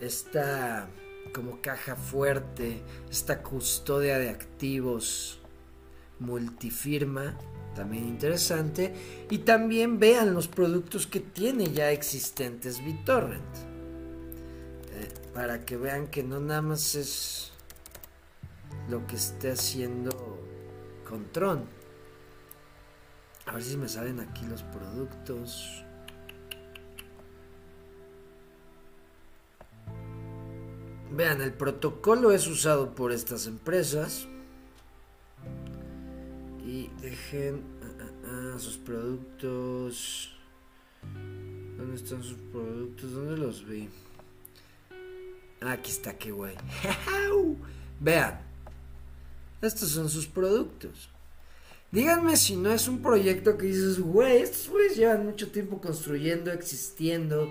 esta 0.00 0.88
como 1.34 1.60
caja 1.60 1.94
fuerte, 1.94 2.80
esta 3.10 3.42
custodia 3.42 4.18
de 4.18 4.30
activos 4.30 5.38
multifirma, 6.20 7.36
también 7.74 8.08
interesante, 8.08 8.94
y 9.28 9.38
también 9.38 9.98
vean 9.98 10.32
los 10.32 10.48
productos 10.48 11.06
que 11.06 11.20
tiene 11.20 11.70
ya 11.70 11.90
existentes 11.90 12.82
BitTorrent, 12.82 13.56
eh, 14.94 15.08
para 15.34 15.66
que 15.66 15.76
vean 15.76 16.06
que 16.06 16.22
no 16.22 16.40
nada 16.40 16.62
más 16.62 16.94
es 16.94 17.52
lo 18.88 19.06
que 19.06 19.16
esté 19.16 19.50
haciendo 19.50 20.45
con 21.08 21.30
Tron. 21.32 21.64
A 23.46 23.52
ver 23.52 23.62
si 23.62 23.76
me 23.76 23.88
salen 23.88 24.20
aquí 24.20 24.44
los 24.46 24.62
productos. 24.64 25.84
Vean, 31.12 31.40
el 31.40 31.52
protocolo 31.52 32.32
es 32.32 32.46
usado 32.46 32.94
por 32.94 33.12
estas 33.12 33.46
empresas. 33.46 34.26
Y 36.64 36.88
dejen 37.00 37.62
ah, 37.82 37.86
ah, 38.00 38.52
ah, 38.54 38.58
sus 38.58 38.76
productos. 38.76 40.36
¿Dónde 41.76 41.96
están 41.96 42.22
sus 42.22 42.38
productos? 42.52 43.12
¿Dónde 43.12 43.36
los 43.36 43.64
vi? 43.64 43.88
Aquí 45.60 45.90
está, 45.90 46.18
qué 46.18 46.32
guay. 46.32 46.56
Vean, 48.00 48.45
estos 49.62 49.90
son 49.90 50.08
sus 50.08 50.26
productos. 50.26 51.08
Díganme 51.92 52.36
si 52.36 52.56
no 52.56 52.72
es 52.72 52.88
un 52.88 53.00
proyecto 53.00 53.56
que 53.56 53.66
dices, 53.66 54.00
güey, 54.00 54.42
estos 54.42 54.68
güeyes 54.68 54.96
llevan 54.96 55.24
mucho 55.24 55.50
tiempo 55.50 55.80
construyendo, 55.80 56.50
existiendo. 56.52 57.50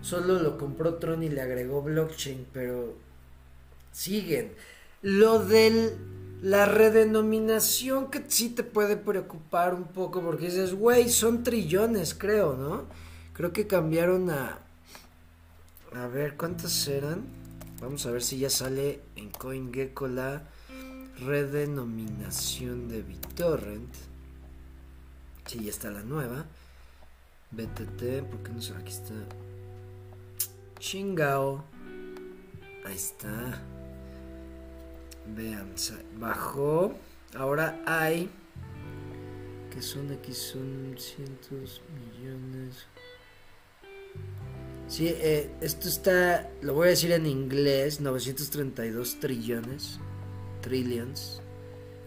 Solo 0.00 0.38
lo 0.38 0.58
compró 0.58 0.94
Tron 0.94 1.22
y 1.22 1.28
le 1.28 1.40
agregó 1.40 1.82
blockchain, 1.82 2.46
pero 2.52 2.94
siguen. 3.92 4.52
Lo 5.02 5.38
de 5.38 5.96
la 6.42 6.66
redenominación 6.66 8.10
que 8.10 8.22
sí 8.26 8.50
te 8.50 8.64
puede 8.64 8.96
preocupar 8.96 9.74
un 9.74 9.84
poco 9.84 10.22
porque 10.22 10.46
dices, 10.46 10.74
güey, 10.74 11.08
son 11.08 11.42
trillones, 11.42 12.14
creo, 12.14 12.54
¿no? 12.54 12.84
Creo 13.32 13.52
que 13.52 13.66
cambiaron 13.66 14.30
a... 14.30 14.58
A 15.94 16.06
ver, 16.08 16.36
¿cuántas 16.36 16.88
eran? 16.88 17.22
Vamos 17.80 18.04
a 18.06 18.10
ver 18.10 18.22
si 18.22 18.38
ya 18.38 18.50
sale 18.50 19.00
en 19.16 19.30
CoinGecko 19.30 20.08
la 20.08 20.42
redenominación 21.24 22.88
de 22.88 23.02
BitTorrent. 23.02 23.94
Sí, 25.46 25.64
ya 25.64 25.70
está 25.70 25.90
la 25.90 26.02
nueva. 26.02 26.46
BTT, 27.50 28.24
¿por 28.28 28.42
qué 28.42 28.52
no 28.52 28.60
sé? 28.60 28.74
Aquí 28.74 28.92
está. 28.92 29.14
Chingao. 30.78 31.64
Ahí 32.84 32.94
está. 32.94 33.62
Vean, 35.34 35.72
bajó. 36.18 36.94
Ahora 37.36 37.80
hay. 37.86 38.30
Que 39.70 39.82
son 39.82 40.10
aquí? 40.12 40.32
Son 40.32 40.94
cientos 40.98 41.82
millones. 41.94 42.86
Sí, 44.88 45.08
eh, 45.08 45.50
esto 45.60 45.88
está. 45.88 46.50
Lo 46.62 46.74
voy 46.74 46.88
a 46.88 46.90
decir 46.90 47.12
en 47.12 47.26
inglés: 47.26 48.00
932 48.00 49.20
trillones 49.20 49.98
trillions, 50.64 51.42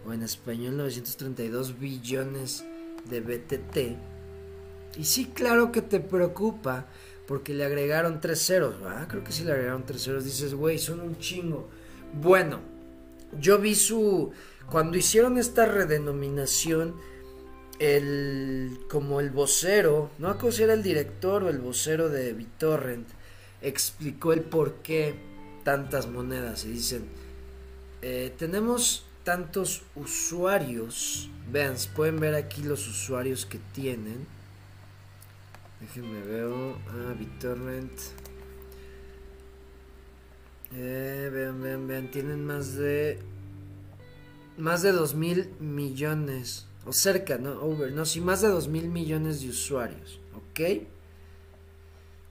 o 0.04 0.12
en 0.12 0.22
español 0.22 0.76
932 0.76 1.78
billones 1.78 2.64
de 3.08 3.20
BTT. 3.20 4.98
Y 4.98 5.04
sí, 5.04 5.26
claro 5.26 5.70
que 5.70 5.80
te 5.80 6.00
preocupa, 6.00 6.86
porque 7.28 7.54
le 7.54 7.64
agregaron 7.64 8.20
tres 8.20 8.44
ceros, 8.44 8.74
¿va? 8.82 9.06
Creo 9.06 9.22
que 9.22 9.32
sí 9.32 9.44
le 9.44 9.52
agregaron 9.52 9.86
tres 9.86 10.02
ceros. 10.02 10.24
Dices, 10.24 10.54
güey, 10.54 10.78
son 10.78 11.00
un 11.00 11.18
chingo. 11.18 11.68
Bueno, 12.20 12.60
yo 13.40 13.58
vi 13.58 13.74
su... 13.74 14.32
Cuando 14.70 14.98
hicieron 14.98 15.38
esta 15.38 15.64
redenominación, 15.64 16.96
el 17.78 18.80
como 18.90 19.20
el 19.20 19.30
vocero, 19.30 20.10
no 20.18 20.28
acuerdo 20.28 20.64
era 20.64 20.74
el 20.74 20.82
director 20.82 21.44
o 21.44 21.48
el 21.48 21.58
vocero 21.58 22.08
de 22.08 22.32
BitTorrent, 22.32 23.08
explicó 23.62 24.32
el 24.32 24.40
por 24.40 24.74
qué 24.82 25.14
tantas 25.64 26.08
monedas. 26.08 26.64
Y 26.64 26.72
dicen, 26.72 27.04
eh, 28.02 28.34
tenemos 28.38 29.04
tantos 29.24 29.82
usuarios, 29.94 31.28
vean, 31.50 31.76
pueden 31.94 32.18
ver 32.20 32.34
aquí 32.34 32.62
los 32.62 32.86
usuarios 32.88 33.44
que 33.44 33.58
tienen. 33.72 34.26
Déjenme 35.80 36.20
ver, 36.22 36.48
ah, 36.88 37.14
BitTorrent. 37.18 37.92
Eh, 40.74 41.30
vean, 41.32 41.62
vean, 41.62 41.86
vean, 41.86 42.10
tienen 42.10 42.46
más 42.46 42.74
de 42.74 43.18
más 44.58 44.82
de 44.82 44.92
2 44.92 45.14
mil 45.14 45.50
millones, 45.60 46.66
o 46.84 46.92
cerca, 46.92 47.38
¿no? 47.38 47.60
Over, 47.60 47.92
no, 47.92 48.04
sí, 48.04 48.20
más 48.20 48.42
de 48.42 48.48
2 48.48 48.68
mil 48.68 48.88
millones 48.88 49.40
de 49.40 49.50
usuarios, 49.50 50.20
¿ok? 50.34 50.82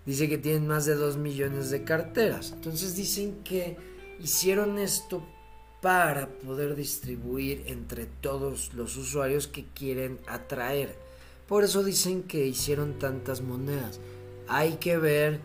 Dice 0.05 0.29
que 0.29 0.37
tienen 0.37 0.67
más 0.67 0.85
de 0.85 0.95
2 0.95 1.17
millones 1.17 1.69
de 1.69 1.83
carteras. 1.83 2.51
Entonces 2.53 2.95
dicen 2.95 3.43
que 3.43 3.77
hicieron 4.19 4.77
esto 4.77 5.25
para 5.87 6.27
poder 6.27 6.75
distribuir 6.75 7.63
entre 7.67 8.07
todos 8.07 8.73
los 8.73 8.97
usuarios 8.97 9.47
que 9.47 9.63
quieren 9.73 10.19
atraer. 10.27 10.93
Por 11.47 11.63
eso 11.63 11.81
dicen 11.81 12.23
que 12.23 12.45
hicieron 12.45 12.99
tantas 12.99 13.39
monedas. 13.39 14.01
Hay 14.49 14.73
que 14.81 14.97
ver 14.97 15.39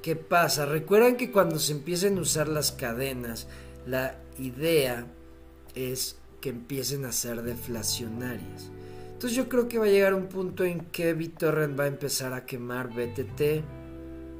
qué 0.00 0.14
pasa. 0.14 0.66
Recuerden 0.66 1.16
que 1.16 1.32
cuando 1.32 1.58
se 1.58 1.72
empiecen 1.72 2.16
a 2.16 2.20
usar 2.20 2.46
las 2.46 2.70
cadenas, 2.70 3.48
la 3.84 4.20
idea 4.38 5.04
es 5.74 6.16
que 6.40 6.50
empiecen 6.50 7.04
a 7.04 7.10
ser 7.10 7.42
deflacionarias. 7.42 8.70
Entonces 9.14 9.36
yo 9.36 9.48
creo 9.48 9.66
que 9.66 9.78
va 9.78 9.86
a 9.86 9.88
llegar 9.88 10.14
un 10.14 10.28
punto 10.28 10.64
en 10.64 10.78
que 10.92 11.12
BitTorrent 11.12 11.76
va 11.76 11.84
a 11.86 11.88
empezar 11.88 12.34
a 12.34 12.46
quemar 12.46 12.90
BTT 12.90 13.40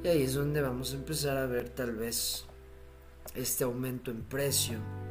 y 0.05 0.07
ahí 0.07 0.23
es 0.23 0.35
donde 0.35 0.61
vamos 0.61 0.93
a 0.93 0.95
empezar 0.95 1.35
a 1.35 1.47
ver 1.47 1.67
tal 1.67 1.97
vez 1.97 2.45
este 3.35 3.65
aumento 3.65 4.09
en 4.09 4.21
precio 4.21 5.02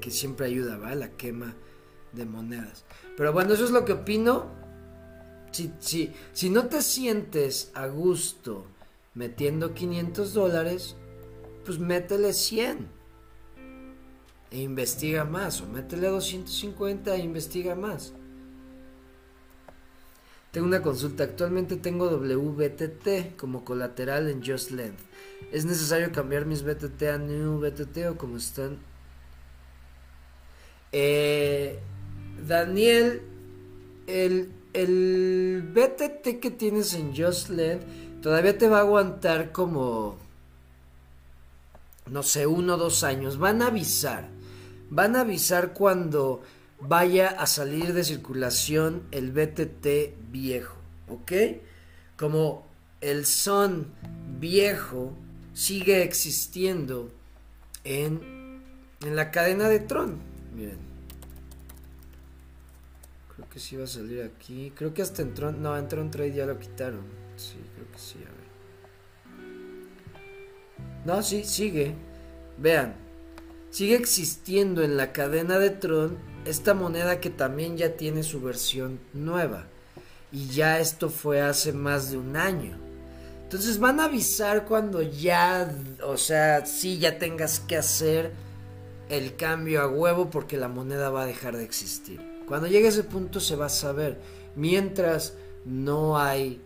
que, 0.00 0.10
siempre 0.10 0.46
ayuda, 0.46 0.78
¿va? 0.78 0.94
La 0.94 1.10
quema 1.12 1.54
de 2.12 2.24
monedas. 2.24 2.84
Pero 3.16 3.32
bueno, 3.32 3.54
eso 3.54 3.64
es 3.64 3.70
lo 3.70 3.84
que 3.84 3.92
opino. 3.92 4.46
Si, 5.52 5.72
si, 5.80 6.12
si 6.32 6.50
no 6.50 6.66
te 6.66 6.82
sientes 6.82 7.70
a 7.74 7.86
gusto 7.86 8.66
metiendo 9.14 9.74
500 9.74 10.34
dólares, 10.34 10.96
pues 11.64 11.78
métele 11.78 12.32
100 12.32 12.88
e 14.50 14.60
investiga 14.60 15.24
más, 15.24 15.60
o 15.60 15.66
métele 15.66 16.08
250 16.08 17.14
e 17.14 17.18
investiga 17.18 17.74
más. 17.74 18.12
Tengo 20.52 20.68
una 20.68 20.80
consulta. 20.80 21.24
Actualmente 21.24 21.76
tengo 21.76 22.08
WBTT 22.08 23.36
como 23.36 23.62
colateral 23.62 24.30
en 24.30 24.42
Just 24.42 24.70
Length. 24.70 25.00
¿Es 25.52 25.66
necesario 25.66 26.12
cambiar 26.12 26.46
mis 26.46 26.62
BTT 26.62 27.02
a 27.02 27.18
New 27.18 27.60
BTT 27.60 28.08
o 28.08 28.16
como 28.16 28.38
están? 28.38 28.78
Eh, 30.92 31.78
Daniel, 32.46 33.22
el, 34.06 34.52
el 34.72 35.62
BTT 35.74 36.40
que 36.40 36.50
tienes 36.50 36.94
en 36.94 37.14
Just 37.16 37.50
Length 37.50 37.84
todavía 38.22 38.56
te 38.56 38.68
va 38.68 38.78
a 38.78 38.80
aguantar 38.80 39.52
como, 39.52 40.16
no 42.10 42.22
sé, 42.22 42.46
uno 42.46 42.74
o 42.74 42.76
dos 42.76 43.04
años. 43.04 43.38
Van 43.38 43.62
a 43.62 43.68
avisar 43.68 44.36
van 44.90 45.16
a 45.16 45.20
avisar 45.20 45.72
cuando 45.72 46.42
vaya 46.80 47.28
a 47.28 47.46
salir 47.46 47.92
de 47.92 48.04
circulación 48.04 49.02
el 49.10 49.32
BTT 49.32 50.30
viejo, 50.30 50.76
¿ok? 51.08 51.32
Como 52.16 52.66
el 53.00 53.26
son 53.26 53.86
viejo 54.38 55.12
sigue 55.54 56.02
existiendo 56.02 57.10
en, 57.84 58.60
en 59.04 59.16
la 59.16 59.30
cadena 59.30 59.68
de 59.68 59.80
Tron. 59.80 60.35
Miren. 60.56 60.78
Creo 63.34 63.48
que 63.48 63.60
sí 63.60 63.76
va 63.76 63.84
a 63.84 63.86
salir 63.86 64.22
aquí. 64.22 64.72
Creo 64.74 64.92
que 64.92 65.02
hasta 65.02 65.22
en 65.22 65.34
Tron. 65.34 65.62
No, 65.62 65.76
en 65.76 65.86
Tron 65.86 66.10
Trade 66.10 66.34
ya 66.34 66.46
lo 66.46 66.58
quitaron. 66.58 67.04
Sí, 67.36 67.58
creo 67.74 67.92
que 67.92 67.98
sí. 67.98 68.18
A 68.18 68.30
ver. 68.30 68.46
No, 71.04 71.22
sí, 71.22 71.44
sigue. 71.44 71.94
Vean 72.58 73.06
sigue 73.76 73.96
existiendo 73.96 74.82
en 74.82 74.96
la 74.96 75.12
cadena 75.12 75.58
de 75.58 75.68
Tron 75.68 76.16
esta 76.46 76.72
moneda 76.72 77.20
que 77.20 77.28
también 77.28 77.76
ya 77.76 77.94
tiene 77.94 78.22
su 78.22 78.40
versión 78.40 78.98
nueva. 79.12 79.66
Y 80.32 80.48
ya 80.48 80.80
esto 80.80 81.10
fue 81.10 81.42
hace 81.42 81.74
más 81.74 82.10
de 82.10 82.16
un 82.16 82.38
año. 82.38 82.78
Entonces 83.42 83.78
van 83.78 84.00
a 84.00 84.04
avisar 84.04 84.64
cuando 84.64 85.02
ya, 85.02 85.70
o 86.02 86.16
sea, 86.16 86.64
sí 86.64 86.96
ya 86.96 87.18
tengas 87.18 87.60
que 87.60 87.76
hacer 87.76 88.32
el 89.08 89.36
cambio 89.36 89.82
a 89.82 89.88
huevo 89.88 90.30
porque 90.30 90.56
la 90.56 90.68
moneda 90.68 91.10
va 91.10 91.22
a 91.22 91.26
dejar 91.26 91.56
de 91.56 91.64
existir. 91.64 92.20
Cuando 92.46 92.68
llegue 92.68 92.88
ese 92.88 93.04
punto 93.04 93.40
se 93.40 93.56
va 93.56 93.66
a 93.66 93.70
saber. 93.70 94.20
Mientras 94.54 95.34
no 95.64 96.18
hay 96.18 96.60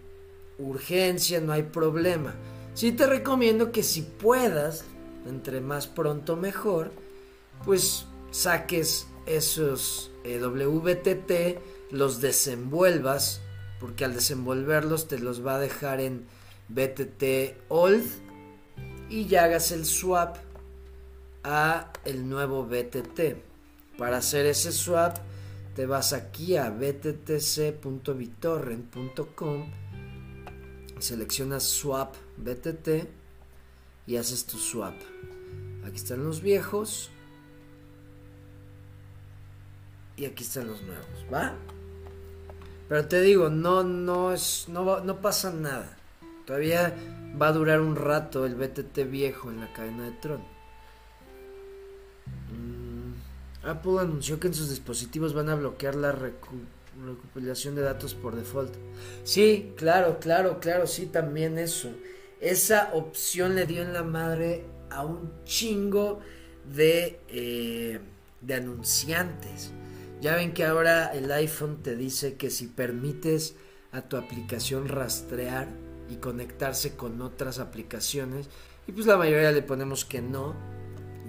urgencia, 0.59 1.41
no 1.41 1.53
hay 1.53 1.65
problema. 1.65 2.35
Sí 2.75 2.93
te 2.93 3.07
recomiendo 3.07 3.73
que 3.73 3.83
si 3.83 4.03
puedas, 4.03 4.85
entre 5.27 5.61
más 5.61 5.87
pronto 5.87 6.37
mejor, 6.37 6.91
pues 7.65 8.07
saques 8.31 9.07
esos 9.27 10.11
eh, 10.25 10.41
WTT, 10.41 11.93
los 11.93 12.21
desenvuelvas, 12.21 13.41
porque 13.81 14.05
al 14.05 14.15
desenvolverlos 14.15 15.09
te 15.09 15.19
los 15.19 15.45
va 15.45 15.57
a 15.57 15.59
dejar 15.59 16.01
en 16.01 16.27
BTT 16.69 17.57
Old 17.69 18.05
y 19.09 19.27
ya 19.27 19.45
hagas 19.45 19.73
el 19.73 19.85
swap 19.85 20.37
a 21.45 21.93
el 22.05 22.29
nuevo 22.29 22.67
BTT. 22.67 23.37
Para 23.99 24.17
hacer 24.19 24.47
ese 24.47 24.73
swap 24.73 25.17
te 25.75 25.87
vas 25.87 26.13
aquí 26.13 26.57
a 26.57 26.71
bttc.bitorrent.com, 26.71 29.71
seleccionas 30.99 31.63
swap 31.65 32.15
BTT 32.37 33.09
y 34.07 34.17
haces 34.17 34.45
tu 34.47 34.59
swap. 34.59 34.95
Aquí 35.85 35.97
están 35.97 36.25
los 36.25 36.43
viejos 36.43 37.11
y 40.17 40.27
aquí 40.27 40.43
están 40.43 40.67
los 40.67 40.83
nuevos, 40.83 41.07
¿va? 41.33 41.55
Pero 42.89 43.07
te 43.07 43.21
digo, 43.23 43.49
no, 43.49 43.85
no 43.85 44.33
es, 44.33 44.67
no, 44.69 44.99
no 45.01 45.21
pasa 45.21 45.53
nada. 45.53 45.97
Todavía 46.45 46.93
va 47.41 47.47
a 47.49 47.53
durar 47.53 47.81
un 47.81 47.95
rato 47.95 48.45
el 48.45 48.57
BTT 48.57 49.09
viejo 49.09 49.51
en 49.51 49.61
la 49.61 49.73
cadena 49.73 50.07
de 50.07 50.13
Tron. 50.13 50.60
Apple 53.63 54.01
anunció 54.01 54.41
que 54.41 54.49
en 54.49 54.55
sus 54.55 54.71
dispositivos 54.71 55.35
van 55.35 55.49
a 55.49 55.55
bloquear 55.55 55.95
la 55.95 56.13
recopilación 56.13 57.75
de 57.75 57.83
datos 57.83 58.15
por 58.15 58.35
default. 58.35 58.75
Sí, 59.25 59.73
claro, 59.77 60.19
claro, 60.19 60.61
claro, 60.61 60.87
sí, 60.87 61.07
también 61.07 61.59
eso. 61.59 61.91
Esa 62.41 62.91
opción 62.95 63.55
le 63.55 63.67
dio 63.67 63.83
en 63.83 63.93
la 63.93 64.03
madre 64.03 64.65
a 64.91 65.05
un 65.05 65.31
chingo 65.45 66.21
de, 66.75 67.21
eh, 67.29 68.01
de 68.41 68.55
anunciantes. 68.55 69.73
Ya 70.21 70.37
ven 70.37 70.53
que 70.53 70.65
ahora 70.65 71.13
el 71.13 71.31
iPhone 71.33 71.83
te 71.83 71.97
dice 71.97 72.35
que 72.35 72.51
si 72.51 72.67
permites 72.67 73.55
a 73.93 74.03
tu 74.03 74.17
aplicación 74.17 74.89
rastrear 74.89 75.69
y 76.09 76.17
conectarse 76.17 76.97
con 76.97 77.21
otras 77.21 77.59
aplicaciones, 77.59 78.49
y 78.87 78.93
pues 78.93 79.07
la 79.07 79.17
mayoría 79.17 79.53
le 79.53 79.63
ponemos 79.63 80.05
que 80.05 80.21
no, 80.21 80.55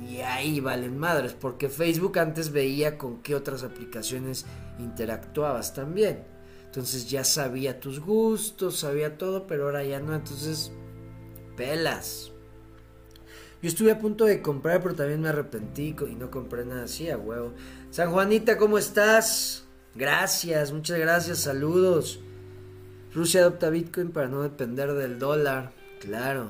y 0.09 0.17
ahí 0.21 0.59
valen 0.59 0.97
madres, 0.97 1.33
porque 1.33 1.69
Facebook 1.69 2.17
antes 2.19 2.51
veía 2.51 2.97
con 2.97 3.21
qué 3.21 3.35
otras 3.35 3.63
aplicaciones 3.63 4.45
interactuabas 4.79 5.73
también. 5.73 6.23
Entonces 6.65 7.09
ya 7.09 7.23
sabía 7.23 7.79
tus 7.79 7.99
gustos, 7.99 8.79
sabía 8.79 9.17
todo, 9.17 9.45
pero 9.45 9.65
ahora 9.65 9.83
ya 9.83 9.99
no, 9.99 10.15
entonces 10.15 10.71
pelas. 11.55 12.31
Yo 13.61 13.69
estuve 13.69 13.91
a 13.91 13.99
punto 13.99 14.25
de 14.25 14.41
comprar, 14.41 14.81
pero 14.81 14.95
también 14.95 15.21
me 15.21 15.29
arrepentí 15.29 15.95
y 16.09 16.15
no 16.15 16.31
compré 16.31 16.65
nada 16.65 16.85
así, 16.85 17.09
a 17.09 17.17
huevo. 17.17 17.53
San 17.91 18.11
Juanita, 18.11 18.57
¿cómo 18.57 18.79
estás? 18.79 19.65
Gracias, 19.93 20.71
muchas 20.71 20.97
gracias, 20.97 21.39
saludos. 21.39 22.21
Rusia 23.13 23.41
adopta 23.41 23.69
Bitcoin 23.69 24.11
para 24.11 24.29
no 24.29 24.41
depender 24.41 24.93
del 24.93 25.19
dólar, 25.19 25.73
claro. 25.99 26.49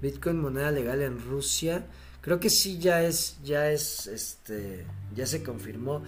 Bitcoin 0.00 0.40
moneda 0.40 0.72
legal 0.72 1.02
en 1.02 1.22
Rusia. 1.22 1.86
Creo 2.20 2.40
que 2.40 2.50
sí 2.50 2.78
ya 2.78 3.02
es, 3.02 3.38
ya 3.42 3.70
es, 3.70 4.06
este, 4.06 4.86
ya 5.14 5.26
se 5.26 5.42
confirmó. 5.42 6.02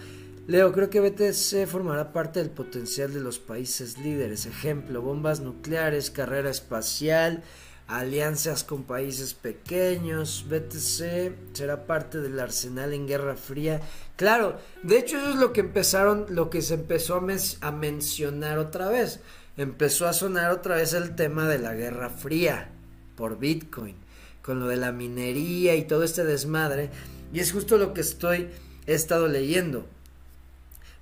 Leo, 0.45 0.73
creo 0.73 0.89
que 0.89 0.99
BTC 0.99 1.67
formará 1.67 2.11
parte 2.11 2.39
del 2.39 2.49
potencial 2.49 3.13
de 3.13 3.21
los 3.21 3.39
países 3.39 3.97
líderes. 3.97 4.45
Ejemplo, 4.45 5.01
bombas 5.01 5.39
nucleares, 5.39 6.11
carrera 6.11 6.49
espacial, 6.49 7.43
alianzas 7.87 8.63
con 8.63 8.83
países 8.83 9.33
pequeños, 9.33 10.45
BTC 10.49 11.53
será 11.53 11.85
parte 11.85 12.19
del 12.19 12.39
arsenal 12.39 12.93
en 12.93 13.07
Guerra 13.07 13.35
Fría. 13.35 13.81
Claro, 14.15 14.59
de 14.83 14.99
hecho 14.99 15.17
eso 15.17 15.29
es 15.31 15.35
lo 15.35 15.53
que 15.53 15.61
empezaron, 15.61 16.25
lo 16.29 16.49
que 16.49 16.61
se 16.61 16.75
empezó 16.75 17.15
a, 17.15 17.71
mencionar 17.71 18.57
otra 18.57 18.89
vez. 18.89 19.19
Empezó 19.57 20.07
a 20.07 20.13
sonar 20.13 20.51
otra 20.51 20.77
vez 20.77 20.93
el 20.93 21.15
tema 21.15 21.47
de 21.47 21.59
la 21.59 21.73
Guerra 21.73 22.09
Fría 22.09 22.69
por 23.15 23.37
Bitcoin, 23.37 23.95
con 24.43 24.59
lo 24.59 24.67
de 24.67 24.77
la 24.77 24.91
minería 24.91 25.75
y 25.75 25.85
todo 25.85 26.03
este 26.03 26.23
desmadre. 26.23 26.91
Y 27.33 27.39
es 27.39 27.51
justo 27.51 27.77
lo 27.79 27.93
que 27.95 28.01
estoy, 28.01 28.49
he 28.85 28.93
estado 28.93 29.27
leyendo. 29.27 29.87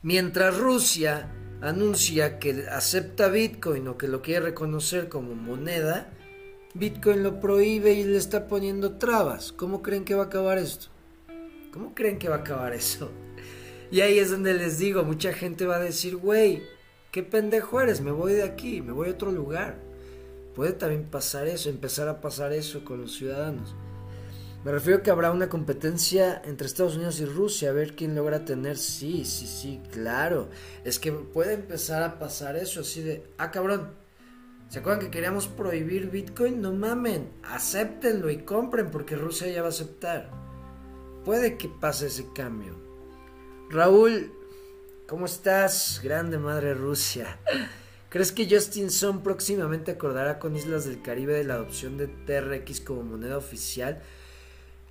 Mientras 0.03 0.57
Rusia 0.57 1.27
anuncia 1.61 2.39
que 2.39 2.67
acepta 2.69 3.27
Bitcoin 3.27 3.87
o 3.87 3.97
que 3.97 4.07
lo 4.07 4.21
quiere 4.21 4.45
reconocer 4.45 5.09
como 5.09 5.35
moneda, 5.35 6.09
Bitcoin 6.73 7.23
lo 7.23 7.41
prohíbe 7.41 7.93
y 7.93 8.03
le 8.03 8.17
está 8.17 8.47
poniendo 8.47 8.93
trabas. 8.93 9.51
¿Cómo 9.51 9.81
creen 9.81 10.05
que 10.05 10.15
va 10.15 10.23
a 10.23 10.27
acabar 10.27 10.57
esto? 10.57 10.87
¿Cómo 11.73 11.93
creen 11.93 12.17
que 12.17 12.29
va 12.29 12.37
a 12.37 12.39
acabar 12.39 12.73
eso? 12.73 13.11
Y 13.91 14.01
ahí 14.01 14.19
es 14.19 14.31
donde 14.31 14.53
les 14.53 14.77
digo, 14.77 15.03
mucha 15.03 15.33
gente 15.33 15.65
va 15.65 15.75
a 15.75 15.79
decir, 15.79 16.15
güey, 16.15 16.63
qué 17.11 17.23
pendejo 17.23 17.81
eres, 17.81 17.99
me 18.01 18.11
voy 18.11 18.33
de 18.33 18.43
aquí, 18.43 18.81
me 18.81 18.93
voy 18.93 19.09
a 19.09 19.11
otro 19.11 19.31
lugar. 19.31 19.90
Puede 20.55 20.73
también 20.73 21.05
pasar 21.05 21.47
eso, 21.47 21.69
empezar 21.69 22.07
a 22.07 22.21
pasar 22.21 22.53
eso 22.53 22.83
con 22.83 23.01
los 23.01 23.13
ciudadanos. 23.15 23.75
Me 24.63 24.71
refiero 24.71 25.01
que 25.01 25.09
habrá 25.09 25.31
una 25.31 25.49
competencia 25.49 26.39
entre 26.45 26.67
Estados 26.67 26.95
Unidos 26.95 27.19
y 27.19 27.25
Rusia, 27.25 27.69
a 27.69 27.73
ver 27.73 27.95
quién 27.95 28.13
logra 28.13 28.45
tener. 28.45 28.77
Sí, 28.77 29.25
sí, 29.25 29.47
sí, 29.47 29.81
claro. 29.91 30.49
Es 30.83 30.99
que 30.99 31.11
puede 31.11 31.53
empezar 31.53 32.03
a 32.03 32.19
pasar 32.19 32.55
eso, 32.57 32.81
así 32.81 33.01
de, 33.01 33.25
ah, 33.37 33.49
cabrón. 33.49 33.89
¿Se 34.69 34.79
acuerdan 34.79 35.01
que 35.03 35.11
queríamos 35.11 35.47
prohibir 35.47 36.11
Bitcoin? 36.11 36.61
No 36.61 36.71
mamen, 36.71 37.29
acéptenlo 37.43 38.29
y 38.29 38.43
compren 38.43 38.91
porque 38.91 39.15
Rusia 39.15 39.49
ya 39.49 39.61
va 39.61 39.67
a 39.67 39.71
aceptar. 39.71 40.29
Puede 41.25 41.57
que 41.57 41.67
pase 41.67 42.07
ese 42.07 42.27
cambio. 42.33 42.75
Raúl, 43.69 44.31
¿cómo 45.07 45.25
estás? 45.25 45.99
Grande 46.03 46.37
madre 46.37 46.73
Rusia. 46.73 47.39
¿Crees 48.11 48.33
que 48.33 48.45
Justin 48.45 48.91
Sun 48.91 49.23
próximamente 49.23 49.91
acordará 49.91 50.37
con 50.37 50.57
Islas 50.57 50.83
del 50.83 51.01
Caribe 51.01 51.33
de 51.33 51.45
la 51.45 51.53
adopción 51.53 51.95
de 51.95 52.07
TRX 52.07 52.81
como 52.81 53.03
moneda 53.03 53.37
oficial? 53.37 54.01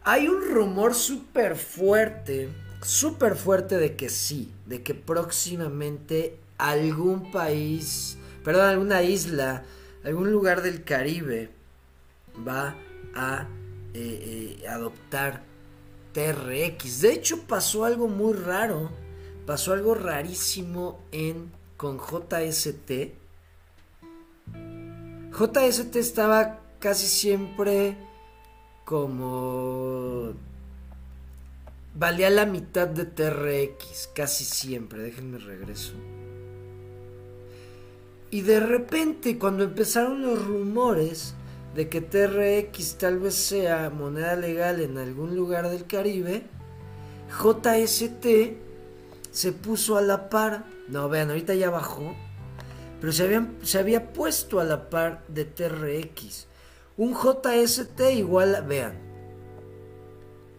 Hay 0.05 0.27
un 0.27 0.41
rumor 0.41 0.95
súper 0.95 1.57
fuerte, 1.57 2.49
súper 2.81 3.37
fuerte 3.37 3.77
de 3.77 3.95
que 3.95 4.09
sí, 4.09 4.55
de 4.65 4.83
que 4.83 4.95
próximamente 4.95 6.39
algún 6.57 7.31
país, 7.31 8.17
perdón, 8.43 8.65
alguna 8.71 9.03
isla, 9.03 9.65
algún 10.03 10.33
lugar 10.33 10.63
del 10.63 10.83
Caribe 10.83 11.51
va 12.49 12.75
a 13.15 13.47
eh, 13.93 14.57
eh, 14.63 14.67
adoptar 14.67 15.43
TRX. 16.15 17.03
De 17.03 17.13
hecho, 17.13 17.43
pasó 17.43 17.85
algo 17.85 18.09
muy 18.09 18.33
raro, 18.33 18.91
pasó 19.45 19.75
algo 19.75 19.95
rarísimo 19.95 21.05
en 21.13 21.60
con 21.81 21.99
JST. 21.99 23.15
JST 25.33 25.97
estaba 25.97 26.61
casi 26.79 27.07
siempre 27.07 27.97
como 28.85 30.35
valía 31.95 32.29
la 32.29 32.45
mitad 32.45 32.87
de 32.87 33.07
TRX, 33.07 34.11
casi 34.15 34.45
siempre, 34.45 35.05
déjenme 35.05 35.39
regreso. 35.39 35.95
Y 38.31 38.43
de 38.43 38.61
repente, 38.61 39.39
cuando 39.39 39.65
empezaron 39.65 40.21
los 40.21 40.45
rumores 40.45 41.33
de 41.75 41.89
que 41.89 42.03
TRX 42.03 42.99
tal 42.99 43.21
vez 43.21 43.37
sea 43.37 43.89
moneda 43.89 44.37
legal 44.37 44.81
en 44.81 44.99
algún 44.99 45.35
lugar 45.35 45.71
del 45.71 45.87
Caribe, 45.87 46.43
JST 47.31 48.69
se 49.31 49.53
puso 49.53 49.97
a 49.97 50.03
la 50.03 50.29
par. 50.29 50.65
No, 50.89 51.09
vean, 51.09 51.31
ahorita 51.31 51.55
ya 51.55 51.71
bajó. 51.71 52.15
Pero 53.01 53.13
se, 53.13 53.47
se 53.63 53.79
había 53.79 54.13
puesto 54.13 54.61
a 54.61 54.65
la 54.65 54.91
par 54.91 55.25
de 55.29 55.45
TRX. 55.45 56.47
Un 56.97 57.15
JST 57.15 58.01
igual, 58.15 58.65
vean. 58.69 58.99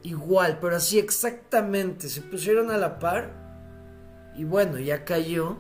Igual, 0.04 0.60
pero 0.60 0.76
así 0.76 0.98
exactamente. 0.98 2.10
Se 2.10 2.22
pusieron 2.22 2.72
a 2.72 2.78
la 2.78 2.98
par. 2.98 4.32
Y 4.36 4.44
bueno, 4.44 4.80
ya 4.80 5.06
cayó 5.06 5.58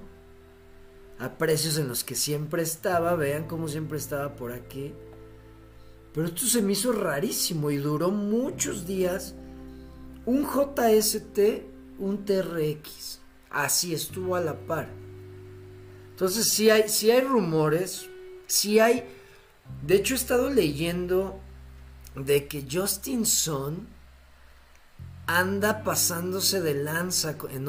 a 1.19 1.37
precios 1.37 1.77
en 1.77 1.87
los 1.87 2.03
que 2.03 2.15
siempre 2.15 2.63
estaba. 2.63 3.15
Vean 3.15 3.47
cómo 3.47 3.67
siempre 3.67 3.97
estaba 3.97 4.35
por 4.35 4.51
aquí. 4.51 4.93
Pero 6.13 6.27
esto 6.27 6.45
se 6.45 6.61
me 6.61 6.73
hizo 6.73 6.91
rarísimo 6.91 7.71
y 7.71 7.77
duró 7.77 8.09
muchos 8.09 8.87
días. 8.87 9.35
Un 10.25 10.45
JST, 10.45 11.39
un 11.99 12.25
TRX. 12.25 13.19
Así 13.49 13.93
estuvo 13.93 14.35
a 14.35 14.41
la 14.41 14.55
par. 14.55 14.89
Entonces, 16.11 16.49
si 16.49 16.69
hay, 16.69 16.87
si 16.87 17.11
hay 17.11 17.21
rumores, 17.21 18.07
si 18.47 18.79
hay 18.79 19.03
de 19.83 19.95
hecho, 19.95 20.13
he 20.13 20.17
estado 20.17 20.49
leyendo 20.49 21.39
de 22.15 22.47
que 22.47 22.67
Justin 22.69 23.25
Sun 23.25 23.87
anda 25.25 25.83
pasándose 25.83 26.61
de 26.61 26.75
lanza 26.75 27.35
en, 27.49 27.67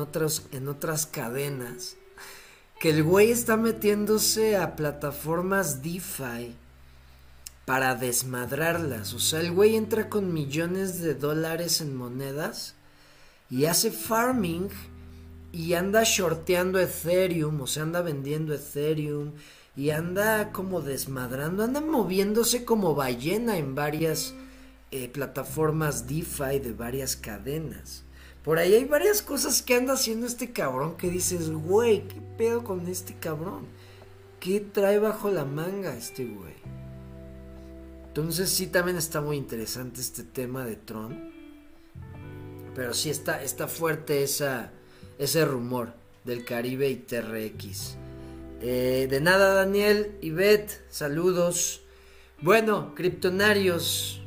en 0.53 0.69
otras 0.69 1.07
cadenas. 1.07 1.97
Que 2.81 2.91
el 2.91 3.03
güey 3.03 3.31
está 3.31 3.57
metiéndose 3.57 4.57
a 4.57 4.75
plataformas 4.77 5.83
DeFi 5.83 6.55
para 7.65 7.95
desmadrarlas. 7.95 9.15
O 9.15 9.21
sea, 9.21 9.41
el 9.41 9.53
güey 9.53 9.77
entra 9.77 10.11
con 10.11 10.35
millones 10.35 11.01
de 11.01 11.15
dólares 11.15 11.81
en 11.81 11.95
monedas 11.95 12.75
y 13.53 13.67
hace 13.67 13.91
farming 13.91 14.71
y 15.53 15.75
anda 15.75 16.05
shorteando 16.05 16.81
Ethereum, 16.81 17.61
o 17.61 17.67
sea, 17.67 17.83
anda 17.83 18.01
vendiendo 18.01 18.55
Ethereum 18.55 19.33
y 19.77 19.91
anda 19.91 20.53
como 20.53 20.81
desmadrando, 20.81 21.63
anda 21.63 21.83
moviéndose 21.83 22.65
como 22.65 22.95
ballena 22.95 23.59
en 23.59 23.75
varias 23.75 24.33
eh, 24.91 25.11
plataformas 25.11 26.09
DeFi 26.09 26.61
de 26.61 26.73
varias 26.73 27.15
cadenas. 27.15 28.05
Por 28.43 28.59
ahí 28.59 28.73
hay 28.73 28.87
varias 28.87 29.21
cosas 29.21 29.61
que 29.61 29.75
anda 29.75 29.93
haciendo 29.93 30.27
este 30.27 30.53
cabrón 30.53 30.97
que 30.97 31.11
dices, 31.11 31.51
güey, 31.51 32.09
¿qué 32.09 32.23
pedo 32.39 32.65
con 32.65 32.89
este 32.89 33.15
cabrón? 33.17 33.67
¿Qué 34.41 34.61
trae 34.61 34.99
bajo 34.99 35.31
la 35.31 35.45
manga 35.45 35.95
este 35.95 36.25
güey? 36.25 36.55
Entonces 38.07 38.49
sí 38.49 38.69
también 38.69 38.97
está 38.97 39.21
muy 39.21 39.37
interesante 39.37 40.01
este 40.01 40.23
tema 40.23 40.65
de 40.65 40.77
Tron. 40.77 41.32
Pero 42.75 42.95
sí 42.95 43.11
está, 43.11 43.43
está 43.43 43.69
fuerte 43.69 44.23
esa, 44.23 44.71
ese 45.19 45.45
rumor 45.45 45.93
del 46.25 46.45
Caribe 46.45 46.89
y 46.89 46.97
TRX. 46.97 47.97
Eh, 48.61 49.09
de 49.11 49.21
nada, 49.21 49.55
Daniel 49.55 50.17
y 50.21 50.31
Beth, 50.31 50.71
saludos. 50.89 51.83
Bueno, 52.41 52.95
criptonarios, 52.95 54.21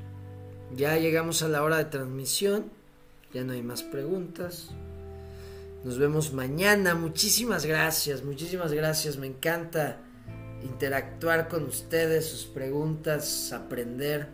ya 0.76 0.98
llegamos 0.98 1.42
a 1.42 1.48
la 1.48 1.64
hora 1.64 1.78
de 1.78 1.86
transmisión. 1.86 2.72
Ya 3.34 3.44
no 3.44 3.54
hay 3.54 3.64
más 3.64 3.84
preguntas. 3.84 4.70
Nos 5.84 5.98
vemos 5.98 6.34
mañana. 6.34 6.96
Muchísimas 6.96 7.66
gracias, 7.66 8.24
muchísimas 8.24 8.72
gracias. 8.74 9.18
Me 9.18 9.28
encanta 9.28 10.00
interactuar 10.64 11.48
con 11.48 11.64
ustedes, 11.64 12.26
sus 12.26 12.46
preguntas, 12.46 13.52
aprender. 13.54 14.28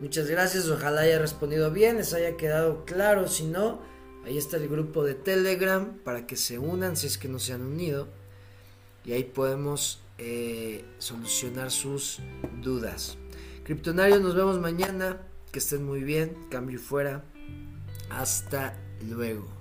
Muchas 0.00 0.28
gracias. 0.28 0.68
Ojalá 0.68 1.02
haya 1.02 1.18
respondido 1.18 1.70
bien, 1.70 1.98
les 1.98 2.14
haya 2.14 2.36
quedado 2.36 2.84
claro. 2.84 3.28
Si 3.28 3.44
no, 3.44 3.80
ahí 4.24 4.38
está 4.38 4.56
el 4.56 4.68
grupo 4.68 5.04
de 5.04 5.14
Telegram 5.14 5.98
para 6.04 6.26
que 6.26 6.36
se 6.36 6.58
unan 6.58 6.96
si 6.96 7.06
es 7.06 7.18
que 7.18 7.28
no 7.28 7.38
se 7.38 7.52
han 7.52 7.62
unido 7.62 8.08
y 9.04 9.12
ahí 9.12 9.24
podemos 9.24 10.00
eh, 10.18 10.84
solucionar 10.98 11.70
sus 11.70 12.20
dudas. 12.62 13.16
Criptonarios, 13.64 14.20
nos 14.20 14.34
vemos 14.34 14.58
mañana. 14.58 15.26
Que 15.52 15.58
estén 15.58 15.84
muy 15.84 16.04
bien. 16.04 16.36
Cambio 16.50 16.78
fuera. 16.78 17.24
Hasta 18.08 18.76
luego. 19.08 19.59